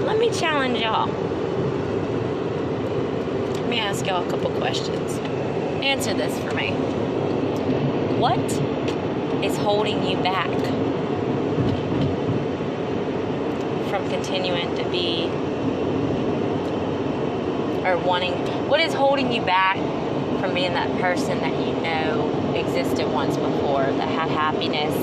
let 0.00 0.18
me 0.18 0.30
challenge 0.30 0.78
y'all. 0.78 1.06
Let 3.54 3.68
me 3.68 3.78
ask 3.78 4.06
y'all 4.06 4.26
a 4.26 4.30
couple 4.30 4.50
questions. 4.52 5.18
Answer 5.82 6.14
this 6.14 6.38
for 6.40 6.54
me. 6.54 6.74
What 8.18 8.38
is 9.44 9.56
holding 9.58 10.06
you 10.06 10.16
back 10.22 10.48
from 13.90 14.08
continuing 14.10 14.74
to 14.76 14.88
be 14.90 15.26
or 17.86 17.98
wanting 17.98 18.32
what 18.68 18.80
is 18.80 18.94
holding 18.94 19.30
you 19.32 19.42
back 19.42 19.76
from 20.40 20.54
being 20.54 20.72
that 20.72 20.90
person 21.00 21.38
that 21.40 21.52
you 21.66 21.74
know 21.82 22.54
existed 22.56 23.06
once 23.10 23.36
before 23.36 23.84
that 23.84 24.08
had 24.08 24.30
happiness 24.30 24.94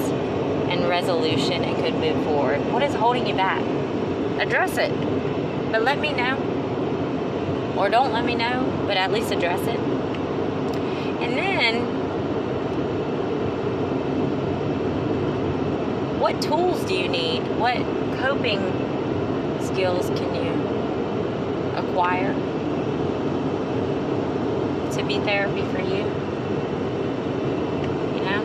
and 0.70 0.90
resolution 0.90 1.64
and 1.64 1.76
could 1.84 1.94
move 1.94 2.24
forward? 2.26 2.60
What 2.74 2.84
is 2.84 2.94
holding 2.94 3.28
you 3.28 3.36
back? 3.36 3.62
Address 4.40 4.78
it. 4.78 4.92
But 5.72 5.84
let 5.84 6.00
me 6.00 6.14
know. 6.14 6.38
Or 7.78 7.90
don't 7.90 8.12
let 8.12 8.26
me 8.26 8.36
know 8.36 8.74
but 8.88 8.98
at 8.98 9.12
least 9.12 9.32
address 9.32 9.62
it. 9.62 9.80
And 11.20 11.38
then 11.38 12.03
what 16.24 16.42
tools 16.42 16.84
do 16.86 16.96
you 16.96 17.10
need 17.10 17.42
what 17.58 17.78
coping 18.22 18.62
skills 19.62 20.08
can 20.18 20.34
you 20.34 20.52
acquire 21.78 22.34
to 24.94 25.04
be 25.04 25.20
therapy 25.20 25.62
for 25.72 25.80
you. 25.80 26.04
You 28.16 28.24
know, 28.24 28.42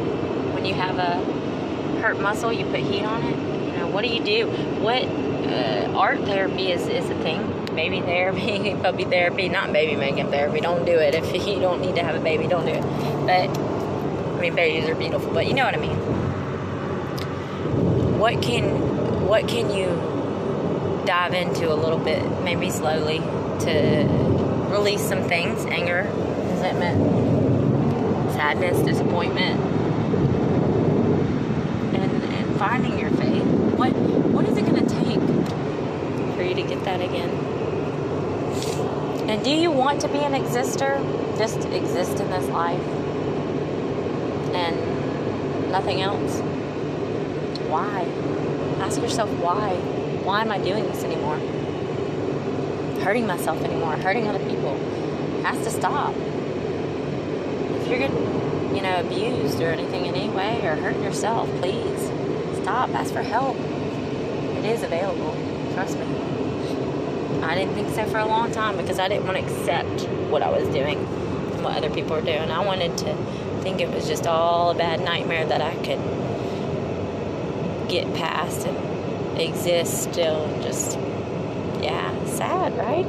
when 0.54 0.64
you 0.64 0.74
have 0.74 0.98
a 0.98 1.16
hurt 2.00 2.18
muscle, 2.20 2.52
you 2.52 2.64
put 2.66 2.80
heat 2.80 3.04
on 3.04 3.22
it. 3.22 3.66
You 3.66 3.78
know, 3.78 3.88
what 3.88 4.02
do 4.02 4.08
you 4.08 4.22
do? 4.22 4.46
What 4.80 5.04
uh, 5.04 5.92
art 5.96 6.20
therapy 6.20 6.72
is, 6.72 6.86
is 6.88 7.08
a 7.10 7.14
thing. 7.22 7.54
Baby 7.74 8.00
therapy, 8.00 8.74
puppy 8.82 9.04
therapy, 9.04 9.48
not 9.48 9.72
baby 9.72 9.96
making 9.96 10.30
therapy. 10.30 10.60
Don't 10.60 10.84
do 10.84 10.98
it. 10.98 11.14
If 11.14 11.32
you 11.46 11.60
don't 11.60 11.80
need 11.80 11.96
to 11.96 12.02
have 12.02 12.14
a 12.14 12.20
baby, 12.20 12.46
don't 12.46 12.64
do 12.64 12.72
it. 12.72 12.82
But, 13.26 13.58
I 13.58 14.40
mean, 14.40 14.54
babies 14.54 14.88
are 14.88 14.94
beautiful, 14.94 15.32
but 15.32 15.46
you 15.46 15.54
know 15.54 15.64
what 15.64 15.74
I 15.74 15.78
mean. 15.78 16.17
What 18.18 18.42
can, 18.42 19.26
what 19.26 19.46
can 19.48 19.70
you 19.70 19.86
dive 21.06 21.32
into 21.32 21.72
a 21.72 21.74
little 21.74 21.98
bit, 21.98 22.22
maybe 22.42 22.70
slowly, 22.70 23.18
to 23.18 24.06
release 24.68 25.00
some 25.00 25.22
things 25.22 25.64
anger, 25.66 26.02
resentment, 26.50 28.32
sadness, 28.32 28.78
disappointment, 28.80 29.58
and, 31.94 32.22
and 32.22 32.58
finding 32.58 32.98
your 32.98 33.10
faith. 33.12 33.42
What 33.76 33.92
what 33.92 34.44
is 34.46 34.58
it 34.58 34.66
going 34.66 34.86
to 34.86 34.94
take 35.02 36.34
for 36.36 36.42
you 36.42 36.54
to 36.54 36.62
get 36.62 36.84
that 36.84 37.00
again? 37.00 37.30
And 39.30 39.42
do 39.42 39.50
you 39.50 39.70
want 39.70 40.00
to 40.02 40.08
be 40.08 40.18
an 40.18 40.32
exister? 40.32 40.98
Just 41.38 41.64
exist 41.68 42.20
in 42.20 42.30
this 42.30 42.48
life 42.48 42.80
and 44.54 45.70
nothing 45.70 46.00
else? 46.00 46.42
Why? 47.78 48.84
Ask 48.84 49.00
yourself 49.00 49.30
why. 49.40 49.76
Why 50.24 50.40
am 50.42 50.50
I 50.50 50.58
doing 50.58 50.84
this 50.84 51.04
anymore? 51.04 51.38
hurting 53.08 53.26
myself 53.26 53.62
anymore, 53.62 53.96
hurting 53.96 54.26
other 54.28 54.38
people. 54.40 54.76
It 55.38 55.44
has 55.46 55.64
to 55.64 55.70
stop. 55.70 56.14
If 56.14 57.88
you're 57.88 57.98
getting, 57.98 58.76
you 58.76 58.82
know, 58.82 59.00
abused 59.00 59.62
or 59.62 59.70
anything 59.70 60.04
in 60.04 60.14
any 60.14 60.28
way 60.28 60.60
or 60.66 60.76
hurting 60.76 61.02
yourself, 61.02 61.48
please 61.60 61.98
stop. 62.60 62.90
Ask 62.90 63.14
for 63.14 63.22
help. 63.22 63.56
It 63.56 64.64
is 64.66 64.82
available. 64.82 65.34
Trust 65.72 65.98
me. 65.98 66.06
I 67.42 67.54
didn't 67.54 67.72
think 67.72 67.88
so 67.94 68.04
for 68.06 68.18
a 68.18 68.26
long 68.26 68.52
time 68.52 68.76
because 68.76 68.98
I 68.98 69.08
didn't 69.08 69.26
want 69.26 69.38
to 69.38 69.44
accept 69.44 70.02
what 70.28 70.42
I 70.42 70.50
was 70.50 70.68
doing 70.68 70.98
and 70.98 71.64
what 71.64 71.76
other 71.78 71.88
people 71.88 72.14
were 72.16 72.20
doing. 72.20 72.50
I 72.50 72.62
wanted 72.62 72.98
to 72.98 73.14
think 73.62 73.80
it 73.80 73.88
was 73.88 74.06
just 74.06 74.26
all 74.26 74.70
a 74.70 74.74
bad 74.74 75.00
nightmare 75.00 75.46
that 75.46 75.62
I 75.62 75.74
could 75.76 76.00
get 77.88 78.12
past 78.14 78.66
and 78.66 79.40
exist 79.40 80.02
still 80.02 80.46
just 80.62 80.98
yeah, 81.80 82.24
sad, 82.26 82.76
right? 82.76 83.06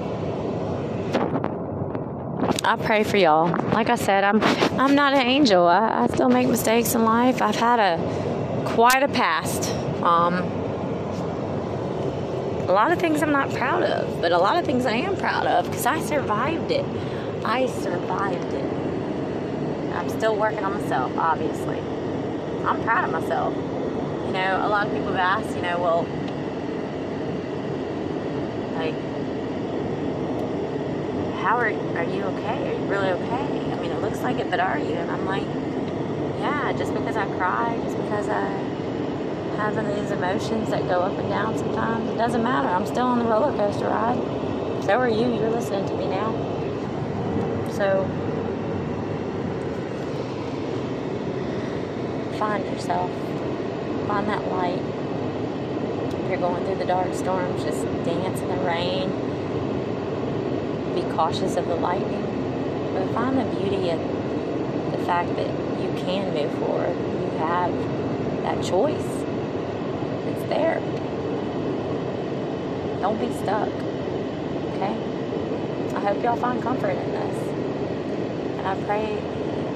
I 2.64 2.76
pray 2.76 3.04
for 3.04 3.18
y'all. 3.18 3.50
Like 3.74 3.90
I 3.90 3.96
said, 3.96 4.24
I'm 4.24 4.42
I'm 4.80 4.96
not 4.96 5.14
an 5.14 5.22
angel. 5.22 5.68
I, 5.68 6.04
I 6.04 6.08
still 6.08 6.30
make 6.30 6.48
mistakes 6.48 6.94
in 6.96 7.04
life. 7.04 7.42
I've 7.42 7.56
had 7.56 7.80
a 7.80 8.64
quite 8.66 9.04
a 9.04 9.08
past. 9.08 9.70
Um, 10.04 10.36
a 12.70 12.72
lot 12.72 12.92
of 12.92 13.00
things 13.00 13.24
I'm 13.24 13.32
not 13.32 13.50
proud 13.52 13.82
of, 13.82 14.22
but 14.22 14.32
a 14.32 14.38
lot 14.38 14.58
of 14.58 14.66
things 14.66 14.86
I 14.86 14.94
am 14.94 15.18
proud 15.18 15.48
of 15.48 15.66
because 15.66 15.86
I 15.86 16.00
survived 16.02 16.70
it. 16.70 16.86
I 17.44 17.66
survived 17.66 18.54
it. 18.54 18.74
I'm 19.96 20.08
still 20.10 20.36
working 20.36 20.64
on 20.64 20.80
myself, 20.80 21.12
obviously. 21.18 21.80
I'm 22.66 22.84
proud 22.84 23.06
of 23.06 23.12
myself. 23.12 23.56
You 24.30 24.34
know, 24.34 24.62
a 24.64 24.70
lot 24.70 24.86
of 24.86 24.94
people 24.94 25.12
have 25.12 25.42
asked, 25.44 25.56
you 25.56 25.64
know, 25.64 25.80
well, 25.80 26.04
like, 28.76 28.94
how 31.42 31.58
are, 31.58 31.74
are 31.98 32.04
you 32.04 32.22
okay? 32.26 32.70
Are 32.70 32.80
you 32.80 32.86
really 32.86 33.10
okay? 33.10 33.72
I 33.72 33.82
mean, 33.82 33.90
it 33.90 34.00
looks 34.02 34.22
like 34.22 34.38
it, 34.38 34.52
but 34.52 34.60
are 34.60 34.78
you? 34.78 34.94
And 34.94 35.10
I'm 35.10 35.26
like, 35.26 35.42
yeah, 36.38 36.72
just 36.78 36.94
because 36.94 37.18
I 37.18 37.26
cry, 37.38 37.76
just 37.84 37.98
because 37.98 38.30
I 38.30 38.46
have 39.58 39.76
these 39.96 40.12
emotions 40.12 40.70
that 40.70 40.84
go 40.84 41.00
up 41.00 41.18
and 41.18 41.28
down 41.28 41.58
sometimes, 41.58 42.08
it 42.12 42.18
doesn't 42.18 42.44
matter. 42.44 42.68
I'm 42.68 42.86
still 42.86 43.08
on 43.08 43.18
the 43.18 43.26
roller 43.26 43.52
coaster 43.58 43.88
ride. 43.88 44.84
So 44.84 45.00
are 45.00 45.10
you. 45.10 45.26
You're 45.26 45.50
listening 45.50 45.88
to 45.88 45.98
me 45.98 46.06
now. 46.06 46.30
So, 47.72 48.06
find 52.38 52.64
yourself. 52.66 53.10
Find 54.10 54.28
that 54.28 54.48
light 54.50 54.82
If 56.16 56.30
you're 56.32 56.40
going 56.40 56.66
through 56.66 56.78
the 56.78 56.86
dark 56.86 57.14
storms, 57.14 57.64
just 57.64 57.84
dance 58.04 58.40
in 58.40 58.48
the 58.48 58.58
rain. 58.66 59.08
Be 60.96 61.04
cautious 61.16 61.56
of 61.58 61.68
the 61.68 61.76
lightning. 61.76 62.26
But 62.96 63.14
find 63.14 63.38
the 63.38 63.46
beauty 63.60 63.92
of 63.92 64.00
the 64.94 65.06
fact 65.06 65.36
that 65.36 65.48
you 65.80 65.94
can 66.04 66.34
move 66.34 66.52
forward. 66.58 66.98
You 66.98 67.38
have 67.38 67.72
that 68.42 68.66
choice. 68.66 69.06
It's 70.26 70.50
there. 70.50 70.80
Don't 73.02 73.20
be 73.20 73.32
stuck. 73.44 73.70
Okay? 74.74 74.98
I 75.96 76.00
hope 76.00 76.24
y'all 76.24 76.36
find 76.36 76.64
comfort 76.64 76.98
in 76.98 77.12
this. 77.12 77.48
And 78.58 78.66
I 78.66 78.74
pray 78.86 79.22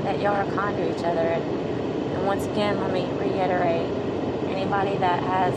that 0.06 0.20
y'all 0.20 0.34
are 0.34 0.52
kind 0.56 0.76
to 0.76 0.90
each 0.90 1.06
other. 1.06 1.22
And, 1.22 1.44
and 1.44 2.26
once 2.26 2.46
again, 2.48 2.82
let 2.82 2.92
me 2.92 3.06
reiterate 3.20 4.03
anybody 4.74 4.98
that 4.98 5.22
has 5.22 5.54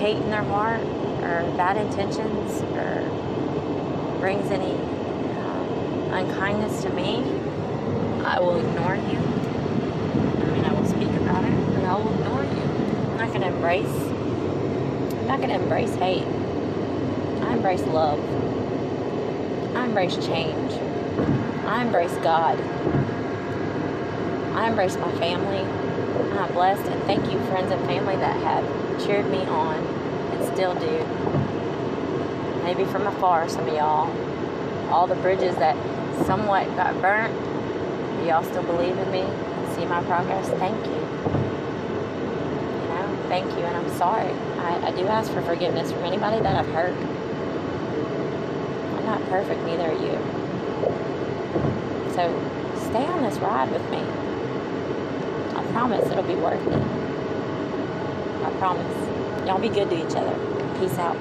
hate 0.00 0.16
in 0.16 0.30
their 0.30 0.42
heart 0.42 0.80
or 1.22 1.56
bad 1.56 1.76
intentions 1.76 2.62
or 2.74 4.18
brings 4.18 4.50
any 4.50 4.72
um, 4.72 5.68
unkindness 6.14 6.82
to 6.82 6.90
me, 6.90 7.22
I 8.24 8.40
will 8.40 8.58
ignore 8.58 8.96
you. 8.96 9.18
I 9.20 10.50
mean, 10.50 10.64
I 10.64 10.72
will 10.72 10.86
speak 10.86 11.10
about 11.20 11.44
it, 11.44 11.74
but 11.74 11.84
I 11.84 11.94
will 11.94 12.12
ignore 12.12 12.42
you. 12.42 12.60
I'm 13.10 13.16
not 13.18 13.28
going 13.28 13.42
to 13.42 13.48
embrace. 13.48 13.86
I'm 13.86 15.26
not 15.28 15.38
going 15.38 15.50
to 15.50 15.62
embrace 15.62 15.94
hate. 15.94 16.26
I 17.44 17.54
embrace 17.54 17.82
love. 17.82 18.18
I 19.76 19.84
embrace 19.84 20.16
change. 20.16 20.72
I 21.66 21.82
embrace 21.84 22.14
God. 22.16 22.58
I 24.56 24.68
embrace 24.68 24.96
my 24.96 25.12
family. 25.18 25.81
I'm 26.38 26.52
blessed 26.52 26.88
and 26.90 27.02
thank 27.04 27.30
you, 27.30 27.38
friends 27.46 27.70
and 27.72 27.84
family 27.86 28.16
that 28.16 28.36
have 28.42 28.64
cheered 29.04 29.30
me 29.30 29.40
on 29.46 29.76
and 29.76 30.44
still 30.54 30.74
do. 30.74 31.04
Maybe 32.64 32.84
from 32.84 33.06
afar, 33.06 33.48
some 33.48 33.66
of 33.68 33.74
y'all. 33.74 34.10
All 34.90 35.06
the 35.06 35.16
bridges 35.16 35.56
that 35.56 35.76
somewhat 36.26 36.66
got 36.76 37.00
burnt, 37.00 37.32
y'all 38.26 38.44
still 38.44 38.62
believe 38.62 38.96
in 38.96 39.10
me 39.10 39.20
and 39.20 39.74
see 39.74 39.84
my 39.86 40.02
progress. 40.04 40.48
Thank 40.58 40.86
you. 40.86 40.92
You 40.92 42.88
know, 42.88 43.24
thank 43.28 43.50
you, 43.52 43.64
and 43.64 43.76
I'm 43.76 43.90
sorry. 43.96 44.32
I, 44.58 44.88
I 44.88 44.90
do 44.92 45.06
ask 45.08 45.32
for 45.32 45.42
forgiveness 45.42 45.90
from 45.92 46.04
anybody 46.04 46.40
that 46.40 46.56
I've 46.56 46.72
hurt. 46.72 46.94
I'm 48.96 49.04
not 49.06 49.22
perfect, 49.28 49.62
neither 49.64 49.84
are 49.84 49.92
you. 49.92 50.18
So 52.14 52.28
stay 52.90 53.06
on 53.06 53.22
this 53.22 53.38
ride 53.38 53.70
with 53.72 53.90
me. 53.90 54.02
Promise 55.72 56.06
it'll 56.10 56.22
be 56.24 56.34
worth 56.34 56.66
it. 56.66 56.82
I 58.44 58.50
promise. 58.58 59.46
Y'all 59.46 59.58
be 59.58 59.68
good 59.68 59.88
to 59.90 59.96
each 59.96 60.14
other. 60.14 60.36
Peace 60.78 60.98
out. 60.98 61.16